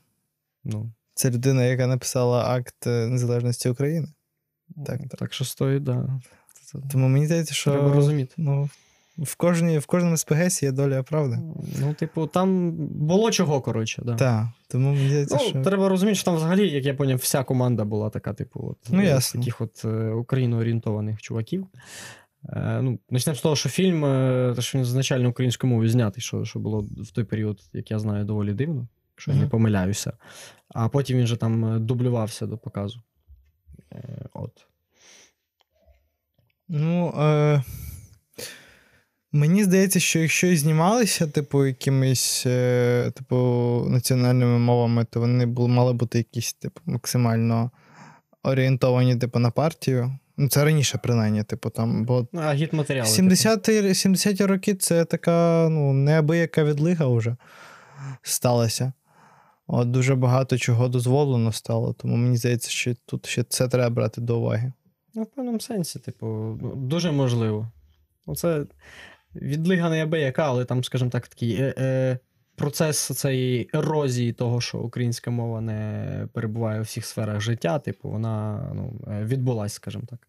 Ну, 0.64 0.92
Це 1.18 1.30
людина, 1.30 1.64
яка 1.64 1.86
написала 1.86 2.44
акт 2.44 2.86
е, 2.86 3.06
незалежності 3.06 3.68
України. 3.68 4.08
Так, 4.86 5.00
так, 5.00 5.18
так. 5.18 5.32
що 5.32 5.44
стоїть, 5.44 5.82
да. 5.82 6.20
Тому 6.92 7.08
мені 7.08 7.26
здається, 7.26 7.54
що 7.54 7.70
Треба 7.70 7.94
розуміти. 7.94 8.34
ну, 8.36 8.68
в, 9.18 9.36
кожній, 9.36 9.78
в 9.78 9.86
кожному 9.86 10.16
СПГС 10.16 10.62
є 10.62 10.72
доля 10.72 11.02
правди. 11.02 11.38
Ну, 11.80 11.94
типу, 11.94 12.26
там 12.26 12.72
було 12.86 13.30
чого, 13.30 13.60
коротше, 13.60 14.02
да. 14.04 14.14
Так. 14.14 14.46
Тому 14.68 14.92
мені 14.92 15.08
здається, 15.08 15.38
Ну, 15.40 15.48
що. 15.48 15.62
треба 15.62 15.88
розуміти, 15.88 16.14
що 16.14 16.24
там 16.24 16.36
взагалі, 16.36 16.70
як 16.70 16.84
я 16.84 16.94
поняв, 16.94 17.18
вся 17.18 17.44
команда 17.44 17.84
була 17.84 18.10
така, 18.10 18.32
типу, 18.32 18.68
от, 18.70 18.78
Ну, 18.90 19.02
е, 19.02 19.04
ясно. 19.04 19.40
таких 19.40 19.60
от 19.60 19.84
е, 19.84 20.10
україноорієнтованих 20.10 21.22
чуваків. 21.22 21.66
Е, 22.48 22.80
ну, 22.82 22.98
почнемо 23.10 23.36
з 23.36 23.40
того, 23.40 23.56
що 23.56 23.68
фільм, 23.68 24.00
те, 24.54 24.62
що 24.62 24.78
він 24.78 24.84
значально 24.84 25.28
українською 25.28 25.70
мовою 25.70 25.88
знятий, 25.88 26.22
що, 26.22 26.44
що 26.44 26.58
було 26.58 26.86
в 26.96 27.10
той 27.10 27.24
період, 27.24 27.60
як 27.72 27.90
я 27.90 27.98
знаю, 27.98 28.24
доволі 28.24 28.52
дивно, 28.52 28.88
якщо 29.18 29.32
я 29.32 29.36
не 29.36 29.46
помиляюся. 29.46 30.12
А 30.68 30.88
потім 30.88 31.18
він 31.18 31.26
же 31.26 31.36
там 31.36 31.64
е, 31.64 31.78
дублювався 31.78 32.46
до 32.46 32.58
показу. 32.58 33.02
Е, 33.92 34.26
от. 34.32 34.66
Ну, 36.68 37.08
е... 37.22 37.62
мені 39.32 39.64
здається, 39.64 40.00
що 40.00 40.18
якщо 40.18 40.46
і 40.46 40.56
знімалися, 40.56 41.26
типу, 41.26 41.66
якимись 41.66 42.46
е... 42.46 43.12
типу, 43.14 43.36
національними 43.90 44.58
мовами, 44.58 45.04
то 45.04 45.20
вони 45.20 45.46
були, 45.46 45.68
мали 45.68 45.92
бути 45.92 46.18
якісь, 46.18 46.52
типу, 46.52 46.80
максимально 46.86 47.70
орієнтовані, 48.42 49.16
типу, 49.16 49.38
на 49.38 49.50
партію. 49.50 50.18
Ну, 50.36 50.48
це 50.48 50.64
раніше, 50.64 50.98
принаймні, 51.02 51.42
типу, 51.42 51.70
там, 51.70 52.04
бо 52.04 52.26
Ну, 52.32 52.40
а 52.40 52.54
гід 52.54 52.72
матеріали. 52.74 53.10
70-ті 53.10 53.82
70-ті 53.82 54.44
роки 54.44 54.74
це 54.74 55.04
така, 55.04 55.68
ну, 55.70 55.92
неабияка 55.92 56.64
відлига 56.64 57.06
вже 57.06 57.36
сталася. 58.22 58.92
От 59.70 59.90
дуже 59.90 60.14
багато 60.14 60.58
чого 60.58 60.88
дозволено 60.88 61.52
стало, 61.52 61.92
тому 61.92 62.16
мені 62.16 62.36
здається, 62.36 62.70
що 62.70 62.94
тут 63.06 63.26
ще 63.26 63.42
це 63.42 63.68
треба 63.68 63.90
брати 63.90 64.20
до 64.20 64.38
уваги. 64.38 64.72
Ну, 65.14 65.22
в 65.22 65.26
певному 65.26 65.60
сенсі, 65.60 65.98
типу, 65.98 66.26
ну, 66.62 66.74
дуже 66.76 67.12
можливо. 67.12 67.68
Оце 68.26 68.66
відлига 69.34 69.90
не 69.90 70.02
аби 70.02 70.20
яка, 70.20 70.44
але 70.44 70.64
там, 70.64 70.84
скажімо 70.84 71.10
так, 71.10 71.28
такий 71.28 71.54
е, 71.54 71.74
е, 71.78 72.18
процес 72.56 72.98
цієї 72.98 73.70
ерозії 73.74 74.32
того, 74.32 74.60
що 74.60 74.78
українська 74.78 75.30
мова 75.30 75.60
не 75.60 76.28
перебуває 76.32 76.80
у 76.80 76.82
всіх 76.82 77.06
сферах 77.06 77.40
життя, 77.40 77.78
типу, 77.78 78.10
вона 78.10 78.62
ну, 78.74 79.00
е, 79.08 79.24
відбулась, 79.24 79.72
скажімо 79.72 80.04
так. 80.10 80.28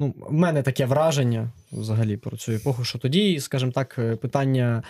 Ну, 0.00 0.14
в 0.18 0.32
мене 0.32 0.62
таке 0.62 0.86
враження 0.86 1.50
взагалі 1.72 2.16
про 2.16 2.36
цю 2.36 2.52
епоху, 2.52 2.84
що 2.84 2.98
тоді, 2.98 3.40
скажімо 3.40 3.72
так, 3.72 3.96
е, 3.98 4.16
питання 4.16 4.82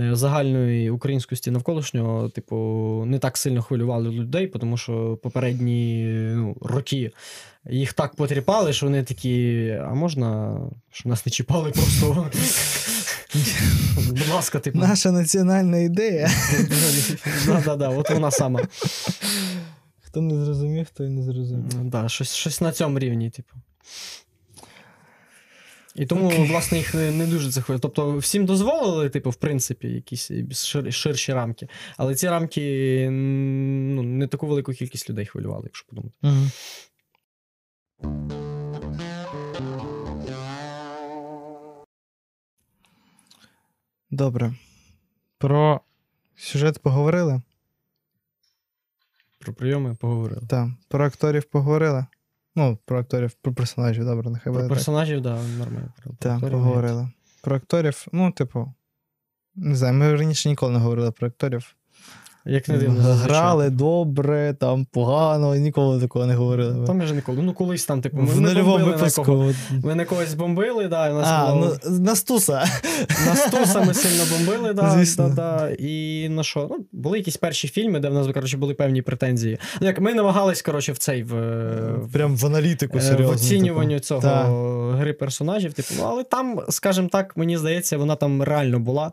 е, 0.00 0.16
загальної 0.16 0.90
українськості 0.90 1.50
навколишнього, 1.50 2.28
типу, 2.28 2.56
не 3.06 3.18
так 3.18 3.36
сильно 3.36 3.62
хвилювали 3.62 4.10
людей, 4.10 4.46
тому 4.46 4.76
що 4.76 5.18
попередні 5.22 6.04
ну, 6.34 6.56
роки 6.60 7.12
їх 7.70 7.92
так 7.92 8.14
потріпали, 8.14 8.72
що 8.72 8.86
вони 8.86 9.02
такі, 9.02 9.68
а 9.82 9.94
можна, 9.94 10.58
щоб 10.90 11.10
нас 11.10 11.26
не 11.26 11.32
чіпали 11.32 11.70
просто. 11.70 12.30
Будь 14.08 14.28
ласка, 14.28 14.58
типу. 14.58 14.78
Наша 14.78 15.12
національна 15.12 15.78
ідея. 15.78 16.30
Да, 17.46 17.62
да, 17.64 17.76
да, 17.76 17.88
от 17.88 18.10
вона 18.10 18.30
сама. 18.30 18.60
Хто 20.00 20.20
не 20.20 20.44
зрозумів, 20.44 20.86
той 20.90 21.08
не 21.08 21.22
зрозумів. 21.22 21.84
Да, 21.84 22.08
щось, 22.08 22.34
щось 22.34 22.60
на 22.60 22.72
цьому 22.72 22.98
рівні, 22.98 23.30
типу. 23.30 23.54
І 25.94 26.06
тому, 26.06 26.28
власне, 26.28 26.78
їх 26.78 26.94
не, 26.94 27.10
не 27.10 27.26
дуже 27.26 27.52
це 27.52 27.60
хвилює. 27.60 27.80
Тобто, 27.80 28.16
всім 28.16 28.46
дозволили, 28.46 29.10
типу, 29.10 29.30
в 29.30 29.34
принципі, 29.34 29.88
якісь 29.88 30.30
шир, 30.52 30.94
ширші 30.94 31.32
рамки. 31.32 31.68
Але 31.96 32.14
ці 32.14 32.28
рамки 32.28 33.08
ну, 33.10 34.02
не 34.02 34.26
таку 34.26 34.46
велику 34.46 34.72
кількість 34.72 35.10
людей 35.10 35.26
хвилювали, 35.26 35.64
якщо 35.64 35.86
подумати. 35.86 36.14
Угу. 36.22 36.48
Добре. 44.10 44.54
Про 45.38 45.80
сюжет 46.36 46.78
поговорили? 46.82 47.42
Про 49.38 49.52
прийоми 49.52 49.94
поговорили. 49.94 50.42
Так. 50.48 50.68
Про 50.88 51.06
акторів 51.06 51.44
поговорили? 51.44 52.06
Ну, 52.56 52.78
про 52.84 53.00
акторів, 53.00 53.32
про 53.32 53.52
персонажів, 53.54 54.04
добре, 54.04 54.30
нехай 54.30 54.52
буде. 54.52 54.66
Про 54.66 54.74
персонажів, 54.74 55.22
так, 55.22 55.36
да, 55.36 55.58
нормально. 55.58 55.92
Так, 56.18 56.40
поговорили. 56.40 57.08
Про 57.42 57.56
акторів, 57.56 58.06
ну, 58.12 58.32
типу. 58.32 58.72
Не 59.54 59.74
знаю, 59.74 59.94
ми 59.94 60.14
раніше 60.16 60.48
ніколи 60.48 60.72
не 60.72 60.78
говорили 60.78 61.10
про 61.10 61.28
акторів. 61.28 61.76
Як 62.46 62.68
не 62.68 62.78
дивно. 62.78 63.02
Грали 63.02 63.70
добре, 63.70 64.54
там 64.60 64.86
погано, 64.92 65.54
ніколи 65.54 66.00
такого 66.00 66.26
не 66.26 66.34
говорили. 66.34 66.86
Там 66.86 67.02
же 67.02 67.14
ніколи. 67.14 67.42
Ну, 67.42 67.52
колись 67.52 67.84
там, 67.84 68.00
типу, 68.02 68.16
ми 68.16 68.24
в 68.24 68.40
не 68.40 68.48
нульовому 68.48 68.78
бомбили 68.84 69.02
на 69.18 69.24
кого. 69.24 69.52
Ми 69.84 69.94
на 69.94 70.04
когось 70.04 70.34
бомбили, 70.34 70.88
да, 70.88 71.08
і 71.08 71.12
нас 71.12 71.28
А, 71.30 71.52
було... 71.54 71.76
ну, 71.84 71.98
на 71.98 72.16
Стуса. 72.16 72.64
На 73.26 73.36
Стуса 73.36 73.80
ми 73.80 73.94
сильно 73.94 74.24
бомбили, 74.36 74.72
да, 74.72 74.90
Звісно. 74.90 75.28
да, 75.28 75.34
да. 75.34 75.70
І 75.78 76.28
на 76.28 76.42
що? 76.42 76.66
Ну, 76.70 76.86
були 76.92 77.18
якісь 77.18 77.36
перші 77.36 77.68
фільми, 77.68 78.00
де 78.00 78.08
в 78.08 78.14
нас, 78.14 78.26
коротше, 78.26 78.56
були 78.56 78.74
певні 78.74 79.02
претензії. 79.02 79.58
Ну, 79.80 79.86
як 79.86 80.00
ми 80.00 80.14
намагались, 80.14 80.62
коротше, 80.62 80.92
в 80.92 80.98
цей 80.98 81.22
в, 81.22 81.30
Прям 82.12 82.36
в 82.36 82.46
аналітику 82.46 83.00
серйозно. 83.00 83.26
в 83.26 83.30
оцінюванню 83.34 83.94
типу. 83.94 84.04
цього 84.04 84.20
Та. 84.20 84.44
гри 84.98 85.12
персонажів. 85.12 85.72
Типу, 85.72 85.88
ну, 85.98 86.04
але 86.06 86.24
там, 86.24 86.60
скажімо 86.68 87.08
так, 87.12 87.36
мені 87.36 87.58
здається, 87.58 87.98
вона 87.98 88.16
там 88.16 88.42
реально 88.42 88.80
була. 88.80 89.12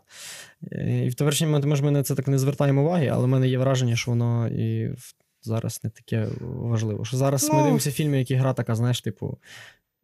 Е, 0.72 1.04
І 1.06 1.08
в 1.08 1.14
теперішній 1.14 1.46
момент, 1.46 1.64
може, 1.64 1.82
ми 1.82 1.90
на 1.90 2.02
це 2.02 2.14
так 2.14 2.28
не 2.28 2.38
звертаємо 2.38 2.82
уваги, 2.82 3.06
але 3.06 3.24
в 3.24 3.28
мене 3.28 3.48
є 3.48 3.58
враження, 3.58 3.96
що 3.96 4.10
воно 4.10 4.48
і 4.48 4.94
зараз 5.42 5.80
не 5.84 5.90
таке 5.90 6.26
важливо. 6.40 7.04
Що 7.04 7.16
зараз 7.16 7.48
ми 7.48 7.54
Ну. 7.54 7.60
дивимося 7.60 7.90
фільми, 7.90 8.18
які 8.18 8.34
гра 8.34 8.52
така, 8.52 8.74
знаєш, 8.74 9.00
типу, 9.00 9.38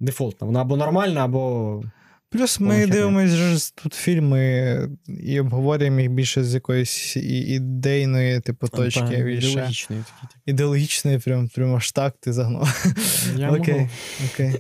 дефолтна. 0.01 0.47
Вона 0.47 0.61
або 0.61 0.77
нормальна, 0.77 1.25
або 1.25 1.83
Плюс 2.29 2.61
ми 2.61 2.87
дивимося 2.87 3.37
ж 3.37 3.75
тут 3.75 3.95
фільми 3.95 4.89
і 5.09 5.41
обговорюємо 5.41 6.01
їх 6.01 6.11
більше 6.11 6.45
з 6.45 6.55
якоїсь 6.55 7.17
ідейної, 7.17 8.41
типу, 8.41 8.69
точки. 8.69 9.01
та, 9.01 9.07
більше. 9.23 9.49
ідеологічної 9.49 10.03
такі. 10.03 10.21
типу. 10.21 10.41
Ідеологічної, 10.47 11.19
прям, 11.19 11.49
прям 11.49 11.75
аж 11.75 11.93
так 11.93 12.15
ти 12.21 12.33
загнав. 12.33 12.87
Я 13.37 13.51
Окей, 13.51 13.89
окей. 14.35 14.55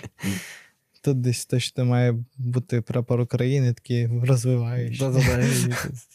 Тут 1.07 1.21
десь 1.21 1.47
точно 1.47 1.85
має 1.85 2.15
бути 2.37 2.81
прапор 2.81 3.21
України, 3.21 3.73
такий 3.73 4.07
розвиваючий. 4.23 4.99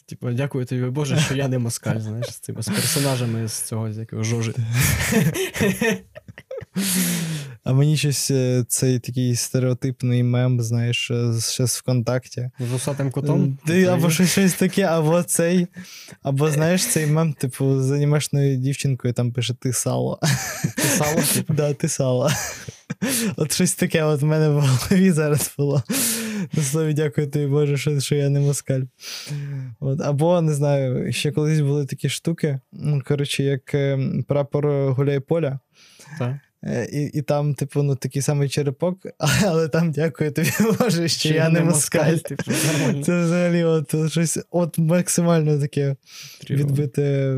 Типу, 0.06 0.30
дякую 0.30 0.64
тобі, 0.64 0.84
Боже, 0.84 1.18
що 1.18 1.34
я 1.34 1.48
не 1.48 1.58
москаль, 1.58 1.98
знаєш, 1.98 2.26
з 2.26 2.38
цими 2.38 2.62
з 2.62 2.68
персонажами 2.68 3.48
з 3.48 3.62
цього 3.62 3.92
з 3.92 3.98
якого 3.98 4.22
жожи. 4.22 4.54
А 7.64 7.72
мені 7.72 7.96
щось 7.96 8.30
е, 8.30 8.64
цей 8.68 8.98
такий 8.98 9.36
стереотипний 9.36 10.22
мем, 10.22 10.60
знаєш, 10.60 11.10
е, 11.10 11.32
ще 11.40 11.66
з 11.66 11.78
ВКонтакті. 11.78 12.50
З 12.70 12.74
усатим 12.74 13.10
котом. 13.10 13.58
Ти, 13.66 13.84
або 13.84 14.10
щось, 14.10 14.30
щось 14.30 14.54
таке, 14.54 14.82
або 14.82 15.22
цей, 15.22 15.66
або 16.22 16.50
знаєш 16.50 16.86
цей 16.86 17.06
мем, 17.06 17.32
типу, 17.32 17.80
з 17.82 17.90
анімешною 17.90 18.56
дівчинкою 18.56 19.14
там 19.14 19.32
пише 19.32 19.54
ти 19.54 19.72
сало. 19.72 20.20
Писало, 20.76 21.20
типу. 21.34 21.54
Да, 21.54 21.74
ти 21.74 21.88
сало. 21.88 22.30
От 23.36 23.52
щось 23.52 23.74
таке 23.74 24.02
от 24.04 24.22
в 24.22 24.24
мене 24.24 24.48
в 24.48 24.60
голові 24.60 25.10
зараз 25.10 25.54
було. 25.58 25.82
На 26.52 26.62
слові 26.62 26.94
дякую 26.94 27.30
тобі, 27.30 27.46
Боже, 27.46 27.76
що, 27.76 28.00
що 28.00 28.14
я 28.14 28.28
не 28.28 28.40
москаль. 28.40 28.82
От. 29.80 30.00
Або, 30.00 30.40
не 30.40 30.54
знаю, 30.54 31.12
ще 31.12 31.32
колись 31.32 31.60
були 31.60 31.86
такі 31.86 32.08
штуки. 32.08 32.60
Коротше, 33.04 33.42
як 33.42 33.74
е, 33.74 33.98
прапор 34.28 34.66
гуляй-поля. 34.66 35.58
Так. 36.18 36.36
Е, 36.64 36.88
І, 36.92 37.18
і 37.18 37.22
там, 37.22 37.54
типу, 37.54 37.82
ну, 37.82 37.96
такий 37.96 38.22
самий 38.22 38.48
черепок, 38.48 38.98
але 39.46 39.68
там 39.68 39.90
дякую 39.92 40.32
тобі, 40.32 40.50
Боже, 40.78 41.08
що 41.08 41.28
я 41.28 41.48
не 41.48 41.60
москаль. 41.60 42.16
типу. 42.16 42.42
Це 43.04 43.24
взагалі 43.24 43.64
от, 43.64 44.10
щось 44.10 44.38
от 44.50 44.78
максимально 44.78 45.58
таке 45.60 45.96
відбите, 46.50 47.36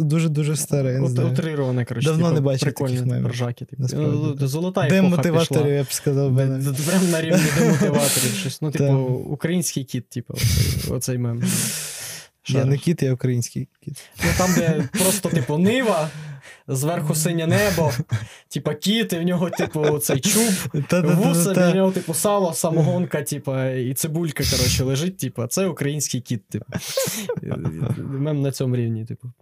дуже-дуже 0.00 0.56
старе. 0.56 1.00
Утрироване, 1.00 1.84
коротше. 1.84 2.08
Давно 2.08 2.24
типу, 2.24 2.34
не 2.34 2.40
бачив 2.40 3.06
мемів, 3.06 3.26
ржаки, 3.26 3.64
типу. 3.64 3.82
Ну, 3.92 4.36
Золота 4.48 4.88
Демотиваторів, 4.88 5.62
пішла. 5.62 5.68
я 5.68 5.82
б 5.82 5.92
сказав 5.92 6.32
би. 6.32 6.44
навіть. 6.44 6.86
Прям 6.86 7.10
на 7.10 7.22
рівні 7.22 7.46
демотиваторів. 7.58 8.34
Щось. 8.40 8.62
Ну, 8.62 8.70
типу, 8.70 8.94
український 9.30 9.84
кіт, 9.84 10.08
типу, 10.08 10.34
оцей, 10.34 10.92
оцей 10.92 11.18
мем. 11.18 11.42
Я 12.48 12.64
не 12.64 12.78
кіт, 12.78 13.02
я 13.02 13.12
український 13.12 13.68
кіт. 13.84 14.02
Ну 14.24 14.30
там, 14.38 14.54
де 14.54 14.88
просто, 14.92 15.28
типу, 15.28 15.58
нива, 15.58 16.10
зверху 16.74 17.14
синє 17.14 17.46
небо, 17.46 17.92
типа 18.48 18.74
кіт, 18.74 19.12
і 19.12 19.18
в 19.18 19.22
нього, 19.22 19.50
типу, 19.50 19.98
цей 19.98 20.20
чуб, 20.20 20.52
вуса, 20.72 20.88
Та-та-та-та. 20.88 21.74
нього, 21.74 21.92
типу, 21.92 22.14
сало, 22.14 22.54
самогонка, 22.54 23.22
типу, 23.22 23.58
і 23.64 23.94
цибулька, 23.94 24.44
коротше, 24.50 24.84
лежить, 24.84 25.18
типу, 25.18 25.46
це 25.46 25.66
український 25.66 26.20
кіт, 26.20 26.48
типу. 26.48 26.66
Мем 27.98 28.40
на 28.42 28.52
цьому 28.52 28.76
рівні, 28.76 29.04
типу. 29.04 29.32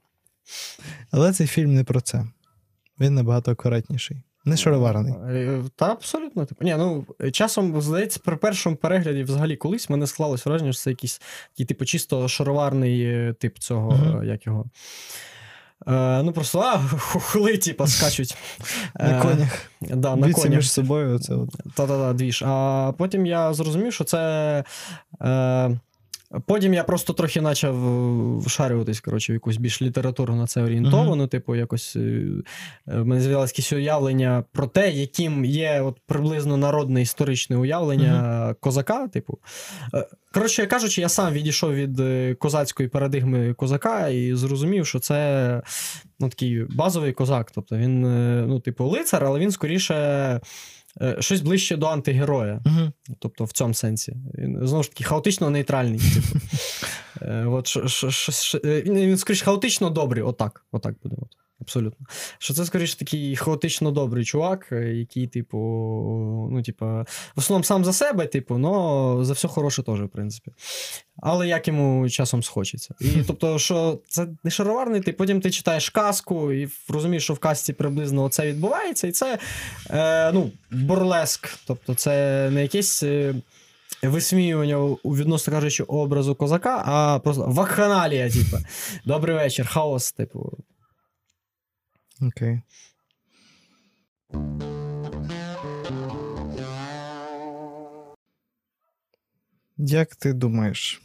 Але 1.11 1.33
цей 1.33 1.47
фільм 1.47 1.75
не 1.75 1.85
про 1.85 2.01
це. 2.01 2.27
Він 3.01 3.15
набагато 3.15 3.51
акуратніший. 3.53 4.23
Не 4.45 4.57
шароварений. 4.57 5.13
Е, 5.13 5.63
Та 5.77 5.93
абсолютно. 5.93 6.45
Типу. 6.45 6.65
Ні, 6.65 6.75
ну, 6.79 7.07
часом, 7.33 7.83
здається, 7.83 8.21
при 8.25 8.37
першому 8.37 8.77
перегляді 8.77 9.23
взагалі 9.23 9.57
колись 9.57 9.91
мене 9.91 10.07
склалось 10.07 10.47
враження, 10.47 10.73
що 10.73 10.83
це 10.83 10.91
якийсь 10.91 11.21
такий, 11.53 11.67
типу, 11.67 11.85
чисто 11.85 12.29
шароварний 12.29 13.03
е, 13.03 13.35
тип 13.41 13.59
цього, 13.59 14.21
е, 14.23 14.27
як 14.27 14.47
його. 14.47 14.65
Е, 15.89 16.23
ну, 16.23 16.33
просто 16.33 16.61
а, 16.61 16.79
хухли, 16.99 17.57
типа, 17.59 17.87
скачуть. 17.87 18.37
На 19.01 19.19
Е, 19.19 19.23
конях. 19.23 19.49
Да, 19.81 20.17
на 20.17 20.33
конях. 20.33 20.51
між 20.57 20.73
собою. 20.73 21.17
От. 21.17 21.23
Та-та-та, 21.75 22.13
двіж. 22.13 22.43
А 22.47 22.93
потім 22.99 23.27
я 23.27 23.55
зрозумів, 23.55 23.93
що 23.93 24.05
це. 24.05 24.65
Е, 25.23 25.71
потім 26.47 26.75
я 26.75 26.85
просто 26.85 27.13
трохи 27.13 27.43
почав 27.43 28.39
вшарюватись, 28.39 29.01
коротше, 29.01 29.33
в 29.33 29.35
якусь 29.35 29.57
більш 29.57 29.83
літературу 29.83 30.35
на 30.35 30.47
це 30.47 30.63
орієнтовану. 30.63 31.27
Типу, 31.27 31.57
якось 31.57 31.97
е, 31.97 32.01
е, 32.01 33.01
в 33.01 33.07
мене 33.07 33.21
з'явилось 33.21 33.51
якесь 33.51 33.73
уявлення 33.73 34.45
про 34.53 34.67
те, 34.67 34.91
яким 34.91 35.45
є 35.45 35.81
от 35.81 36.01
приблизно 36.07 36.57
народне 36.57 37.03
історичне 37.03 37.57
уявлення 37.57 38.55
козака. 38.61 39.09
Типу. 39.09 39.39
Е, 39.95 40.07
Коротше 40.33 40.67
кажучи, 40.67 41.01
я 41.01 41.09
сам 41.09 41.33
відійшов 41.33 41.75
від 41.75 42.01
е, 42.01 42.35
козацької 42.35 42.89
парадигми 42.89 43.55
козака 43.55 44.09
і 44.09 44.35
зрозумів, 44.35 44.87
що 44.87 44.99
це 44.99 45.63
ну, 46.21 46.29
такий 46.29 46.65
базовий 46.65 47.13
козак. 47.13 47.51
Тобто 47.51 47.77
він, 47.77 48.05
е, 48.05 48.45
ну, 48.49 48.61
типу, 48.61 48.85
лицар, 48.85 49.25
але 49.25 49.39
він 49.39 49.51
скоріше 49.51 49.95
е, 49.95 50.41
щось 51.19 51.41
ближче 51.41 51.77
до 51.77 51.87
антигероя. 51.87 52.61
Мгм. 52.65 52.93
Тобто 53.19 53.45
в 53.45 53.53
цьому 53.53 53.75
сенсі. 53.75 54.17
Він 54.39 54.67
знову 54.67 54.83
ж 54.83 54.89
таки 54.89 55.05
хаотично 55.05 55.51
нейтральний. 55.51 56.01
Типу. 56.01 56.39
Е, 57.23 57.45
От, 57.45 57.67
ш, 57.67 57.89
ш, 57.89 58.33
ш, 58.33 58.61
е, 58.65 58.83
він, 58.83 59.19
скоріш 59.19 59.43
хаотично 59.43 59.91
добрий, 59.91 60.23
отак. 60.23 60.65
Отак 60.73 60.95
буде. 61.03 61.17
От. 61.19 61.29
Абсолютно. 61.61 62.07
Що 62.39 62.55
це, 62.55 62.65
скоріше, 62.65 62.99
такий 62.99 63.37
хаотично 63.37 63.91
добрий 63.91 64.25
чувак, 64.25 64.69
е, 64.73 64.95
який, 64.95 65.27
типу, 65.27 65.59
ну, 66.53 66.63
типу, 66.63 66.87
в 66.87 67.07
основному 67.37 67.65
сам 67.65 67.85
за 67.85 67.93
себе, 67.93 68.27
типу, 68.27 68.59
но 68.59 69.25
за 69.25 69.33
все 69.33 69.49
хороше 69.49 69.83
теж, 69.83 70.01
в 70.01 70.09
принципі. 70.09 70.51
Але 71.17 71.49
як 71.49 71.69
йому 71.69 72.09
часом 72.09 72.43
схочеться. 72.43 72.95
І 73.01 73.09
тобто, 73.27 73.59
що 73.59 73.99
це 74.09 74.27
не 74.45 74.51
шароварний, 74.51 75.01
ти 75.01 75.13
потім 75.13 75.41
ти 75.41 75.51
читаєш 75.51 75.91
казку 75.91 76.53
і 76.53 76.69
розумієш, 76.89 77.25
що 77.25 77.35
в 77.35 77.39
казці 77.39 77.73
приблизно 77.73 78.29
це 78.29 78.47
відбувається, 78.47 79.07
і 79.07 79.13
це 79.13 79.39
е, 79.91 80.33
ну, 80.33 80.51
бурлеск. 80.71 81.49
Тобто, 81.67 81.95
це 81.95 82.51
не 82.51 82.63
якесь. 82.63 83.03
е, 83.03 83.35
Висміювання 84.03 84.79
у 84.79 84.97
відносно 85.17 85.53
кажучи 85.53 85.83
образу 85.83 86.35
козака, 86.35 86.83
а 86.87 87.19
просто 87.19 87.45
вакханалія, 87.49 88.31
типу. 88.31 88.57
Добрий 89.05 89.37
вечір, 89.37 89.67
хаос, 89.67 90.13
типу. 90.13 90.59
Окей. 92.21 92.61
Як 99.77 100.17
ти 100.17 100.33
думаєш? 100.33 101.03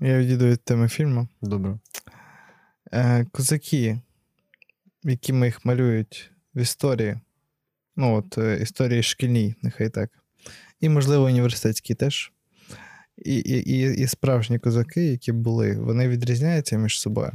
Я 0.00 0.18
відійду 0.18 0.46
від 0.46 0.64
теми 0.64 0.88
фільму. 0.88 1.28
Добре. 1.42 1.78
Е, 2.92 3.24
козаки, 3.32 4.00
якими 5.02 5.46
їх 5.46 5.64
малюють 5.64 6.30
в 6.54 6.60
історії, 6.60 7.20
ну 7.96 8.14
от 8.14 8.38
е, 8.38 8.58
історії 8.62 9.02
шкільній, 9.02 9.54
нехай 9.62 9.88
так. 9.88 10.10
І, 10.80 10.88
можливо, 10.88 11.24
університетські 11.24 11.94
теж. 11.94 12.32
І, 13.16 13.36
і, 13.36 13.70
і, 13.70 14.02
і 14.02 14.06
справжні 14.06 14.58
козаки, 14.58 15.04
які 15.04 15.32
були, 15.32 15.78
вони 15.78 16.08
відрізняються 16.08 16.76
між 16.76 17.00
собою. 17.00 17.32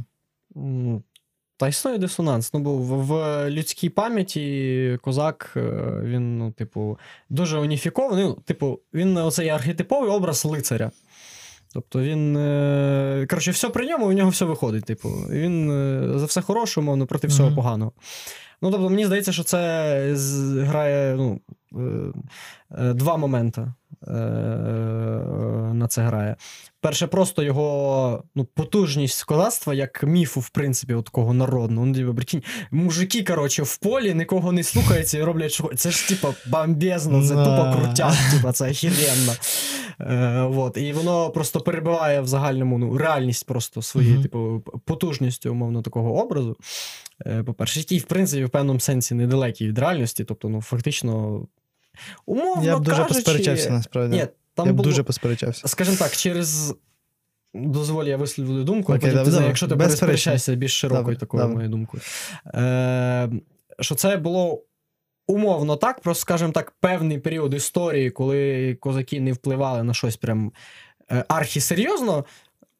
Та 1.60 1.68
існує 1.68 1.98
дисонанс. 1.98 2.54
Ну, 2.54 2.60
бо 2.60 2.72
в, 2.76 3.06
в 3.06 3.50
людській 3.50 3.88
пам'яті 3.88 4.98
козак, 5.02 5.52
е, 5.56 5.60
він, 6.04 6.38
ну, 6.38 6.50
типу, 6.52 6.98
дуже 7.30 7.58
уніфікований. 7.58 8.24
Ну, 8.24 8.32
типу, 8.44 8.80
він 8.94 9.16
оцей 9.16 9.48
архетиповий 9.48 10.10
образ 10.10 10.44
лицаря. 10.44 10.90
Тобто 11.74 12.00
він. 12.00 12.36
е, 12.36 13.26
Коротше, 13.30 13.50
все 13.50 13.68
при 13.68 13.86
ньому, 13.86 14.06
у 14.06 14.12
нього 14.12 14.30
все 14.30 14.44
виходить. 14.44 14.84
Типу, 14.84 15.08
він 15.30 15.70
е, 15.70 16.18
за 16.18 16.26
все 16.26 16.40
хороше, 16.40 16.80
умовно, 16.80 17.06
проти 17.06 17.26
всього 17.26 17.48
Мгм. 17.48 17.56
поганого. 17.56 17.92
Ну, 18.62 18.70
тобто, 18.70 18.90
мені 18.90 19.06
здається, 19.06 19.32
що 19.32 19.42
це 19.42 20.14
грає 20.66 21.14
ну, 21.16 21.40
е, 21.72 22.12
е, 22.78 22.92
два 22.92 23.16
моменти 23.16 23.72
е, 24.08 24.12
на 25.74 25.86
це 25.88 26.02
грає. 26.02 26.36
Перше, 26.80 27.06
просто 27.06 27.42
його 27.42 28.24
ну, 28.34 28.44
потужність 28.44 29.24
козацтва, 29.24 29.74
як 29.74 30.02
міфу, 30.02 30.40
в 30.40 30.48
принципі, 30.48 30.94
от 30.94 31.04
такого 31.04 31.34
народного. 31.34 31.86
Ну, 31.86 31.94
типу, 31.94 32.14
прикинь, 32.14 32.42
мужики, 32.70 33.22
коротше, 33.22 33.62
в 33.62 33.76
полі 33.76 34.14
нікого 34.14 34.52
не 34.52 34.62
слухаються 34.62 35.18
і 35.18 35.22
роблять, 35.22 35.52
що. 35.52 35.70
Це 35.76 35.90
ж, 35.90 36.08
типу, 36.08 36.34
бомбезно, 36.46 37.22
це 37.22 37.34
тупо 37.34 37.72
крутяк, 37.76 38.14
типу, 38.34 38.52
це 38.52 38.70
охеренно. 38.70 39.32
Е, 40.00 40.42
вот. 40.42 40.76
І 40.76 40.92
воно 40.92 41.30
просто 41.30 41.60
перебиває 41.60 42.20
в 42.20 42.26
загальному 42.26 42.78
ну, 42.78 42.98
реальність 42.98 43.46
просто 43.46 43.82
своєю, 43.82 44.14
Мгм. 44.14 44.22
типу, 44.22 44.62
потужністю, 44.84 45.50
умовно, 45.50 45.82
такого 45.82 46.22
образу. 46.24 46.56
Е, 47.26 47.42
По-перше, 47.42 47.80
який, 47.80 47.98
в 47.98 48.04
принципі, 48.04 48.46
в 48.50 48.52
певному 48.52 48.80
сенсі 48.80 49.14
недалекий 49.14 49.68
від 49.68 49.78
реальності. 49.78 50.24
Тобто, 50.24 50.48
ну, 50.48 50.62
фактично, 50.62 51.42
умовно 52.26 52.64
Я 52.64 52.78
б 52.78 52.80
дуже 52.80 52.96
кажучи, 52.96 53.14
посперечався 53.14 53.70
насправді. 53.70 54.16
Ні, 54.16 54.26
там 54.54 54.66
я 54.66 54.72
б 54.72 54.76
було... 54.76 54.88
дуже 54.88 55.02
посперечався. 55.02 55.68
Скажімо 55.68 55.96
так, 55.96 56.16
через. 56.16 56.74
Дозволь, 57.54 58.04
я 58.04 58.16
висловлю 58.16 58.64
думку, 58.64 58.92
Окей, 58.92 59.00
потім 59.00 59.10
давай, 59.10 59.24
ти, 59.24 59.30
давай. 59.30 59.46
якщо 59.46 59.68
ти 59.68 59.76
пересперечаєшся 59.76 60.54
більш 60.54 60.72
широкою 60.72 61.16
такою 61.16 61.48
моєю 61.48 61.70
думкою. 61.70 62.02
Е, 62.46 63.30
що 63.80 63.94
це 63.94 64.16
було 64.16 64.62
умовно 65.26 65.76
так, 65.76 66.00
просто, 66.00 66.20
скажімо 66.20 66.52
так, 66.52 66.70
певний 66.70 67.18
період 67.18 67.54
історії, 67.54 68.10
коли 68.10 68.74
козаки 68.74 69.20
не 69.20 69.32
впливали 69.32 69.82
на 69.82 69.94
щось 69.94 70.16
прям 70.16 70.52
е, 71.10 71.24
архісерйозно. 71.28 72.24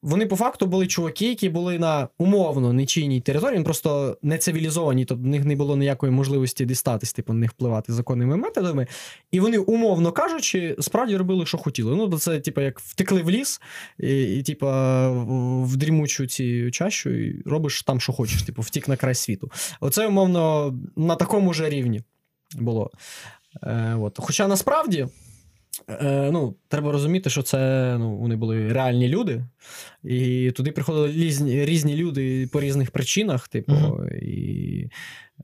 Вони 0.03 0.27
по 0.27 0.37
факту 0.37 0.67
були 0.67 0.87
чуваки, 0.87 1.29
які 1.29 1.49
були 1.49 1.79
на 1.79 2.09
умовно 2.19 2.73
нечийній 2.73 3.21
території, 3.21 3.55
вони 3.55 3.65
просто 3.65 4.19
не 4.23 4.39
цивілізовані, 4.39 5.05
тобто 5.05 5.25
в 5.25 5.27
них 5.27 5.45
не 5.45 5.57
було 5.57 5.77
ніякої 5.77 6.13
можливості 6.13 6.65
дістатись, 6.65 7.13
типу, 7.13 7.33
на 7.33 7.39
них 7.39 7.51
впливати 7.51 7.93
законними 7.93 8.37
методами. 8.37 8.87
І 9.31 9.41
вони, 9.41 9.59
умовно 9.59 10.13
кажучи, 10.13 10.77
справді 10.81 11.17
робили, 11.17 11.47
що 11.47 11.59
хотіли. 11.59 11.97
Ну, 11.97 12.07
бо 12.07 12.19
це, 12.19 12.41
типу, 12.41 12.61
як 12.61 12.81
втекли 12.81 13.23
в 13.23 13.31
ліс, 13.31 13.61
і, 13.99 14.39
і 14.39 14.43
типу, 14.43 14.67
в 15.65 15.77
дрімучу 15.77 16.27
ці 16.27 16.71
чащу, 16.71 17.11
і 17.11 17.43
робиш 17.47 17.83
там, 17.83 18.01
що 18.01 18.13
хочеш, 18.13 18.43
типу, 18.43 18.63
втік 18.63 18.89
на 18.89 18.97
край 18.97 19.15
світу. 19.15 19.51
Оце, 19.81 20.07
умовно, 20.07 20.75
на 20.97 21.17
такому 21.17 21.53
ж 21.55 21.69
рівні 21.69 22.03
було. 22.59 22.91
Е, 23.63 23.97
от. 24.01 24.19
Хоча 24.19 24.49
насправді. 24.49 25.09
Е, 25.89 26.31
ну, 26.33 26.55
треба 26.69 26.93
розуміти, 26.93 27.31
що 27.31 27.43
це 27.43 27.97
ну, 27.99 28.17
вони 28.17 28.37
були 28.37 28.73
реальні 28.73 29.09
люди, 29.09 29.45
і 30.05 30.51
туди 30.51 30.73
приходили 30.73 31.13
різні, 31.13 31.65
різні 31.65 31.97
люди 31.97 32.49
по 32.53 32.61
різних 32.61 32.91
причинах. 32.91 33.49
Типу, 33.49 33.73
Мгм. 33.73 34.09
і, 34.23 34.89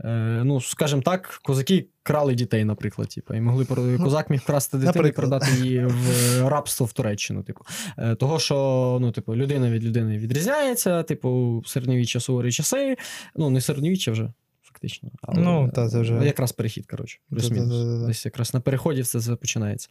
е, 0.04 0.40
ну, 0.44 0.60
скажімо 0.60 1.02
так, 1.02 1.40
козаки 1.42 1.86
крали 2.02 2.34
дітей, 2.34 2.64
наприклад. 2.64 3.08
Типу, 3.08 3.34
і 3.34 3.40
могли 3.40 3.64
козак 3.98 4.30
міг 4.30 4.40
вкрасти 4.40 4.78
дитину 4.78 5.08
і 5.08 5.12
продати 5.12 5.46
її 5.62 5.84
в 5.86 6.48
рабство 6.48 6.86
в 6.86 6.92
Туреччину. 6.92 7.42
Типу. 7.42 7.60
Е, 7.98 8.14
того, 8.14 8.38
що 8.38 8.98
ну, 9.00 9.12
типу, 9.12 9.36
людина 9.36 9.70
від 9.70 9.84
людини 9.84 10.18
відрізняється, 10.18 11.02
типу, 11.02 11.62
середньовіччя 11.66 12.20
суворі 12.20 12.52
часи. 12.52 12.96
Ну, 13.36 13.50
не 13.50 13.60
середньовіччя 13.60 14.12
вже, 14.12 14.32
фактично. 14.76 15.10
Але, 15.22 15.40
Ну, 15.42 15.70
та, 15.74 15.88
це 15.88 16.00
вже- 16.00 16.14
е, 16.14 16.24
Якраз 16.26 16.52
перехід, 16.52 16.86
коротше, 16.86 17.18
плюс-мінус. 17.30 18.06
Десь 18.06 18.24
якраз 18.24 18.54
на 18.54 18.60
переході 18.60 19.00
все 19.00 19.20
це 19.20 19.36
починається. 19.36 19.88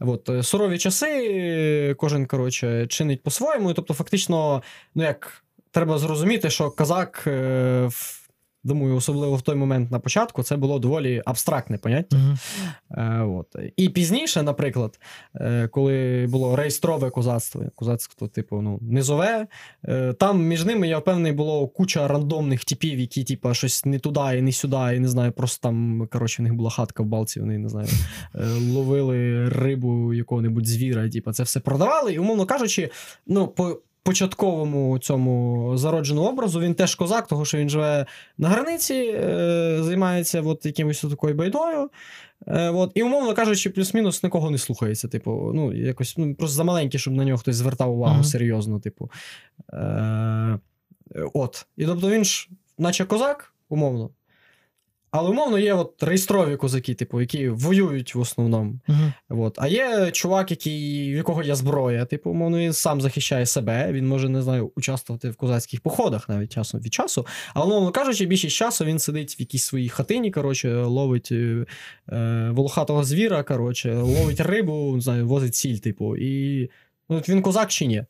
От, 0.00 0.28
е, 0.28 0.42
сурові 0.42 0.78
часи, 0.78 1.06
е, 1.32 1.94
кожен, 1.94 2.26
коротше, 2.26 2.86
чинить 2.86 3.22
по-своєму. 3.22 3.74
Тобто, 3.74 3.94
фактично, 3.94 4.62
ну 4.94 5.02
як 5.02 5.44
треба 5.70 5.98
зрозуміти, 5.98 6.50
що 6.50 6.70
казак 6.70 7.24
е, 7.26 7.86
в- 7.90 8.21
Думаю, 8.64 8.96
особливо 8.96 9.36
в 9.36 9.42
той 9.42 9.54
момент 9.54 9.90
на 9.90 9.98
початку 9.98 10.42
це 10.42 10.56
було 10.56 10.78
доволі 10.78 11.22
абстрактне 11.24 11.78
поняття. 11.78 12.16
Е, 12.90 13.20
от. 13.20 13.56
І 13.76 13.88
пізніше, 13.88 14.42
наприклад, 14.42 15.00
е, 15.34 15.68
коли 15.68 16.26
було 16.30 16.56
реєстрове 16.56 17.10
козацтво, 17.10 17.64
козацтво, 17.74 18.28
типу, 18.28 18.60
ну, 18.60 18.78
низове, 18.82 19.46
е, 19.84 20.12
там 20.12 20.44
між 20.44 20.64
ними, 20.64 20.88
я 20.88 20.98
впевнений, 20.98 21.32
було 21.32 21.68
куча 21.68 22.08
рандомних 22.08 22.64
типів, 22.64 23.00
які, 23.00 23.24
типу, 23.24 23.54
щось 23.54 23.84
не 23.84 23.98
туди 23.98 24.38
і 24.38 24.42
не 24.42 24.52
сюди, 24.52 24.96
і 24.96 25.00
не 25.00 25.08
знаю, 25.08 25.32
просто 25.32 25.68
там, 25.68 26.08
коротше, 26.12 26.42
в 26.42 26.44
них 26.44 26.54
була 26.54 26.70
хатка 26.70 27.02
в 27.02 27.06
балці, 27.06 27.40
вони 27.40 27.58
не 27.58 27.68
знаю, 27.68 27.88
е, 28.34 28.44
ловили 28.72 29.48
рибу 29.48 30.14
якого-небудь 30.14 30.66
звіра, 30.66 31.08
типу, 31.08 31.32
це 31.32 31.42
все 31.42 31.60
продавали. 31.60 32.12
І, 32.12 32.18
умовно 32.18 32.46
кажучи, 32.46 32.90
ну, 33.26 33.48
по. 33.48 33.80
Початковому 34.04 34.98
цьому 34.98 35.72
зародженому 35.76 36.28
образу 36.28 36.60
він 36.60 36.74
теж 36.74 36.94
козак, 36.94 37.26
тому 37.26 37.44
що 37.44 37.58
він 37.58 37.68
живе 37.68 38.06
на 38.38 38.48
границі, 38.48 38.94
е, 38.94 39.78
займається 39.82 40.42
от 40.42 40.66
якимось 40.66 41.00
такою 41.00 41.34
байдою. 41.34 41.90
Е, 42.46 42.70
от, 42.70 42.92
і, 42.94 43.02
умовно 43.02 43.34
кажучи, 43.34 43.70
плюс-мінус 43.70 44.22
нікого 44.22 44.50
не 44.50 44.58
слухається. 44.58 45.08
Типу, 45.08 45.52
ну, 45.54 45.72
якось 45.72 46.14
ну, 46.18 46.34
просто 46.34 46.56
замаленький, 46.56 47.00
щоб 47.00 47.14
на 47.14 47.24
нього 47.24 47.38
хтось 47.38 47.56
звертав 47.56 47.92
увагу 47.92 48.14
Мгм. 48.14 48.24
серйозно. 48.24 48.80
Типу. 48.80 49.10
Е, 49.72 50.58
от. 51.34 51.66
І 51.76 51.86
тобто 51.86 52.10
він 52.10 52.24
ж, 52.24 52.48
наче 52.78 53.04
козак, 53.04 53.54
умовно. 53.68 54.10
Але 55.12 55.30
умовно 55.30 55.58
є 55.58 55.74
от 55.74 56.02
реєстрові 56.02 56.56
козаки, 56.56 56.94
типу, 56.94 57.20
які 57.20 57.48
воюють 57.48 58.14
в 58.14 58.20
основному. 58.20 58.80
Мгм. 58.88 59.12
От. 59.28 59.54
А 59.58 59.68
є 59.68 60.10
чувак, 60.10 60.50
який, 60.50 61.12
в 61.12 61.16
якого 61.16 61.42
є 61.42 61.54
зброя, 61.54 62.04
типу, 62.04 62.30
умовно, 62.30 62.58
він 62.58 62.72
сам 62.72 63.00
захищає 63.00 63.46
себе, 63.46 63.92
він 63.92 64.08
може, 64.08 64.28
не 64.28 64.42
знаю, 64.42 64.72
участвувати 64.76 65.30
в 65.30 65.36
козацьких 65.36 65.80
походах 65.80 66.28
навіть 66.28 66.52
часом 66.52 66.80
від 66.80 66.94
часу. 66.94 67.26
А 67.54 67.64
умовно 67.64 67.90
кажучи, 67.90 68.26
більшість 68.26 68.56
часу 68.56 68.84
він 68.84 68.98
сидить 68.98 69.38
в 69.38 69.40
якійсь 69.40 69.64
своїй 69.64 69.88
хатині, 69.88 70.30
коротше, 70.30 70.74
ловить 70.74 71.28
е, 71.32 71.66
е, 72.12 72.50
волохатого 72.52 73.04
звіра, 73.04 73.42
коротше, 73.42 73.94
ловить 73.94 74.40
рибу, 74.40 74.92
не 74.94 75.00
знаю, 75.00 75.26
возить 75.28 75.54
сіль, 75.54 75.76
типу. 75.76 76.16
І 76.16 76.70
ну, 77.08 77.22
він 77.28 77.42
козак 77.42 77.70
чи 77.70 77.86
ні? 77.86 78.04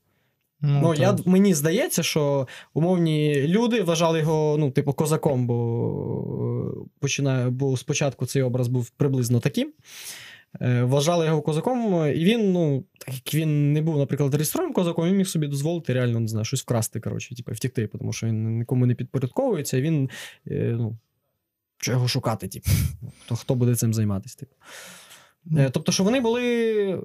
Ну, 0.62 0.94
так. 0.94 0.98
я, 0.98 1.16
мені 1.26 1.54
здається, 1.54 2.02
що 2.02 2.48
умовні 2.74 3.46
люди 3.48 3.82
вважали 3.82 4.18
його, 4.18 4.56
ну, 4.58 4.70
типу, 4.70 4.92
козаком, 4.92 5.46
бо 5.46 6.84
е, 6.84 6.88
починає, 7.00 7.50
бо 7.50 7.76
спочатку 7.76 8.26
цей 8.26 8.42
образ 8.42 8.68
був 8.68 8.90
приблизно 8.90 9.40
таким. 9.40 9.72
Е, 10.60 10.82
Вважали 10.82 11.26
його 11.26 11.42
козаком, 11.42 12.06
і 12.06 12.24
він, 12.24 12.52
ну, 12.52 12.84
так 12.98 13.14
як 13.14 13.34
він 13.34 13.72
не 13.72 13.82
був, 13.82 13.98
наприклад, 13.98 14.34
реєстровим 14.34 14.72
козаком, 14.72 15.08
він 15.08 15.16
міг 15.16 15.26
собі 15.26 15.46
дозволити 15.46 15.92
реально, 15.92 16.20
не 16.20 16.28
знаю, 16.28 16.44
щось 16.44 16.62
вкрасти, 16.62 17.00
коротше, 17.00 17.34
типу, 17.34 17.52
втікти, 17.52 17.86
тому 17.86 18.12
що 18.12 18.26
він 18.26 18.58
нікому 18.58 18.86
не 18.86 18.94
підпорядковується, 18.94 19.76
і 19.76 19.82
він, 19.82 20.10
е, 20.50 20.74
ну, 20.78 20.96
що 21.78 21.92
його 21.92 22.08
шукати, 22.08 22.48
типу, 22.48 22.70
то 23.28 23.36
хто 23.36 23.54
буде 23.54 23.76
цим 23.76 23.94
займатися, 23.94 24.36
типу. 24.38 24.54
Е, 25.56 25.70
Тобто, 25.70 25.92
що 25.92 26.04
вони 26.04 26.20
були 26.20 27.02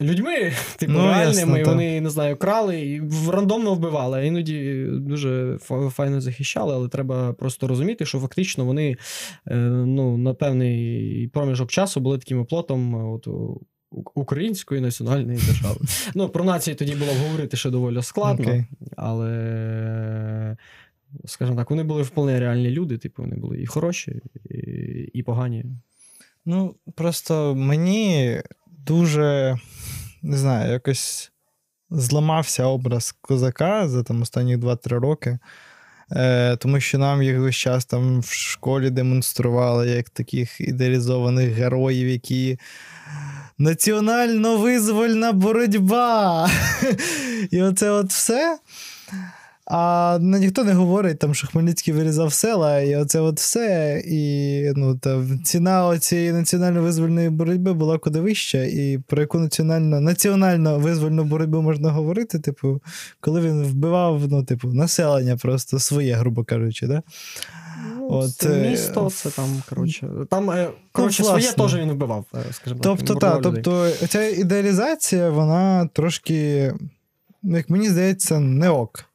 людьми, 0.00 0.52
типу, 0.76 0.92
Ну, 0.92 0.98
реальними, 0.98 1.36
ясно, 1.36 1.58
і 1.58 1.64
вони, 1.64 2.00
не 2.00 2.10
знаю, 2.10 2.36
крали 2.36 2.80
і 2.80 3.02
рандомно 3.30 3.74
вбивали. 3.74 4.18
А 4.18 4.22
іноді 4.22 4.86
дуже 4.90 5.58
файно 5.90 6.20
захищали, 6.20 6.74
але 6.74 6.88
треба 6.88 7.32
просто 7.32 7.66
розуміти, 7.68 8.06
що 8.06 8.18
фактично 8.18 8.64
вони 8.64 8.96
е, 9.46 9.56
ну, 9.66 10.16
на 10.16 10.34
певний 10.34 11.28
проміжок 11.28 11.70
часу 11.70 12.00
були 12.00 12.18
таким 12.18 12.38
оплотом 12.38 12.96
е, 12.96 13.02
от, 13.04 13.28
української 14.14 14.80
національної 14.80 15.38
держави. 15.38 15.80
Ну, 16.14 16.28
про 16.28 16.44
нації 16.44 16.74
тоді 16.74 16.94
було 16.94 17.12
говорити 17.12 17.56
ще 17.56 17.70
доволі 17.70 18.02
складно, 18.02 18.44
Окей. 18.44 18.64
але. 18.96 20.56
Скажімо 21.24 21.56
так, 21.56 21.70
вони 21.70 21.82
були 21.82 22.02
вполне 22.02 22.40
реальні 22.40 22.70
люди, 22.70 22.98
типу, 22.98 23.22
вони 23.22 23.36
були 23.36 23.62
і 23.62 23.66
хороші, 23.66 24.20
і, 24.50 24.56
і 25.12 25.22
погані. 25.22 25.64
Ну, 26.46 26.74
просто 26.94 27.54
мені 27.54 28.40
дуже, 28.86 29.58
не 30.22 30.36
знаю, 30.36 30.72
якось 30.72 31.32
зламався 31.90 32.64
образ 32.64 33.14
козака 33.20 33.88
за 33.88 34.02
там 34.02 34.22
останні 34.22 34.56
2-3 34.56 34.98
роки. 34.98 35.38
Е, 36.12 36.56
тому 36.56 36.80
що 36.80 36.98
нам 36.98 37.22
їх 37.22 37.38
весь 37.38 37.56
час 37.56 37.84
там 37.84 38.20
в 38.20 38.32
школі 38.32 38.90
демонстрували 38.90 39.88
як 39.88 40.10
таких 40.10 40.60
ідеалізованих 40.60 41.52
героїв, 41.52 42.08
які 42.08 42.58
національно-визвольна 43.58 45.32
боротьба. 45.32 46.50
І 47.50 47.62
оце 47.62 47.90
от 47.90 48.10
все. 48.10 48.58
А 49.66 50.18
ну, 50.20 50.38
ніхто 50.38 50.64
не 50.64 50.72
говорить, 50.72 51.18
там, 51.18 51.34
що 51.34 51.46
Хмельницький 51.46 51.94
вирізав 51.94 52.32
села, 52.32 52.80
і 52.80 52.96
оце 52.96 53.20
от 53.20 53.40
все. 53.40 54.02
І 54.06 54.62
ну, 54.76 54.98
та, 54.98 55.22
ціна 55.44 55.98
цієї 55.98 56.32
національно-визвольної 56.32 57.30
боротьби 57.30 57.72
була 57.72 57.98
куди 57.98 58.20
вища. 58.20 58.64
І 58.64 58.98
про 59.06 59.20
яку 59.20 59.38
національно, 59.38 60.00
національно-визвольну 60.00 61.24
боротьбу 61.24 61.62
можна 61.62 61.90
говорити, 61.90 62.38
типу, 62.38 62.80
коли 63.20 63.40
він 63.40 63.62
вбивав 63.62 64.22
ну, 64.30 64.44
типу, 64.44 64.68
населення 64.68 65.36
просто 65.36 65.78
своє, 65.78 66.14
грубо 66.14 66.44
кажучи. 66.44 66.86
Да? 66.86 67.02
Ну, 67.98 68.08
От, 68.10 68.34
це 68.34 68.52
е, 68.52 68.70
місто, 68.70 69.10
це 69.10 69.30
там, 69.30 69.62
коротше. 69.68 70.08
Там, 70.30 70.50
е, 70.50 70.68
коротше, 70.92 71.22
власне. 71.22 71.42
своє 71.42 71.68
теж 71.68 71.80
він 71.80 71.92
вбивав, 71.92 72.24
е, 72.34 72.52
скажімо 72.52 72.80
так. 72.80 72.96
Тобто, 72.98 73.12
він 73.12 73.20
та, 73.20 73.38
тобто, 73.38 73.90
ця 74.08 74.28
ідеалізація, 74.28 75.30
вона 75.30 75.86
трошки, 75.86 76.72
ну, 77.42 77.56
як 77.56 77.70
мені 77.70 77.88
здається, 77.88 78.40
не 78.40 78.70
ок. 78.70 79.09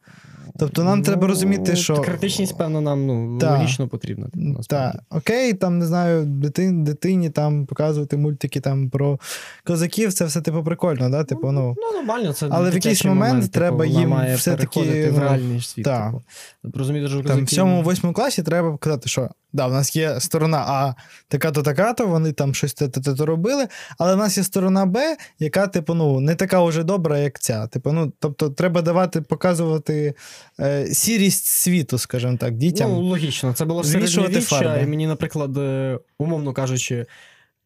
Тобто 0.60 0.84
нам 0.84 1.02
треба 1.04 1.22
Ну, 1.22 1.28
розуміти, 1.28 1.76
що. 1.76 1.96
Критичність, 2.02 2.58
певно, 2.58 2.82
нам 2.82 3.06
ну, 3.06 3.38
Та. 3.38 3.58
логічно 3.58 3.88
потрібна. 3.88 4.26
типу. 4.26 4.62
Так, 4.68 4.96
окей, 5.10 5.54
там 5.54 5.80
не 5.80 5.86
знаю, 5.86 6.26
дитин, 6.26 6.84
дитині 6.84 7.30
там 7.30 7.66
показувати 7.66 8.18
мультики 8.18 8.60
там 8.60 8.90
про 8.90 9.20
козаків, 9.64 10.14
це 10.14 10.26
все 10.26 10.42
типу 10.42 10.64
прикольно, 10.64 11.10
да? 11.10 11.24
Типу, 11.24 11.52
ну. 11.52 11.76
Ну, 11.78 11.92
нормально, 12.00 12.34
це 12.34 12.48
Але 12.52 12.70
в 12.70 12.74
якийсь 12.74 13.06
момент 13.06 13.42
типу, 13.42 13.54
треба 13.54 13.78
вона 13.78 14.28
їм 14.28 14.36
все-таки, 14.38 14.80
переходити 14.80 15.10
в 15.10 15.14
ну, 15.14 15.20
реальний 15.20 15.62
світ. 15.62 15.86
та. 15.86 16.06
Типу. 16.06 16.78
Розуміти, 16.78 17.08
що 17.08 17.24
Там 17.24 17.38
в 17.38 17.40
козаки- 17.42 17.56
сьомому 17.56 17.82
восьмому 17.82 18.14
класі 18.14 18.44
треба 18.44 18.72
показати, 18.72 19.10
що 19.10 19.30
да, 19.54 19.68
в 19.68 19.72
нас 19.74 19.96
є 19.96 20.20
сторона 20.20 20.58
А, 20.58 20.94
така-то, 21.28 21.64
така-то, 21.64 22.08
вони 22.08 22.32
там 22.32 22.54
щось 22.54 22.74
те-то 22.74 23.26
робили, 23.26 23.68
але 23.98 24.16
в 24.16 24.18
нас 24.18 24.38
є 24.38 24.44
сторона 24.44 24.86
Б, 24.86 25.18
яка, 25.40 25.68
типу, 25.68 25.94
ну, 25.94 26.20
не 26.20 26.36
така 26.36 26.64
вже 26.64 26.84
добра, 26.84 27.18
як 27.20 27.40
ця. 27.40 27.68
Типу, 27.68 27.92
ну, 27.92 28.14
тобто, 28.20 28.50
треба 28.50 28.82
давати, 28.82 29.22
показувати 29.22 30.14
е, 30.60 30.88
сірість 30.88 31.46
світу, 31.46 31.98
скажімо 31.98 32.38
так, 32.38 32.54
дітям. 32.58 32.92
Ну, 32.92 33.02
логічно, 33.02 33.54
це 33.54 33.66
було 33.66 33.84
середньовіччя, 33.84 34.42
фарби. 34.42 34.84
і 34.84 34.88
мені, 34.88 35.08
наприклад, 35.08 35.58
е, 35.58 36.00
умовно 36.20 36.54
кажучи, 36.54 37.06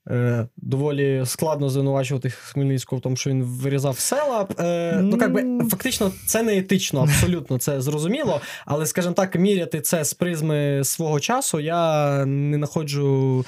е, 0.10 0.48
доволі 0.58 1.24
складно 1.26 1.70
звинувачувати 1.70 2.30
Хмельницького 2.30 3.00
в 3.00 3.02
тому, 3.02 3.16
що 3.16 3.30
він 3.30 3.44
вирізав 3.44 4.00
села. 4.00 4.48
Ну, 5.02 5.18
як 5.22 5.34
би, 5.34 5.70
фактично, 5.70 6.12
це 6.26 6.44
не 6.44 6.58
етично, 6.58 7.02
абсолютно 7.02 7.58
це 7.58 7.82
зрозуміло. 7.82 8.42
Але, 8.66 8.86
скажімо 8.86 9.14
так, 9.14 9.36
міряти 9.36 9.82
це 9.82 10.06
з 10.06 10.14
призми 10.14 10.82
свого 10.84 11.20
часу, 11.20 11.60
я 11.60 12.26
не 12.26 12.58
знаходжу 12.58 13.46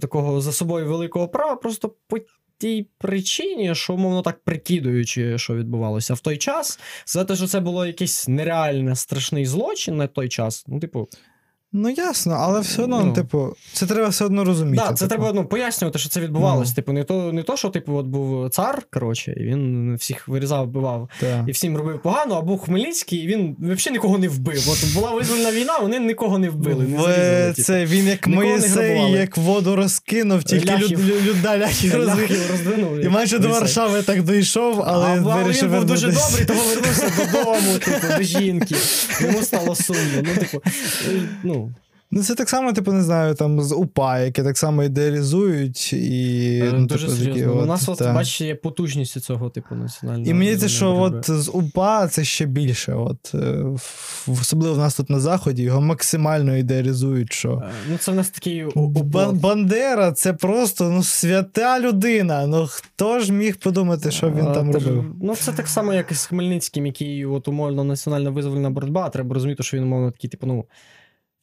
такого 0.00 0.40
за 0.40 0.52
собою 0.52 0.86
великого 0.86 1.28
права, 1.28 1.56
просто. 1.56 1.90
Тій 2.64 2.86
причині, 2.98 3.74
що, 3.74 3.94
умовно 3.94 4.22
так 4.22 4.44
прикидуючи, 4.44 5.38
що 5.38 5.54
відбувалося 5.54 6.14
в 6.14 6.20
той 6.20 6.36
час, 6.36 6.78
сказати, 7.04 7.36
що 7.36 7.46
це 7.46 7.60
було 7.60 7.86
якийсь 7.86 8.28
нереальний 8.28 8.96
страшний 8.96 9.46
злочин 9.46 9.96
на 9.96 10.06
той 10.06 10.28
час. 10.28 10.64
Ну, 10.68 10.80
типу, 10.80 11.08
Ну, 11.76 11.90
ясно, 11.90 12.36
але 12.40 12.60
все 12.60 12.82
одно, 12.82 13.04
Ну. 13.04 13.12
типу, 13.12 13.56
це 13.72 13.86
треба 13.86 14.08
все 14.08 14.24
одно 14.24 14.44
розуміти. 14.44 14.84
Да, 14.86 14.92
це 14.92 15.06
типу. 15.06 15.08
треба 15.08 15.32
ну, 15.40 15.46
пояснювати, 15.46 15.98
що 15.98 16.08
це 16.08 16.20
відбувалося. 16.20 16.70
Ну. 16.70 16.74
Типу, 16.74 16.92
не 16.92 17.04
то, 17.04 17.32
не 17.32 17.42
то, 17.42 17.56
що 17.56 17.68
типу, 17.68 17.94
от 17.94 18.06
був 18.06 18.50
цар, 18.50 18.82
коротше, 18.92 19.34
і 19.36 19.42
він 19.42 19.94
всіх 19.96 20.28
вирізав, 20.28 20.66
вбивав 20.66 21.08
Та. 21.20 21.44
і 21.48 21.50
всім 21.52 21.76
робив 21.76 22.02
погано, 22.02 22.34
а 22.34 22.40
був 22.40 22.60
Хмельницький, 22.60 23.18
і 23.18 23.26
він 23.26 23.56
взагалі 23.60 23.92
нікого 23.92 24.18
не 24.18 24.28
вбив. 24.28 24.68
От 24.70 24.94
була 24.94 25.10
визвольна 25.10 25.52
війна, 25.52 25.78
вони 25.78 25.98
нікого 25.98 26.38
не 26.38 26.50
вбили. 26.50 26.84
Не 26.84 27.02
зарізали, 27.02 27.52
типу. 27.52 27.62
це 27.62 27.84
він 27.84 28.06
як 28.06 28.26
Моїсей, 28.26 29.10
як 29.12 29.36
воду 29.36 29.76
розкинув, 29.76 30.44
тільки 30.44 30.72
люд, 30.74 30.82
Ляхів. 30.82 31.06
люд, 31.08 31.22
люда 31.26 31.58
ляхів 31.58 31.94
розвів. 31.94 32.22
Ляхів 32.22 32.50
роздвинув. 32.50 33.04
І 33.04 33.08
майже 33.08 33.38
до 33.38 33.48
Варшави 33.48 34.02
так 34.02 34.22
дійшов, 34.22 34.82
але, 34.86 35.06
а, 35.06 35.14
вирішив 35.42 35.70
він 35.70 35.76
був 35.78 35.84
дуже 35.84 36.06
добрий, 36.06 36.44
тому 36.46 36.60
вернувся 36.68 37.12
додому, 37.18 37.78
типу, 37.78 38.16
до 38.18 38.22
жінки. 38.22 38.74
Йому 39.20 39.42
стало 39.42 39.74
сумно. 39.74 40.00
Ну, 40.22 40.34
типу, 40.40 40.62
ну, 41.42 41.63
Ну, 42.10 42.22
це 42.22 42.34
так 42.34 42.48
само, 42.48 42.72
типу, 42.72 42.92
не 42.92 43.02
знаю, 43.02 43.34
там 43.34 43.62
з 43.62 43.74
УПА, 43.74 44.18
які 44.20 44.42
так 44.42 44.58
само 44.58 44.82
ідеалізують 44.84 45.92
і. 45.92 46.60
е, 46.64 46.72
ну, 46.74 46.86
дуже 46.86 47.06
типу, 47.06 47.18
такі 47.18 47.32
серйозно. 47.32 47.62
У 47.62 47.66
нас, 47.66 47.88
от, 47.88 47.98
та. 47.98 48.12
бачиш, 48.12 48.40
є 48.40 48.54
потужність 48.54 49.20
цього, 49.20 49.50
типу, 49.50 49.74
національного. 49.74 50.30
І 50.30 50.34
мені 50.34 50.56
це, 50.56 50.68
що 50.68 50.96
от 50.96 51.30
з 51.30 51.50
УПА 51.50 52.08
це 52.08 52.24
ще 52.24 52.46
більше. 52.46 52.92
От, 52.94 53.34
е, 53.34 53.38
в- 54.26 54.38
особливо 54.40 54.74
в 54.74 54.78
нас 54.78 54.94
тут 54.96 55.10
на 55.10 55.20
Заході, 55.20 55.62
його 55.62 55.80
максимально 55.80 56.56
ідеалізують, 56.56 57.32
що. 57.32 57.62
Е, 57.64 57.70
Ну, 57.90 57.98
це 57.98 58.12
в 58.12 58.14
нас 58.14 58.30
такий 58.30 58.64
Бан- 58.74 59.38
Бандера 59.38 60.12
це 60.12 60.32
просто 60.32 60.90
ну, 60.90 61.02
свята 61.02 61.80
людина. 61.80 62.46
Ну 62.46 62.66
хто 62.70 63.20
ж 63.20 63.32
міг 63.32 63.56
подумати, 63.56 64.10
що 64.10 64.30
він 64.30 64.46
А, 64.46 64.54
там 64.54 64.70
ти 64.72 64.78
робив? 64.78 65.04
Ну, 65.22 65.36
це 65.36 65.52
так 65.52 65.68
само, 65.68 65.92
як 65.94 66.10
і 66.12 66.14
з 66.14 66.26
Хмельницьким, 66.26 66.86
який 66.86 67.26
от 67.26 67.48
умовно 67.48 67.84
національна 67.84 68.30
визвольна 68.30 68.70
боротьба. 68.70 69.08
Треба 69.08 69.34
розуміти, 69.34 69.62
що 69.62 69.76
він 69.76 69.84
умовно 69.84 70.10
такий, 70.10 70.30
типу, 70.30 70.46
ну. 70.46 70.64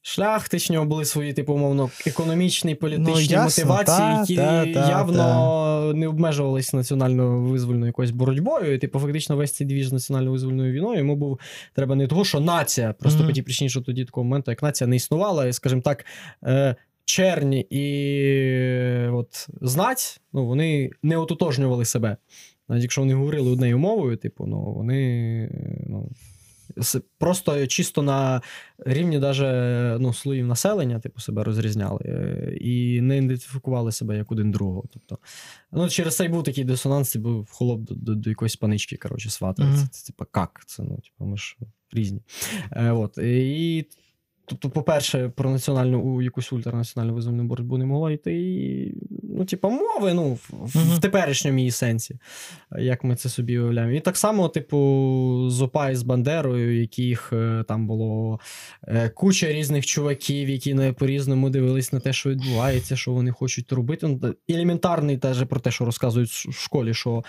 Шляхтич, 0.04 0.70
в 0.70 0.74
нього 0.74 0.86
були 0.86 1.06
свої, 1.06 1.34
типу, 1.34 1.54
умовно, 1.54 1.90
економічні, 2.08 2.76
політичні 2.76 3.14
Ну, 3.14 3.20
ясно, 3.22 3.66
мотивації, 3.66 4.38
та, 4.38 4.60
які 4.60 4.74
та, 4.74 4.82
та, 4.82 4.90
явно 4.90 5.94
не 5.96 6.08
обмежувалися 6.08 6.78
національно-визвольною 6.78 7.86
якоюсь 7.86 8.12
боротьбою. 8.12 8.74
І, 8.74 8.78
типу, 8.78 9.00
фактично, 9.00 9.36
весь 9.36 9.52
цей 9.52 9.68
двіж 9.68 9.88
з 9.88 9.94
національно-визвольною 9.94 10.72
війною 10.72 10.98
йому 10.98 11.16
був 11.16 11.40
треба 11.74 11.96
не 11.96 12.08
того, 12.08 12.26
що 12.26 12.40
нація, 12.40 12.94
просто 12.94 13.20
Мгм. 13.20 13.28
по 13.28 13.34
тій 13.34 13.42
причині, 13.42 13.70
що 13.70 13.82
тоді 13.82 14.06
такого 14.06 14.24
моменту, 14.24 14.52
як 14.52 14.64
нація 14.64 14.88
не 14.88 14.96
існувала, 14.96 15.48
і, 15.48 15.54
скажімо 15.54 15.82
так, 15.82 16.06
е, 16.44 16.76
черні 17.06 17.60
і 17.70 19.08
от 19.08 19.48
знать, 19.62 20.22
ну, 20.34 20.46
вони 20.46 20.90
не 21.04 21.18
ототожнювали 21.18 21.86
себе. 21.86 22.18
Навіть 22.70 22.84
якщо 22.84 23.02
вони 23.02 23.14
говорили 23.14 23.52
однією 23.52 23.78
мовою, 23.80 24.18
типу, 24.18 24.46
ну, 24.46 24.62
вони 24.62 25.50
ну, 25.88 26.10
просто 27.18 27.68
чисто 27.68 28.02
на 28.02 28.42
рівні 28.86 29.20
даже, 29.20 29.98
ну, 30.00 30.14
слоїв 30.14 30.48
населення, 30.48 31.00
типу, 31.00 31.20
себе 31.20 31.44
розрізняли 31.44 32.00
е, 32.06 32.58
і 32.62 33.02
не 33.02 33.18
ідентифікували 33.18 33.92
себе 33.92 34.18
як 34.18 34.32
один 34.32 34.52
другого. 34.52 34.84
Тобто, 34.94 35.18
ну, 35.72 35.90
через 35.90 36.16
це 36.16 36.26
й 36.26 36.30
був 36.30 36.44
такий 36.44 36.64
дисонанс, 36.64 37.16
був 37.16 37.52
холоп 37.52 37.82
до, 37.82 37.96
до, 37.96 38.16
до 38.16 38.30
якоїсь 38.30 38.56
панички, 38.56 38.98
коротше, 38.98 39.30
свата. 39.30 39.64
Мгм. 39.64 39.76
Це, 39.78 39.88
це, 39.92 40.08
типу, 40.08 40.26
як? 40.36 40.64
Це, 40.66 40.84
ну, 40.84 40.96
типу, 40.96 41.26
ми 41.26 41.38
ж 41.38 41.58
різні. 41.92 42.22
Е, 42.72 42.92
от, 42.92 43.18
і 43.18 43.86
Тобто, 44.52 44.70
по-перше, 44.70 45.30
про 45.30 45.50
національну 45.50 46.22
якусь 46.22 46.54
ультранаціональну 46.54 47.16
визвольну 47.16 47.44
боротьбу 47.44 47.78
не 47.78 47.86
могло 47.86 48.12
йти. 48.12 48.34
І, 48.34 48.94
ну, 49.24 49.46
типу, 49.46 49.70
мови, 49.70 50.14
ну, 50.14 50.34
в, 50.34 50.50
в- 50.52 51.00
теперішньому 51.00 51.58
її 51.58 51.72
сенсі, 51.72 52.20
як 52.80 53.04
ми 53.04 53.16
це 53.16 53.30
собі 53.30 53.60
уявляємо. 53.60 53.94
І 53.94 54.00
так 54.00 54.18
само, 54.18 54.50
типу, 54.50 54.78
з 55.50 55.62
ОПА 55.62 55.90
і 55.90 55.96
з 55.96 56.04
Бандерою, 56.04 56.82
яких 56.82 57.34
е, 57.34 57.64
там 57.68 57.88
було 57.88 58.40
е, 58.88 59.10
куча 59.10 59.54
різних 59.54 59.86
чуваків, 59.86 60.50
які 60.50 60.74
не 60.74 60.94
по-різному 60.94 61.50
дивились 61.50 61.94
на 61.94 62.00
те, 62.00 62.14
що 62.14 62.30
відбувається, 62.30 62.96
що 62.96 63.12
вони 63.12 63.32
хочуть 63.32 63.72
робити. 63.72 64.08
Ну, 64.08 64.34
Елементарний 64.50 65.18
теж 65.18 65.44
про 65.46 65.60
те, 65.60 65.72
що 65.72 65.86
розказують 65.86 66.30
в 66.30 66.52
школі, 66.52 66.94
що 66.94 67.24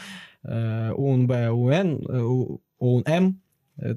е, 0.45 0.91
УНБ, 0.97 1.33
УН, 1.53 2.01
е, 3.09 3.21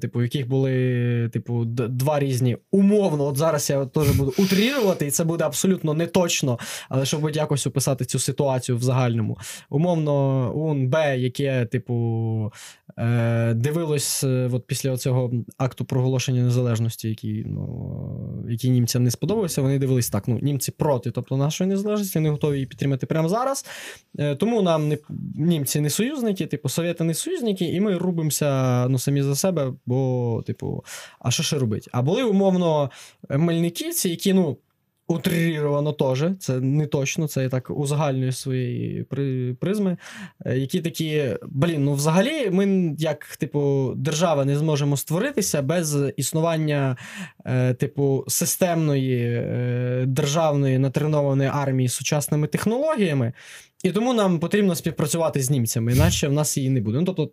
Типу, 0.00 0.18
в 0.18 0.22
яких 0.22 0.48
були, 0.48 1.30
типу, 1.32 1.64
два 1.64 2.20
різні 2.20 2.56
умовно. 2.70 3.24
От 3.24 3.36
зараз 3.36 3.70
я 3.70 3.86
теж 3.86 4.10
буду 4.10 4.32
утрірувати, 4.38 5.06
і 5.06 5.10
це 5.10 5.24
буде 5.24 5.44
абсолютно 5.44 5.94
не 5.94 6.06
точно, 6.06 6.58
але 6.88 7.06
щоб 7.06 7.30
якось 7.30 7.66
описати 7.66 8.04
цю 8.04 8.18
ситуацію 8.18 8.78
в 8.78 8.82
загальному. 8.82 9.38
Умовно, 9.70 10.52
УНБ, 10.54 10.94
яке, 11.16 11.66
типу, 11.66 12.52
е, 12.98 13.54
дивилось 13.54 14.24
е, 14.24 14.50
от 14.52 14.66
після 14.66 14.96
цього 14.96 15.32
акту 15.58 15.84
проголошення 15.84 16.42
незалежності, 16.42 17.08
який, 17.08 17.44
ну, 17.46 18.44
який 18.48 18.70
німцям 18.70 19.04
не 19.04 19.10
сподобався, 19.10 19.62
вони 19.62 19.78
дивились 19.78 20.10
так: 20.10 20.28
ну, 20.28 20.38
німці 20.42 20.72
проти, 20.72 21.10
тобто 21.10 21.36
нашої 21.36 21.70
незалежності, 21.70 22.20
не 22.20 22.30
готові 22.30 22.54
її 22.54 22.66
підтримати 22.66 23.06
прямо 23.06 23.28
зараз. 23.28 23.66
Е, 24.18 24.34
тому 24.34 24.62
нам 24.62 24.88
не, 24.88 24.98
німці 25.36 25.80
не 25.80 25.90
союзники, 25.90 26.46
типу, 26.46 26.68
совєти 26.68 27.04
не 27.04 27.14
союзники, 27.14 27.64
і 27.64 27.80
ми 27.80 27.98
рубимося 27.98 28.86
ну, 28.88 28.98
самі 28.98 29.22
за 29.22 29.34
себе, 29.34 29.65
бо, 29.86 30.42
типу, 30.46 30.84
а 31.18 31.30
що 31.30 31.42
ще 31.42 31.58
робити? 31.58 31.90
А 31.92 32.02
були 32.02 32.22
умовно 32.24 32.90
мельниківці, 33.30 34.08
які, 34.08 34.32
ну. 34.32 34.56
Утрировано 35.08 35.92
теж, 35.92 36.24
це 36.40 36.60
не 36.60 36.86
точно, 36.86 37.28
це 37.28 37.42
я 37.42 37.48
так 37.48 37.70
узагальнюю 37.70 38.32
своєї 38.32 39.02
при, 39.02 39.54
призми. 39.54 39.96
е, 40.46 40.58
Які 40.58 40.80
такі, 40.80 41.36
блін, 41.48 41.84
ну 41.84 41.92
взагалі, 41.94 42.50
ми 42.50 42.94
як, 42.98 43.36
типу, 43.36 43.92
держава 43.96 44.44
не 44.44 44.56
зможемо 44.56 44.96
створитися 44.96 45.62
без 45.62 45.98
існування, 46.16 46.96
е, 47.44 47.74
типу, 47.74 48.24
системної 48.28 49.22
е, 49.22 50.04
державної 50.06 50.78
натренованої 50.78 51.50
армії 51.52 51.88
з 51.88 51.94
сучасними 51.94 52.46
технологіями. 52.46 53.32
І 53.84 53.90
тому 53.92 54.14
нам 54.14 54.38
потрібно 54.38 54.74
співпрацювати 54.74 55.42
з 55.42 55.50
німцями, 55.50 55.92
іначе 55.92 56.28
в 56.28 56.32
нас 56.32 56.56
її 56.56 56.70
не 56.70 56.80
буде. 56.80 56.98
Ну, 56.98 57.04
тобто, 57.04 57.22
е, 57.22 57.28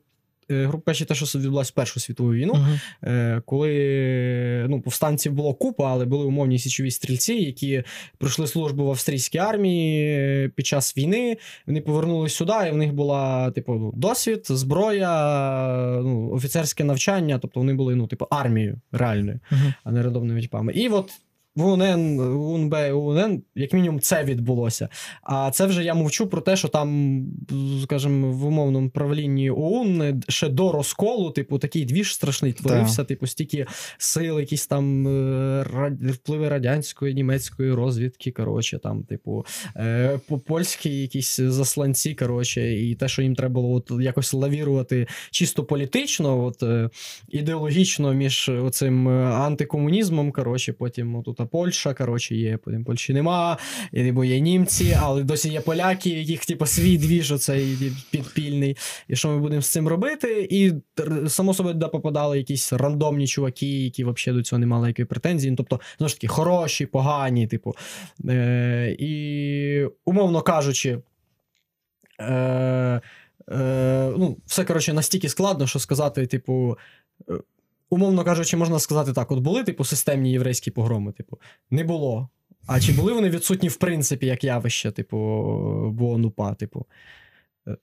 грубо 0.50 0.84
кажучи, 0.86 1.06
те, 1.06 1.16
що 1.16 1.40
відбулося 1.40 1.70
в 1.70 1.76
Першу 1.76 2.00
світову 2.00 2.34
війну, 2.34 2.68
е, 3.04 3.42
коли 3.46 4.66
ну, 4.70 4.82
повстанців 4.82 5.34
було 5.34 5.54
купа, 5.54 5.92
але 5.92 6.06
були 6.06 6.26
умовні 6.26 6.60
січові 6.60 6.92
стрільці, 6.92 7.34
які 7.34 7.84
пройшли 8.18 8.48
службу 8.48 8.86
в 8.86 8.90
австрійській 8.90 9.38
армії 9.38 10.06
е, 10.18 10.50
під 10.56 10.66
час 10.66 10.98
війни. 10.98 11.38
Вони 11.68 11.82
повернулися 11.82 12.36
сюди, 12.36 12.54
і 12.68 12.72
в 12.72 12.78
них 12.78 12.94
була 12.94 13.52
типу 13.52 13.74
ну, 13.74 13.92
досвід, 13.96 14.46
зброя, 14.46 15.12
ну, 16.04 16.32
офіцерське 16.32 16.84
навчання. 16.84 17.40
Тобто 17.42 17.60
вони 17.60 17.74
були 17.74 17.96
ну, 17.96 18.08
типу, 18.08 18.28
армією 18.30 18.82
реальною, 18.92 19.40
Мгм. 19.52 19.74
а 19.84 19.92
не 19.92 20.04
рандомними 20.04 20.42
типами. 20.42 20.74
І 20.74 20.90
от. 20.90 21.12
В 21.56 21.66
УНН, 21.66 22.20
УНБ, 22.20 22.76
УНН, 22.94 23.44
як 23.56 23.74
мінімум, 23.74 24.00
це 24.00 24.24
відбулося. 24.24 24.90
А 25.24 25.52
це 25.52 25.66
вже 25.66 25.84
я 25.84 25.94
мовчу 25.94 26.28
про 26.28 26.42
те, 26.42 26.56
що 26.56 26.68
там, 26.68 27.26
скажімо, 27.84 28.32
в 28.32 28.46
умовному 28.46 28.90
правлінні 28.90 29.50
ОУН 29.50 30.24
ще 30.30 30.50
до 30.50 30.72
розколу, 30.72 31.32
типу, 31.32 31.58
такий 31.58 31.86
двіж 31.86 32.14
страшний 32.14 32.54
творився, 32.54 33.04
типу, 33.04 33.28
стільки 33.28 33.66
сил, 33.98 34.40
якісь 34.40 34.68
там 34.68 35.08
е, 35.08 35.64
впливи 36.02 36.50
радянської, 36.50 37.14
німецької 37.14 37.74
розвідки. 37.74 38.32
Коротше, 38.32 38.80
там, 38.84 39.04
типу, 39.04 39.46
е, 39.76 40.20
польські 40.48 41.02
якісь 41.02 41.40
засланці, 41.40 42.16
коротше, 42.16 42.74
і 42.74 42.96
те, 42.96 43.08
що 43.08 43.22
їм 43.22 43.36
треба 43.36 43.54
було 43.54 43.76
от 43.76 43.92
якось 44.02 44.34
лавірувати 44.34 45.08
чисто 45.32 45.64
політично, 45.64 46.44
от, 46.44 46.64
е, 46.64 46.90
ідеологічно 47.30 48.14
між 48.14 48.50
оцим 48.50 49.08
антикомунізмом, 49.10 50.32
коротше, 50.32 50.74
потім 50.74 51.16
тут 51.44 51.52
Польща, 51.52 51.94
коротше, 51.94 52.36
є, 52.36 52.58
потім 52.58 52.84
Польщі 52.84 53.14
нема, 53.14 53.58
і 53.92 54.04
типу, 54.04 54.24
є 54.24 54.40
німці, 54.40 54.98
але 55.02 55.24
досі 55.24 55.50
є 55.50 55.62
поляки, 55.62 56.10
яких 56.10 56.46
типу, 56.46 56.66
свій 56.66 56.98
двіж 56.98 57.32
оцей 57.32 57.78
підпільний. 58.12 58.78
І 59.08 59.16
що 59.16 59.30
ми 59.30 59.40
будемо 59.40 59.62
з 59.62 59.68
цим 59.68 59.88
робити? 59.88 60.48
І 60.52 60.74
само 61.28 61.54
собою 61.54 61.76
туди 61.76 61.88
попадали 61.88 62.38
якісь 62.38 62.74
рандомні 62.74 63.28
чуваки, 63.28 63.84
які 63.84 64.04
взагалі 64.04 64.38
до 64.38 64.44
цього 64.44 64.60
не 64.60 64.66
мали 64.66 64.88
якої 64.88 65.06
претензії. 65.06 65.52
Ну, 65.52 65.58
тобто, 65.58 65.80
знову 65.98 66.10
ж 66.10 66.16
таки, 66.16 66.28
хороші, 66.28 66.86
погані, 66.86 67.48
типу. 67.48 67.76
Е, 68.30 68.96
і, 69.00 69.88
умовно 70.06 70.42
кажучи, 70.42 71.00
е, 72.20 72.34
е, 73.52 74.14
ну, 74.18 74.38
все 74.46 74.66
коротше 74.66 74.94
настільки 74.94 75.30
складно, 75.30 75.68
що 75.68 75.80
сказати, 75.80 76.28
типу. 76.28 76.78
Умовно 77.94 78.24
кажучи, 78.24 78.58
можна 78.58 78.80
сказати 78.80 79.14
так: 79.14 79.32
от 79.32 79.40
були, 79.40 79.64
типу, 79.64 79.84
системні 79.84 80.32
єврейські 80.32 80.72
погроми, 80.72 81.12
типу, 81.12 81.40
не 81.72 81.84
було. 81.84 82.30
А 82.68 82.80
чи 82.80 82.94
були 82.94 83.14
вони 83.14 83.30
відсутні, 83.30 83.70
в 83.70 83.76
принципі, 83.76 84.26
як 84.26 84.44
явище, 84.44 84.92
типу, 84.92 85.18
в 85.98 86.04
ОНУПА, 86.04 86.54
типу? 86.54 86.86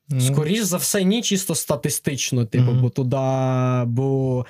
Ну. 0.08 0.62
За 0.62 0.76
все, 0.76 1.04
ні, 1.04 1.22
чисто 1.22 1.54
статистично, 1.54 2.44
типу, 2.44 2.70
Мгм. 2.70 2.82
бо 2.82 2.90
туди, 2.90 3.16
бо 3.86 4.46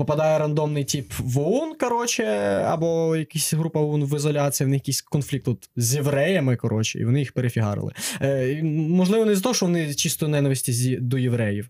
попадає 0.00 0.38
рандомний 0.38 0.84
тип 0.84 1.12
в 1.18 1.38
ОУН, 1.38 1.74
коротше, 1.80 2.24
або 2.66 3.16
якась 3.16 3.54
група 3.54 3.80
ОУН 3.80 4.04
в 4.04 4.16
ізоляції, 4.16 4.66
в 4.66 4.70
них 4.70 4.80
якийсь 4.80 5.02
конфлікт 5.02 5.44
тут 5.44 5.70
з 5.76 5.94
євреями, 5.94 6.56
коротше, 6.56 6.98
і 6.98 7.04
вони 7.04 7.18
їх 7.18 7.32
перефігарили. 7.32 7.92
Е, 8.22 8.62
можливо, 8.62 9.24
не 9.24 9.36
з 9.36 9.40
того, 9.40 9.54
що 9.54 9.66
вони 9.66 9.94
чисто 9.94 10.28
ненависті 10.28 10.72
зі- 10.72 10.96
до 10.96 11.18
євреїв. 11.18 11.68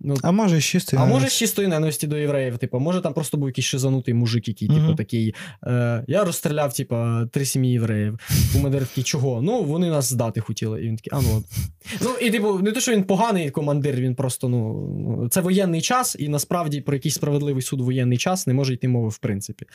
Ну, 0.00 0.14
А 0.22 0.32
може, 0.32 0.60
з 0.60 0.64
чистої 0.64 0.98
а 1.02 1.04
може, 1.04 1.14
ненависті. 1.14 1.36
з 1.36 1.38
чистої 1.38 1.68
ненависті 1.68 2.06
до 2.06 2.16
євреїв, 2.16 2.58
типу, 2.58 2.78
може 2.78 3.00
там 3.00 3.14
просто 3.14 3.36
був 3.36 3.48
якийсь 3.48 3.66
шизанутий 3.66 4.14
мужик, 4.14 4.48
який, 4.48 4.68
типу, 4.68 4.94
такий. 4.94 5.34
Е, 5.66 6.04
я 6.06 6.24
розстріляв, 6.24 6.74
типу, 6.74 6.96
три 7.32 7.44
сім'ї 7.44 7.72
євреїв. 7.72 8.18
Командир 8.52 8.86
такий, 8.86 9.04
чого? 9.04 9.42
Ну, 9.42 9.62
вони 9.62 9.90
нас 9.90 10.08
здати 10.10 10.40
хотіли. 10.40 10.82
І 10.84 10.86
він 10.86 10.96
такий, 10.96 11.12
а 11.18 11.22
ну. 11.22 11.28
от». 11.38 11.44
Ну, 12.02 12.10
і 12.26 12.30
типу, 12.30 12.58
не 12.58 12.72
те, 12.72 12.80
що 12.80 12.92
він 12.92 13.02
поганий 13.02 13.50
командир, 13.50 13.94
він 13.94 14.14
просто, 14.14 14.48
ну, 14.48 15.28
це 15.30 15.40
воєнний 15.40 15.80
час, 15.80 16.16
і 16.18 16.28
насправді 16.28 16.80
про 16.80 16.94
якийсь 16.94 17.14
справедливий 17.14 17.62
суд 17.72 17.80
воєнний 17.80 18.18
час 18.18 18.46
не 18.46 18.54
може 18.54 18.74
йти 18.74 18.88
мови, 18.88 19.08
в 19.08 19.18
принципі. 19.18 19.66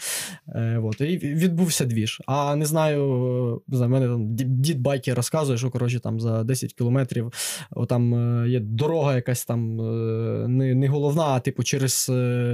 Е, 0.48 0.80
от, 0.84 1.02
і 1.02 1.18
відбувся 1.18 1.86
двіж. 1.86 2.22
А 2.26 2.56
не 2.56 2.66
знаю, 2.66 3.02
е, 3.70 3.76
знаю, 3.76 3.92
мене 3.92 4.08
там 4.08 4.36
дід 4.36 4.82
байкер 4.82 5.16
розказує, 5.16 5.58
що 5.58 5.70
коротше 5.70 6.00
там 6.00 6.20
за 6.20 6.44
10 6.44 6.74
кілометрів 6.74 7.32
там 7.90 8.14
е, 8.16 8.50
є 8.50 8.60
дорога 8.60 9.16
якась 9.16 9.46
там 9.46 9.82
е, 9.82 10.48
не, 10.48 10.76
не 10.76 10.88
головна, 10.88 11.24
а 11.24 11.40
типу 11.40 11.64
через 11.64 12.10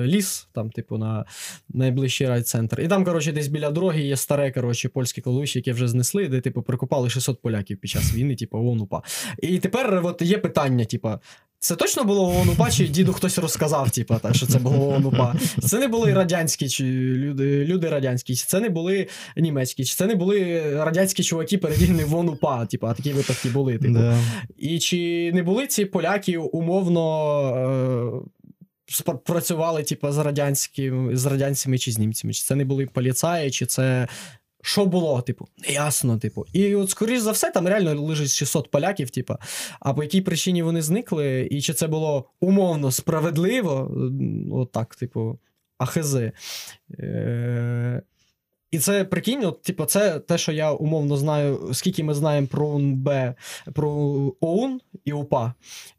ліс, 0.05 0.47
там, 0.53 0.69
типу, 0.69 0.97
на 0.97 1.25
найближчий 1.69 2.27
райцентр. 2.27 2.81
І 2.81 2.87
там, 2.87 3.05
коротше, 3.05 3.31
десь 3.31 3.47
біля 3.47 3.71
дороги 3.71 4.01
є 4.01 4.17
старе, 4.17 4.51
коротше, 4.51 4.89
польське 4.89 5.21
кладовище, 5.21 5.59
яке 5.59 5.73
вже 5.73 5.87
знесли, 5.87 6.27
де, 6.27 6.41
типу, 6.41 6.61
прикопали 6.61 7.09
600 7.09 7.41
поляків 7.41 7.77
під 7.77 7.89
час 7.89 8.15
війни, 8.15 8.35
типу, 8.35 8.57
ООН 8.57 8.81
УПА. 8.81 9.01
І 9.41 9.59
тепер 9.59 10.01
от 10.03 10.21
є 10.21 10.37
питання, 10.37 10.85
типу. 10.85 11.09
Це 11.63 11.75
точно 11.75 12.03
було 12.03 12.29
ООН 12.29 12.49
УПА, 12.49 12.71
чи 12.71 12.87
діду 12.87 13.13
хтось 13.13 13.37
розказав, 13.37 13.91
типу, 13.91 14.15
та, 14.21 14.33
що 14.33 14.45
це 14.45 14.59
було 14.59 14.89
ООН 14.89 15.05
УПА? 15.05 15.35
Це 15.61 15.79
не 15.79 15.87
були 15.87 16.13
радянські 16.13 16.69
чи 16.69 16.83
люди, 17.13 17.65
люди 17.65 17.89
радянські, 17.89 18.35
чи 18.35 18.45
це 18.45 18.59
не 18.59 18.69
були 18.69 19.07
німецькі, 19.37 19.85
чи 19.85 19.95
це 19.95 20.05
не 20.05 20.15
були 20.15 20.61
радянські 20.83 21.23
чуваки 21.23 21.57
переділені 21.57 22.03
в 22.03 22.15
ООН 22.15 22.29
УПА, 22.29 22.65
типу, 22.65 22.87
а 22.87 22.93
такі 22.93 23.13
випадки 23.13 23.49
були. 23.49 23.77
Типу. 23.77 23.93
Да. 23.93 24.17
І 24.57 24.79
чи 24.79 25.31
не 25.33 25.43
були 25.43 25.67
ці 25.67 25.85
поляки 25.85 26.37
умовно 26.37 27.03
е, 28.17 28.43
спрацювали 28.87 29.83
типу, 29.83 30.11
з, 30.11 30.17
радянським, 30.17 31.17
з 31.17 31.25
радянцями 31.25 31.77
чи 31.77 31.91
з 31.91 31.99
німцями? 31.99 32.33
Чи 32.33 32.43
це 32.43 32.55
не 32.55 32.65
були 32.65 32.85
поліцаї, 32.85 33.51
чи 33.51 33.65
це. 33.65 34.07
Що 34.65 34.85
було, 34.85 35.21
типу, 35.21 35.47
неясно, 35.67 36.17
типу. 36.17 36.45
І 36.53 36.75
от, 36.75 36.89
скоріш 36.89 37.19
за 37.19 37.31
все, 37.31 37.51
там 37.51 37.67
реально 37.67 38.01
лежить 38.01 38.31
600 38.31 38.71
поляків, 38.71 39.09
типу, 39.09 39.35
а 39.79 39.93
по 39.93 40.03
якій 40.03 40.21
причині 40.21 40.63
вони 40.63 40.81
зникли, 40.81 41.47
і 41.51 41.61
чи 41.61 41.73
це 41.73 41.87
було 41.87 42.29
умовно 42.39 42.91
справедливо, 42.91 43.91
от 44.51 44.77
типу, 44.99 45.39
ахези. 45.77 46.31
Е- 46.99 48.01
і 48.73 48.79
це 48.79 49.05
прикинь, 49.05 49.45
от, 49.45 49.61
типу, 49.61 49.85
це 49.85 50.19
те, 50.19 50.37
що 50.37 50.51
я 50.51 50.71
умовно 50.71 51.17
знаю, 51.17 51.69
скільки 51.73 52.03
ми 52.03 52.13
знаємо 52.13 52.47
про 52.47 52.67
УНБ, 52.67 53.09
про 53.73 53.91
ОУН 54.41 54.81
і 55.05 55.13
УПА. 55.13 55.53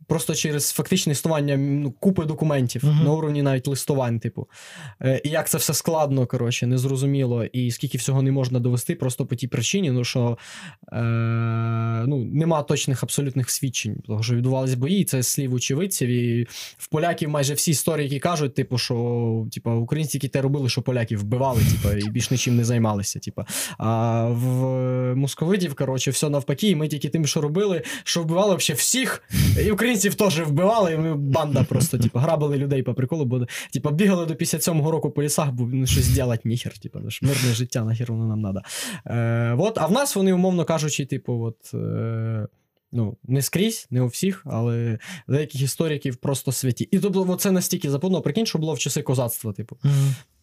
Просто 0.06 0.34
через 0.34 0.70
фактичне 0.70 1.12
існування 1.12 1.56
ну, 1.56 1.90
купи 1.90 2.24
документів 2.24 2.84
Мгм. 2.84 3.04
на 3.04 3.12
уровні 3.12 3.42
навіть 3.42 3.68
листувань, 3.68 4.20
типу. 4.20 4.48
Е, 5.02 5.20
і 5.24 5.28
як 5.28 5.48
це 5.48 5.58
все 5.58 5.74
складно, 5.74 6.26
коротше, 6.26 6.66
незрозуміло, 6.66 7.44
і 7.44 7.70
скільки 7.70 7.98
всього 7.98 8.22
не 8.22 8.32
можна 8.32 8.60
довести, 8.60 8.94
просто 8.94 9.26
по 9.26 9.34
тій 9.34 9.48
причині, 9.48 9.90
ну 9.90 10.04
що 10.04 10.38
е, 10.92 11.02
ну, 12.06 12.24
нема 12.24 12.62
точних 12.62 13.02
абсолютних 13.02 13.50
свідчень, 13.50 13.96
того, 14.06 14.22
що 14.22 14.34
відбувалися 14.34 14.76
бої, 14.76 15.00
і 15.00 15.04
це 15.04 15.22
слів 15.22 15.54
очевидців. 15.54 16.08
І 16.08 16.46
в 16.78 16.86
поляків 16.86 17.28
майже 17.28 17.54
всі 17.54 17.70
історики 17.70 18.18
кажуть, 18.18 18.54
типу, 18.54 18.78
що 18.78 19.46
типу, 19.52 19.70
українці, 19.70 20.16
які 20.16 20.28
те 20.28 20.40
робили, 20.40 20.68
що 20.68 20.82
поляків 20.82 21.20
вбивали, 21.20 21.62
типу, 21.62 21.94
і 21.94 22.10
більш 22.10 22.30
нічим 22.30 22.56
не 22.56 22.64
займалися. 22.64 23.18
Типу. 23.18 23.44
А 23.78 24.24
в 24.28 25.14
московитів, 25.14 25.74
коротше, 25.74 26.10
все 26.10 26.28
навпаки, 26.28 26.68
і 26.68 26.76
ми 26.76 26.88
тільки 26.88 27.08
тим, 27.08 27.26
що 27.26 27.40
робили, 27.40 27.82
що 28.04 28.22
вбивали 28.22 28.56
взагалі 28.56 28.78
всіх. 28.78 29.22
І 29.66 29.70
українців 29.70 29.93
теж 29.98 30.40
вбивали, 30.40 30.92
і 30.92 30.96
ми 30.96 31.14
банда 31.14 31.64
просто, 31.64 31.98
типу, 31.98 32.18
грабили 32.18 32.56
людей 32.56 32.82
по 32.82 32.94
приколу, 32.94 33.24
бо 33.24 33.46
типу, 33.72 33.90
бігали 33.90 34.26
до 34.26 34.34
57-го 34.34 34.90
року 34.90 35.10
по 35.10 35.22
лісах, 35.22 35.52
бо 35.52 35.64
ну, 35.72 35.86
щось 35.86 36.18
робити 36.18 36.48
ніхер, 36.48 36.78
типу, 36.78 36.98
ну, 37.02 37.08
мирне 37.22 37.54
життя, 37.54 37.84
нахер 37.84 38.12
воно 38.12 38.36
нам 38.36 38.42
треба. 38.42 38.62
Е, 39.06 39.54
от, 39.58 39.78
а 39.78 39.86
в 39.86 39.92
нас 39.92 40.16
вони, 40.16 40.32
умовно 40.32 40.64
кажучи, 40.64 41.06
типу, 41.06 41.32
от. 41.32 41.74
Е, 41.74 42.46
Ну, 42.96 43.16
не 43.24 43.42
скрізь, 43.42 43.86
не 43.90 44.02
у 44.02 44.06
всіх, 44.06 44.42
але 44.44 44.98
деяких 45.28 45.60
істориків 45.60 46.16
просто 46.16 46.52
святі. 46.52 46.88
І 46.90 46.98
тобто, 46.98 47.36
це 47.36 47.50
настільки 47.50 47.90
запутано, 47.90 48.22
прикинь, 48.22 48.46
що 48.46 48.58
було 48.58 48.74
в 48.74 48.78
часи 48.78 49.02
козацтва, 49.02 49.52
типу. 49.52 49.76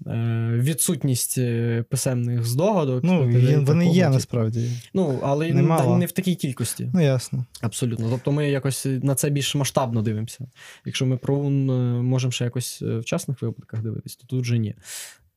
Е, 0.07 0.49
відсутність 0.53 1.37
е, 1.37 1.83
писемних 1.89 2.45
здогадок. 2.45 3.03
Ну, 3.03 3.29
і 3.29 3.45
є- 3.45 3.57
вони 3.57 3.87
є 3.87 4.03
типу. 4.03 4.13
насправді. 4.13 4.71
Ну, 4.93 5.19
але 5.23 5.53
Немало. 5.53 5.97
не 5.97 6.05
в 6.05 6.11
такій 6.11 6.35
кількості. 6.35 6.89
Ну, 6.93 7.01
ясно. 7.01 7.45
Абсолютно. 7.61 8.09
Тобто 8.09 8.31
ми 8.31 8.49
якось 8.49 8.85
на 8.85 9.15
це 9.15 9.29
більш 9.29 9.55
масштабно 9.55 10.01
дивимося. 10.01 10.47
Якщо 10.85 11.05
ми 11.05 11.17
про 11.17 11.35
ун 11.35 11.69
е, 11.69 12.01
можемо 12.01 12.31
ще 12.31 12.43
якось 12.43 12.81
е, 12.81 12.97
в 12.97 13.05
частних 13.05 13.41
випадках 13.41 13.81
дивитись, 13.81 14.15
то 14.15 14.27
тут 14.27 14.41
вже 14.41 14.57
ні. 14.57 14.75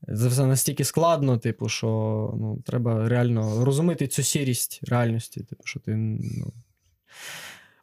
Це 0.06 0.28
все 0.28 0.46
настільки 0.46 0.84
складно, 0.84 1.38
типу, 1.38 1.68
що 1.68 1.86
ну, 2.40 2.62
треба 2.66 3.08
реально 3.08 3.64
розуміти 3.64 4.06
цю 4.06 4.22
сірість 4.22 4.80
реальності. 4.82 5.40
Типу, 5.40 5.62
що 5.64 5.80
ти. 5.80 5.94
Ну, 5.96 6.52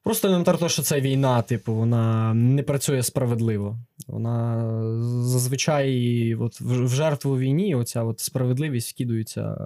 просто 0.04 0.28
елементарно, 0.28 0.58
того, 0.60 0.70
що 0.70 0.82
це 0.82 1.02
війна, 1.02 1.42
типу, 1.42 1.74
вона 1.76 2.34
не 2.34 2.64
працює 2.64 3.04
справедливо. 3.04 3.78
Вона 4.08 4.64
зазвичай 5.24 6.36
от, 6.36 6.62
в 6.62 6.88
жертву 6.88 7.38
війні 7.38 7.76
оця 7.76 8.04
от 8.04 8.20
справедливість 8.20 8.94
вкидується. 8.94 9.58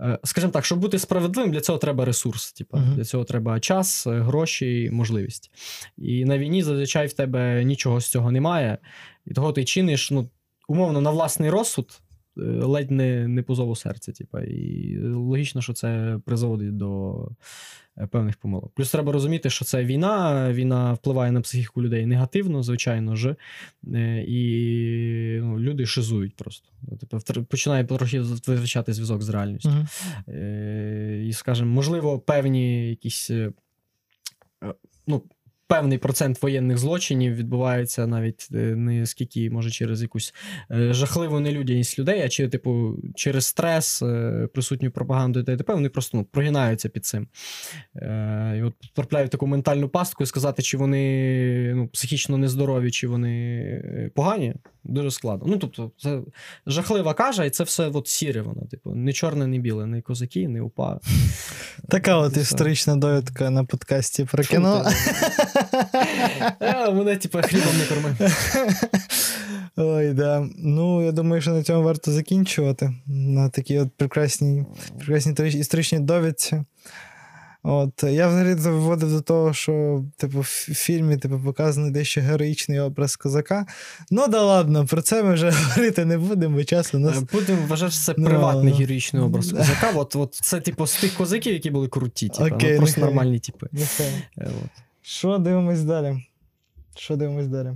е, 0.00 0.18
Скажімо 0.24 0.52
так, 0.52 0.64
щоб 0.64 0.78
бути 0.78 0.98
справедливим, 0.98 1.52
для 1.52 1.60
цього 1.60 1.78
треба 1.78 2.04
ресурс. 2.04 2.52
Типу, 2.52 2.76
Мгм. 2.76 2.94
Для 2.96 3.04
цього 3.04 3.24
треба 3.24 3.60
час, 3.60 4.06
е, 4.06 4.20
гроші, 4.20 4.90
можливість. 4.92 5.50
І 5.98 6.24
на 6.24 6.38
війні 6.38 6.62
зазвичай 6.62 7.06
в 7.06 7.12
тебе 7.12 7.64
нічого 7.64 8.00
з 8.00 8.10
цього 8.10 8.30
немає. 8.32 8.78
І 9.26 9.34
того 9.34 9.52
ти 9.52 9.64
чиниш, 9.64 10.10
ну, 10.10 10.28
умовно, 10.68 11.00
на 11.00 11.10
власний 11.10 11.50
розсуд, 11.50 12.00
е, 12.00 12.11
ледь 12.36 12.90
не, 12.90 13.28
не 13.28 13.42
по 13.42 13.54
зову 13.54 13.76
серця. 13.76 14.12
Типу. 14.12 14.38
І 14.38 14.98
логічно, 15.08 15.62
що 15.62 15.72
це 15.72 16.20
призводить 16.24 16.76
до 16.76 17.28
е, 17.98 18.06
певних 18.06 18.36
помилок. 18.36 18.72
Плюс 18.74 18.90
треба 18.90 19.12
розуміти, 19.12 19.50
що 19.50 19.64
це 19.64 19.84
війна, 19.84 20.52
війна 20.52 20.92
впливає 20.92 21.32
на 21.32 21.40
психіку 21.40 21.82
людей 21.82 22.06
негативно, 22.06 22.62
звичайно 22.62 23.16
ж. 23.16 23.36
Е, 23.94 24.24
І 24.28 25.40
ну, 25.42 25.60
люди 25.60 25.86
шизують 25.86 26.36
просто. 26.36 26.68
Типу, 27.00 27.44
починає 27.44 27.84
трохи 27.84 28.20
втрачати 28.20 28.92
зв'язок 28.92 29.22
з 29.22 29.28
реальністю. 29.28 29.86
Е, 30.28 31.24
І, 31.26 31.32
скажімо, 31.32 31.70
можливо, 31.70 32.18
певні 32.18 32.88
якісь. 32.90 33.30
Ну, 35.06 35.22
певний 35.72 35.98
процент 35.98 36.42
воєнних 36.42 36.78
злочинів 36.78 37.34
відбувається 37.34 38.06
навіть 38.06 38.48
е, 38.54 38.56
не 38.56 39.06
скільки, 39.06 39.50
може, 39.50 39.70
через 39.70 40.02
якусь 40.02 40.34
е, 40.70 40.92
жахливу 40.92 41.40
нелюдяність 41.40 41.98
людей, 41.98 42.22
а 42.22 42.28
чи, 42.28 42.48
типу, 42.48 42.96
через 43.14 43.46
стрес, 43.46 44.02
е, 44.02 44.48
присутню 44.54 44.90
пропаганду 44.90 45.40
і 45.40 45.44
т.д. 45.44 45.64
Вони 45.68 45.88
просто 45.88 46.18
ну, 46.18 46.24
прогинаються 46.24 46.88
під 46.88 47.06
цим. 47.06 47.28
І 48.58 48.62
от 48.62 48.74
потрапляють 48.94 49.28
в 49.28 49.32
таку 49.32 49.46
ментальну 49.46 49.88
пастку 49.88 50.24
і 50.24 50.26
сказати, 50.26 50.62
чи 50.62 50.76
вони 50.76 51.74
ну, 51.74 51.88
психічно 51.88 52.38
нездорові, 52.38 52.90
чи 52.90 53.08
вони 53.08 54.10
погані, 54.14 54.54
дуже 54.84 55.10
складно. 55.10 55.46
Ну, 55.48 55.58
тобто, 55.58 55.90
це 55.98 56.20
жахлива 56.66 57.14
кажа, 57.14 57.44
і 57.44 57.50
це 57.50 57.64
все 57.64 57.88
от 57.88 58.08
сіре 58.08 58.42
воно, 58.42 58.66
типу, 58.70 58.94
не 58.94 59.12
чорне, 59.12 59.46
не 59.46 59.58
біле, 59.58 59.86
не 59.86 60.02
козаки, 60.02 60.48
не 60.48 60.60
упа. 60.60 61.00
Така 61.88 62.16
от 62.16 62.36
історична 62.36 62.96
довідка 62.96 63.50
на 63.50 63.64
подкасті 63.64 64.24
про 64.24 64.44
кіно. 64.44 64.84
Е, 66.60 66.90
Мене, 66.90 67.16
типу, 67.16 67.38
хлібом 67.42 67.78
не 67.78 67.84
корми. 67.84 68.16
Ой, 69.76 70.12
да. 70.12 70.46
Ну, 70.58 71.04
я 71.04 71.12
думаю, 71.12 71.42
що 71.42 71.50
на 71.50 71.62
цьому 71.62 71.82
варто 71.82 72.12
закінчувати. 72.12 72.92
На 73.06 73.48
такій 73.48 73.78
от 73.78 73.88
прекрасній, 73.96 74.64
прекрасній 74.98 75.48
історичній 75.48 76.00
довідці. 76.00 76.62
От, 77.64 78.02
я 78.02 78.28
взагалі 78.28 78.54
це 78.54 78.70
виводив 78.70 79.12
до 79.12 79.20
того, 79.20 79.52
що 79.54 80.04
типу, 80.16 80.40
в 80.40 80.44
фільмі 80.74 81.16
типу, 81.16 81.40
показаний 81.44 81.90
дещо 81.90 82.20
героїчний 82.20 82.80
образ 82.80 83.16
козака. 83.16 83.66
Ну 84.10 84.28
да 84.28 84.42
ладно, 84.42 84.86
про 84.86 85.02
це 85.02 85.22
ми 85.22 85.34
вже 85.34 85.50
говорити 85.68 86.04
не 86.04 86.18
будемо, 86.18 86.56
бо 86.56 86.64
часу 86.64 86.98
нас. 86.98 87.16
Е, 87.18 87.26
Будемо 87.32 87.66
вважати, 87.66 87.92
що 87.92 88.00
це 88.00 88.14
Ну, 88.18 88.26
приватний 88.26 88.72
ну. 88.72 88.78
героїчний 88.78 89.22
образ 89.22 89.52
козака. 89.52 89.90
От, 89.94 90.16
от 90.16 90.34
це, 90.34 90.60
типу, 90.60 90.86
з 90.86 90.96
тих 90.96 91.14
козаків, 91.14 91.52
які 91.52 91.70
були 91.70 91.88
круті, 91.88 92.28
типу, 92.28 92.54
Окей, 92.54 92.72
ну, 92.72 92.78
просто 92.78 93.00
нехай. 93.00 93.14
нормальні 93.14 93.38
типи. 93.38 93.66
Нехай. 93.72 94.12
Е, 94.38 94.50
От. 94.64 94.70
Що 95.02 95.38
дивимось 95.38 95.84
далі? 95.84 96.26
Що 96.96 97.16
дивимось 97.16 97.46
далі? 97.46 97.72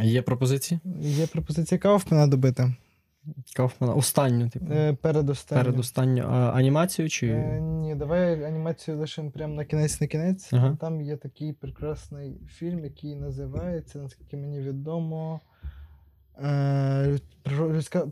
Є 0.00 0.22
пропозиції? 0.22 0.80
Є 1.00 1.26
пропозиція 1.26 1.78
Кауфмана 1.78 2.26
добити. 2.26 2.74
Кауфмана. 3.56 3.94
Останню, 3.94 4.48
типу. 4.48 4.72
Е, 4.72 4.92
передостанню. 4.92 5.64
Передостанню 5.64 6.22
а, 6.22 6.50
анімацію 6.50 7.08
чи. 7.08 7.28
Е, 7.28 7.60
ні, 7.60 7.94
давай 7.94 8.44
анімацію 8.44 8.98
лишимо 8.98 9.30
прямо 9.30 9.54
на 9.54 9.64
кінець 9.64 10.00
на 10.00 10.06
кінець. 10.06 10.52
Ага. 10.52 10.76
Там 10.80 11.00
є 11.00 11.16
такий 11.16 11.52
прекрасний 11.52 12.40
фільм, 12.48 12.84
який 12.84 13.16
називається, 13.16 13.98
наскільки 13.98 14.36
мені 14.36 14.60
відомо. 14.60 15.40
Е, 16.42 17.18
людська, 17.60 18.06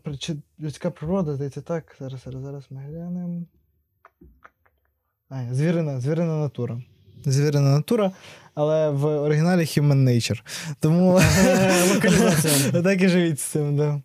людська 0.61 0.91
природа, 0.91 1.35
здається, 1.35 1.61
так. 1.61 1.97
Зараз, 1.99 2.23
зараз, 2.25 2.43
зараз 2.43 2.67
ми 2.71 2.81
глянемо. 2.81 3.43
А, 5.29 5.55
звірина, 5.55 6.01
звірина 6.01 6.39
натура. 6.39 6.83
Звірина 7.25 7.71
натура, 7.71 8.11
але 8.55 8.91
в 8.91 9.05
оригіналі 9.05 9.61
Human 9.61 10.05
Nature. 10.09 10.43
Тому 10.81 11.21
Локалізація. 11.95 12.83
так 12.83 13.03
і 13.03 13.09
живіть 13.09 13.41
з 13.41 13.43
цим, 13.43 13.77
да. 13.77 14.01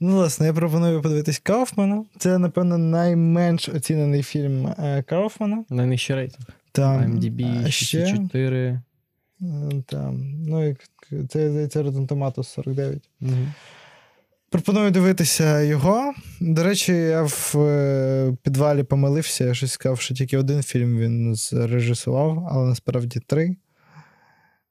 Ну, 0.00 0.16
власне, 0.16 0.46
я 0.46 0.52
пропоную 0.52 1.02
подивитись 1.02 1.38
Кауфмана. 1.38 2.04
Це, 2.18 2.38
напевно, 2.38 2.78
найменш 2.78 3.68
оцінений 3.68 4.22
фільм 4.22 4.66
е, 4.66 5.04
Кауфмана. 5.08 5.64
Найнижчий 5.70 6.16
рейтинг. 6.16 6.46
Там, 6.72 7.22
ще, 7.68 8.06
64. 8.06 8.80
е, 9.40 9.42
там, 9.86 10.20
ну, 10.46 10.66
як 10.68 10.76
це, 11.28 11.50
здається, 11.50 11.82
Rotten 11.82 12.06
Tomatoes 12.06 12.44
49. 12.44 13.08
Мгм. 13.20 13.52
Пропоную 14.50 14.90
дивитися 14.90 15.62
його. 15.62 16.14
До 16.40 16.62
речі, 16.62 16.92
я 16.92 17.22
в 17.22 17.54
е, 17.56 18.36
підвалі 18.42 18.82
помилився. 18.82 19.44
Я 19.44 19.54
щось 19.54 19.72
сказав, 19.72 20.00
що 20.00 20.14
тільки 20.14 20.38
один 20.38 20.62
фільм 20.62 20.98
він 20.98 21.34
зрежисував, 21.34 22.48
але 22.50 22.68
насправді 22.68 23.20
три. 23.26 23.56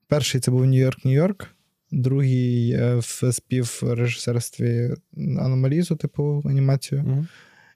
Перший 0.07 0.41
це 0.41 0.51
був 0.51 0.65
Нью-Йорк, 0.65 1.05
Нью-Йорк. 1.05 1.47
Другий 1.91 2.77
в 2.97 3.33
співрежисерстві 3.33 4.95
Аномалізу, 5.17 5.95
типу 5.95 6.43
анімацію. 6.45 7.03
Мгм. 7.03 7.27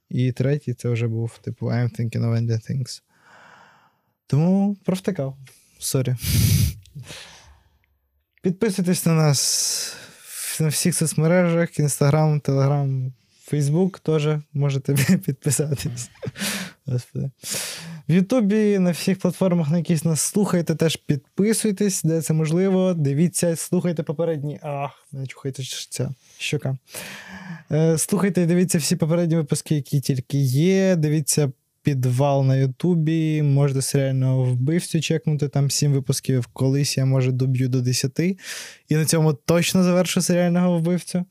І 0.10 0.32
третій 0.32 0.74
це 0.74 0.90
вже 0.90 1.08
був, 1.08 1.40
типу, 1.42 1.66
I'm 1.66 2.00
thinking 2.00 2.22
of 2.22 2.38
ending 2.38 2.72
things. 2.72 3.02
Тому 4.28 4.78
провтикав. 4.86 5.38
Sorry. 5.80 6.16
Підписуйтесь 8.42 9.06
на 9.06 9.14
нас 9.14 9.98
на 10.60 10.68
всіх 10.68 10.96
соцмережах: 10.96 11.80
Інстаграм, 11.80 12.40
Телеграм, 12.40 13.14
Фейсбук 13.46 14.00
теж 14.00 14.28
можете 14.54 14.94
підписатись. 15.26 16.10
Господи. 16.86 17.32
В 18.10 18.14
Ютубі, 18.14 18.80
на 18.80 18.92
всіх 18.92 19.20
платформах, 19.20 19.70
на 19.70 19.78
яких 19.78 20.06
нас 20.06 20.22
слухаєте, 20.22 20.76
теж 20.76 20.96
підписуйтесь, 20.96 22.04
де 22.04 22.22
це 22.22 22.34
можливо. 22.34 22.94
Дивіться, 22.94 23.56
слухайте 23.56 24.04
попередні. 24.04 24.60
Ах, 24.64 25.08
мене 25.12 25.28
чухається 25.28 25.64
ця 25.90 26.14
щока. 26.38 26.78
Е, 27.72 27.98
Слухайте 27.98 28.42
і 28.42 28.46
дивіться 28.46 28.78
всі 28.78 28.96
попередні 28.96 29.36
випуски, 29.36 29.76
які 29.76 30.02
тільки 30.02 30.38
є. 30.38 30.96
Дивіться 30.96 31.52
підвал 31.84 32.46
на 32.46 32.56
Ютубі. 32.56 33.42
Можете 33.42 33.82
серіального 33.82 34.44
вбивцю 34.44 35.02
чекнути. 35.02 35.48
Там 35.48 35.72
сім 35.72 35.94
випусків. 35.94 36.46
Колись 36.46 36.98
я 36.98 37.06
може 37.06 37.32
доб'ю 37.32 37.70
до 37.70 37.82
10. 37.82 38.20
І 38.20 38.96
на 38.96 39.06
цьому 39.06 39.34
точно 39.34 39.84
завершу 39.84 40.22
серіального 40.22 40.78
вбивцю. 40.78 41.26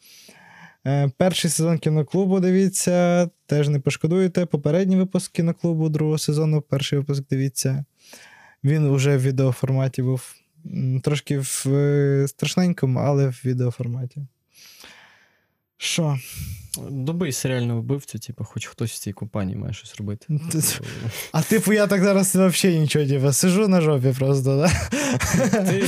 Е, 0.86 1.10
Перший 1.16 1.50
сезон 1.50 1.78
кіноклубу 1.78 2.40
дивіться, 2.40 3.28
теж 3.46 3.68
не 3.68 3.80
пошкодуєте. 3.80 4.46
Попередній 4.46 4.96
випуск 4.96 5.32
кіноклубу 5.32 5.88
другого 5.88 6.18
сезону, 6.18 6.60
перший 6.60 6.98
випуск 6.98 7.24
дивіться. 7.30 7.84
Він 8.64 8.86
уже 8.86 9.16
в 9.16 9.22
відеоформаті 9.22 10.02
був. 10.02 10.34
Трошки 11.02 11.38
в 11.38 11.66
е, 11.66 12.28
страшненькому, 12.28 12.98
але 12.98 13.28
в 13.28 13.42
відеоформаті. 13.44 14.26
Що? 15.82 16.18
Добий 16.90 17.32
серіального 17.32 17.80
вбивцю, 17.80 18.18
типу, 18.18 18.44
хоч 18.44 18.66
хтось 18.66 18.92
в 18.92 18.98
цій 18.98 19.12
компанії 19.12 19.56
має 19.58 19.72
щось 19.72 19.96
робити. 19.96 20.26
А 21.32 21.42
типу, 21.42 21.72
я 21.72 21.86
так 21.86 22.04
зараз 22.04 22.28
взагалі 22.34 22.78
нічого, 22.78 23.06
типу, 23.06 23.32
сижу 23.32 23.68
на 23.68 23.80
жопі 23.80 24.14
просто, 24.18 24.56
да? 24.56 24.70
Ти, 25.64 25.84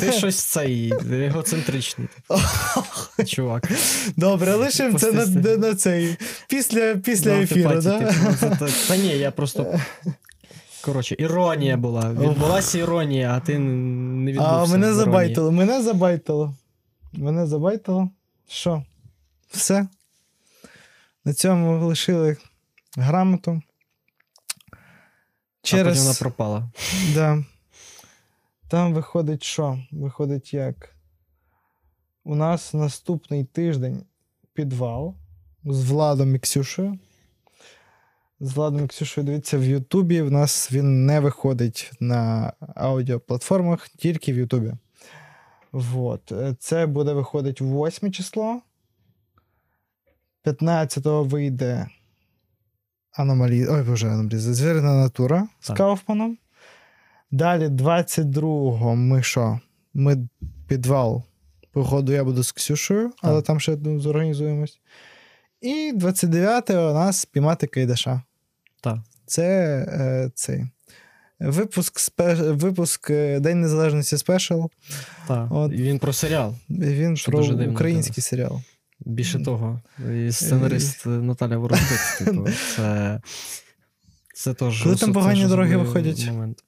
ти 0.00 0.12
щось 0.12 0.36
цей 0.36 0.92
егоцентричний. 1.12 2.08
Типу. 2.08 2.40
Чувак. 3.24 3.70
Добре, 4.16 4.54
лишимо 4.54 4.98
це 4.98 5.12
на, 5.12 5.26
на 5.56 5.74
цей. 5.74 6.16
Після, 6.48 6.96
після 6.96 7.30
ефіру, 7.30 7.80
да? 7.80 7.98
типу, 8.00 8.66
Та 8.88 8.96
ні, 8.96 9.08
я 9.08 9.30
просто. 9.30 9.80
Коротше, 10.80 11.16
іронія 11.18 11.76
була. 11.76 12.12
Відбулася 12.12 12.78
іронія, 12.78 13.34
а 13.36 13.40
ти 13.40 13.58
не 13.58 14.32
відбувся. 14.32 14.52
А 14.52 14.66
мене 14.66 14.94
забайтило, 14.94 15.52
мене 15.52 15.82
забайтило. 15.82 16.54
Мене 17.12 17.46
забайтило. 17.46 18.10
Що? 18.48 18.84
Все. 19.50 19.88
На 21.24 21.34
цьому 21.34 21.86
лишили 21.86 22.36
грамоту. 22.96 23.62
А 25.72 25.84
потім 25.84 26.02
вона 26.02 26.14
пропала. 26.14 26.70
Да. 27.14 27.44
Там 28.68 28.94
виходить 28.94 29.42
що? 29.42 29.78
Виходить 29.90 30.54
як? 30.54 30.94
У 32.24 32.34
нас 32.34 32.74
наступний 32.74 33.44
тиждень 33.44 34.04
підвал 34.52 35.14
з 35.64 35.90
Владом 35.90 36.34
і 36.34 36.38
Ксюшею. 36.38 36.98
З 38.40 38.52
Владом 38.52 38.84
і 38.84 38.88
Ксюшею 38.88 39.26
дивіться 39.26 39.58
в 39.58 39.64
Ютубі. 39.64 40.22
В 40.22 40.30
нас 40.30 40.72
він 40.72 41.06
не 41.06 41.20
виходить 41.20 41.90
на 42.00 42.52
аудіоплатформах, 42.74 43.88
тільки 43.88 44.32
в 44.32 44.36
Ютубі. 44.36 44.72
Вот. 45.72 46.32
Це 46.58 46.86
буде 46.86 47.12
виходить 47.12 47.60
8 47.60 48.12
число. 48.12 48.62
15-го 50.44 51.24
вийде 51.24 51.86
аномалі... 53.12 53.66
Ой, 53.66 53.82
боже, 53.82 54.08
аномалі... 54.08 54.38
звірна 54.38 54.94
натура 54.94 55.48
з 55.60 55.66
Так. 55.66 55.76
Кауфманом. 55.76 56.38
Далі, 57.30 57.68
22-го, 57.68 58.96
ми 58.96 59.22
що? 59.22 59.60
Ми 59.94 60.28
підвал. 60.68 61.22
Походу, 61.72 62.12
я 62.12 62.24
буду 62.24 62.42
з 62.42 62.52
Ксюшею, 62.52 63.12
але 63.22 63.36
Так. 63.36 63.46
там 63.46 63.60
ще 63.60 63.76
ну, 63.76 64.00
зорганізуємось. 64.00 64.80
І 65.60 65.92
29-го 65.96 66.90
у 66.90 66.94
нас 66.94 67.24
піймати 67.24 67.66
Кайдаша. 67.66 68.22
Так. 68.80 68.98
Це 69.26 69.46
е, 69.88 70.30
цей. 70.34 70.66
Випуск, 71.40 71.98
спе... 71.98 72.34
випуск 72.34 73.10
е, 73.10 73.40
День 73.40 73.60
Незалежності 73.60 74.18
Спешл. 74.18 74.64
Так. 75.28 75.48
От. 75.50 75.72
І 75.72 75.76
він 75.76 75.98
про 75.98 76.12
серіал. 76.12 76.54
Він 76.70 77.16
Що 77.16 77.30
про 77.30 77.40
дуже 77.40 77.54
дивно 77.54 77.72
український 77.72 78.22
серіал. 78.22 78.60
Більше 79.00 79.40
того, 79.42 79.80
і 80.12 80.32
сценарист 80.32 81.06
Наталя 81.06 81.56
Воробець, 81.56 82.18
типу, 82.18 82.48
це. 82.76 83.20
Це 84.34 84.54
теж. 84.54 84.82
Коли 84.82 84.96
там 84.96 85.12
погані 85.12 85.46
дороги 85.46 85.76
виходять? 85.76 86.26
Момент. 86.26 86.64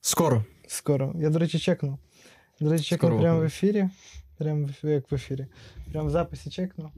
Скоро. 0.00 0.44
Скоро. 0.68 1.14
Я, 1.18 1.30
до 1.30 1.38
речі, 1.38 1.58
чекну. 1.58 1.98
До 2.60 2.70
речі, 2.70 2.84
чекну 2.84 3.20
прямо 3.20 3.40
в 3.40 3.42
ефірі. 3.42 3.88
Прямо 4.38 4.68
як 4.82 5.10
в 5.10 5.14
ефірі. 5.14 5.46
Прямо 5.90 6.08
в 6.08 6.10
записі 6.10 6.50
чекну. 6.50 6.92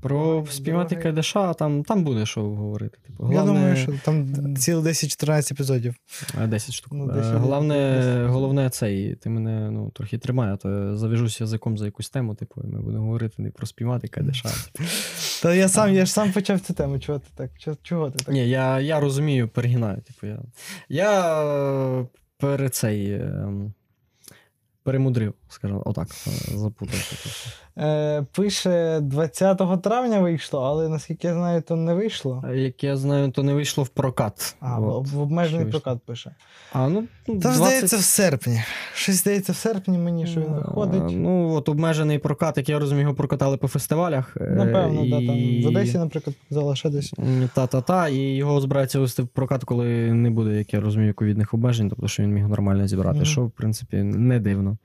Про 0.00 0.46
спіймати. 0.50 0.96
Кайдаша, 0.96 1.54
там, 1.54 1.84
там 1.84 2.04
буде 2.04 2.26
що 2.26 2.40
говорити. 2.42 2.98
Типу, 3.06 3.32
Я 3.32 3.44
думаю, 3.44 3.76
що 3.76 3.92
там 4.04 4.56
цілих 4.56 4.84
10-14 4.84 5.52
епізодів. 5.52 5.94
10 6.46 6.74
штук. 6.74 6.92
Ну, 6.92 7.10
Е, 7.10 7.14
10 7.14 7.34
головне, 7.34 7.94
десять. 7.96 8.30
головне 8.30 8.70
цей, 8.70 9.14
ти 9.14 9.30
мене 9.30 9.70
ну, 9.70 9.90
трохи 9.90 10.18
тримай, 10.18 10.50
а 10.52 10.56
то 10.56 10.70
я 10.70 10.96
зав'яжусь 10.96 11.40
язиком 11.40 11.78
за 11.78 11.84
якусь 11.84 12.10
тему, 12.10 12.34
типу, 12.34 12.60
і 12.64 12.66
ми 12.66 12.80
будемо 12.80 13.04
говорити 13.04 13.42
не 13.42 13.50
про 13.50 13.66
спіймати 13.66 14.08
Кайдаша. 14.08 14.48
Та 15.42 15.54
я 15.54 15.68
сам, 15.68 15.94
я 15.94 16.04
ж 16.06 16.12
сам 16.12 16.32
почав 16.32 16.60
цю 16.60 16.74
тему. 16.74 16.98
Чого 16.98 17.18
ти 17.18 17.26
так? 17.34 17.50
Чого, 17.82 18.10
ти 18.10 18.18
так? 18.24 18.34
Ні, 18.34 18.48
я, 18.48 18.80
я 18.80 19.00
розумію, 19.00 19.48
перегинаю. 19.48 20.00
Типу, 20.00 20.26
я, 20.26 20.38
я 20.88 21.44
е, 22.00 22.06
перед 22.38 22.74
цей. 22.74 23.12
ем, 23.12 23.72
Перемудрив, 24.82 25.34
скажімо, 25.48 25.82
отак, 25.86 26.08
е, 26.26 26.30
запутався. 26.58 27.16
трохи. 27.22 27.50
Е, 27.78 28.22
пише 28.32 29.00
20 29.00 29.82
травня 29.82 30.20
вийшло, 30.20 30.60
але 30.62 30.88
наскільки 30.88 31.26
я 31.28 31.34
знаю, 31.34 31.62
то 31.62 31.76
не 31.76 31.94
вийшло. 31.94 32.44
Як 32.54 32.84
я 32.84 32.96
знаю, 32.96 33.30
то 33.30 33.42
не 33.42 33.54
вийшло 33.54 33.84
в 33.84 33.88
прокат. 33.88 34.56
А, 34.60 34.80
От. 34.80 35.08
в, 35.08 35.20
обмежений 35.20 35.66
прокат 35.66 35.98
пише. 36.06 36.34
А, 36.72 36.88
ну, 36.88 37.04
ну, 37.28 37.40
Там 37.40 37.52
здається 37.54 37.96
в 37.96 38.00
серпні. 38.00 38.62
Щось 38.94 39.14
здається 39.16 39.52
в 39.52 39.56
серпні 39.56 39.98
мені, 39.98 40.26
що 40.26 40.40
він 40.40 40.46
Е, 40.46 40.56
виходить. 40.56 41.02
Ну, 41.10 41.52
от 41.54 41.68
обмежений 41.68 42.18
прокат, 42.18 42.56
як 42.56 42.68
я 42.68 42.78
розумію, 42.78 43.02
його 43.02 43.14
прокатали 43.14 43.56
по 43.56 43.68
фестивалях. 43.68 44.36
е, 44.40 44.44
Напевно, 44.44 45.04
і... 45.04 45.10
да, 45.10 45.16
там 45.26 45.62
в 45.62 45.66
Одесі, 45.66 45.98
наприклад, 45.98 46.36
показала 46.48 46.76
ще 46.76 46.90
десь. 46.90 47.12
Та-та-та, 47.54 48.08
і 48.08 48.16
його 48.18 48.60
збираються 48.60 49.00
вести 49.00 49.22
в 49.22 49.28
прокат, 49.28 49.64
коли 49.64 50.12
не 50.12 50.30
буде, 50.30 50.58
як 50.58 50.74
я 50.74 50.80
розумію, 50.80 51.14
ковідних 51.14 51.54
обмежень, 51.54 51.88
тобто 51.88 52.08
що 52.08 52.22
він 52.22 52.32
міг 52.32 52.48
нормально 52.48 52.86
зібрати, 52.88 53.16
Мгм. 53.16 53.26
що, 53.26 53.44
в 53.44 53.50
принципі, 53.50 53.96
не 53.96 54.40
дивно. 54.40 54.76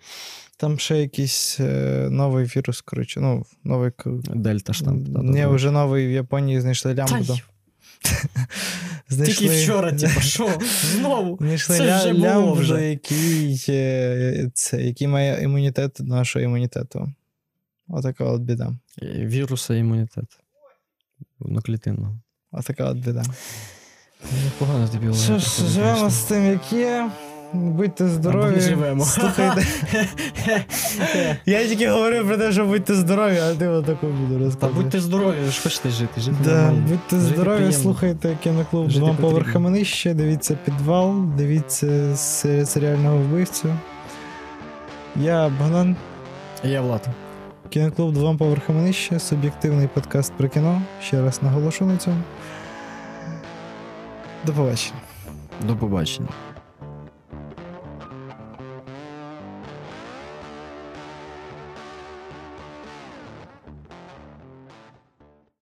Там 0.62 0.80
ще 0.80 0.98
якийсь 0.98 1.60
е, 1.60 2.08
новий 2.12 2.46
вірус, 2.46 2.82
коротше, 2.82 3.20
ну, 3.20 3.46
новий. 3.64 3.92
Дельта 4.36 4.74
штамп. 4.74 5.08
Ні, 5.24 5.46
вже 5.46 5.72
новий 5.72 6.08
в 6.08 6.12
Японії 6.12 6.62
знайшли 6.62 6.96
лямбду. 6.96 7.38
Тільки 9.26 9.50
вчора, 9.50 9.92
типу, 9.92 10.22
що? 10.22 10.60
Знову? 10.96 11.38
Знайшли 11.42 11.78
Це 11.78 11.86
ля, 11.86 12.00
вже 12.00 12.14
було 12.14 12.26
лямбду, 12.26 12.54
вже. 12.54 12.90
який, 12.90 13.66
е, 13.70 14.52
це, 14.54 14.82
який 14.82 15.08
має 15.08 15.44
імунітет 15.44 15.92
до 16.00 16.16
нашого 16.16 16.46
імунітету. 16.46 17.14
Отака 17.88 18.24
от 18.24 18.42
біда. 18.42 18.74
Віруса 19.02 19.76
імунітет. 19.76 20.26
Одноклітинного. 21.40 22.20
Отака 22.52 22.86
от 22.86 22.98
біда. 22.98 23.24
Непогано 24.44 24.88
тобі 24.88 25.14
Що 25.14 25.40
ж, 25.40 25.68
живемо 25.68 26.10
з 26.10 26.24
тим, 26.24 26.46
як 26.46 26.74
є. 26.74 27.12
Будьте 27.54 28.08
здорові. 28.08 28.56
не 28.56 28.60
живемо. 28.62 29.06
Слухайте. 29.06 29.66
Я 31.46 31.68
тільки 31.68 31.90
говорив 31.90 32.28
про 32.28 32.38
те, 32.38 32.52
що 32.52 32.66
будьте 32.66 32.96
здорові, 32.96 33.38
а 33.38 33.54
ти 33.56 33.68
отаку 33.68 34.08
буду 34.08 34.38
Та 34.40 34.46
розказувати. 34.46 34.84
будьте 34.84 35.00
здорові, 35.00 35.36
ви 35.46 35.52
ж 35.52 35.62
хочете 35.64 35.90
жити. 35.90 36.22
Жити 36.22 36.38
Да, 36.44 36.50
нормально. 36.52 36.86
будьте 36.90 37.16
Жити 37.20 37.34
здорові, 37.34 37.56
приємно. 37.56 37.78
слухайте 37.78 38.38
кіноклуб 38.44 38.90
Жити 38.90 39.00
«Два 39.00 39.08
потрібно». 39.10 39.30
поверхами 39.30 39.70
нижче, 39.70 40.14
дивіться 40.14 40.58
підвал, 40.66 41.16
дивіться 41.38 42.16
се- 42.16 42.66
серіального 42.66 43.18
вбивцю. 43.18 43.76
Я 45.16 45.50
Богдан, 45.60 45.96
Я 46.64 46.82
Влад. 46.82 47.08
кіноклуб 47.70 48.14
«Два 48.14 48.34
поверхами 48.38 48.82
нижче, 48.82 49.20
суб'єктивний 49.20 49.88
подкаст 49.88 50.34
про 50.38 50.50
кіно. 50.50 50.82
Ще 51.04 51.22
раз 51.22 51.44
наголошу 51.44 51.86
на 51.86 51.98
цьому. 51.98 52.18
До 54.46 54.54
побачення. 54.54 55.00
До 55.68 55.76
побачення. 55.76 56.28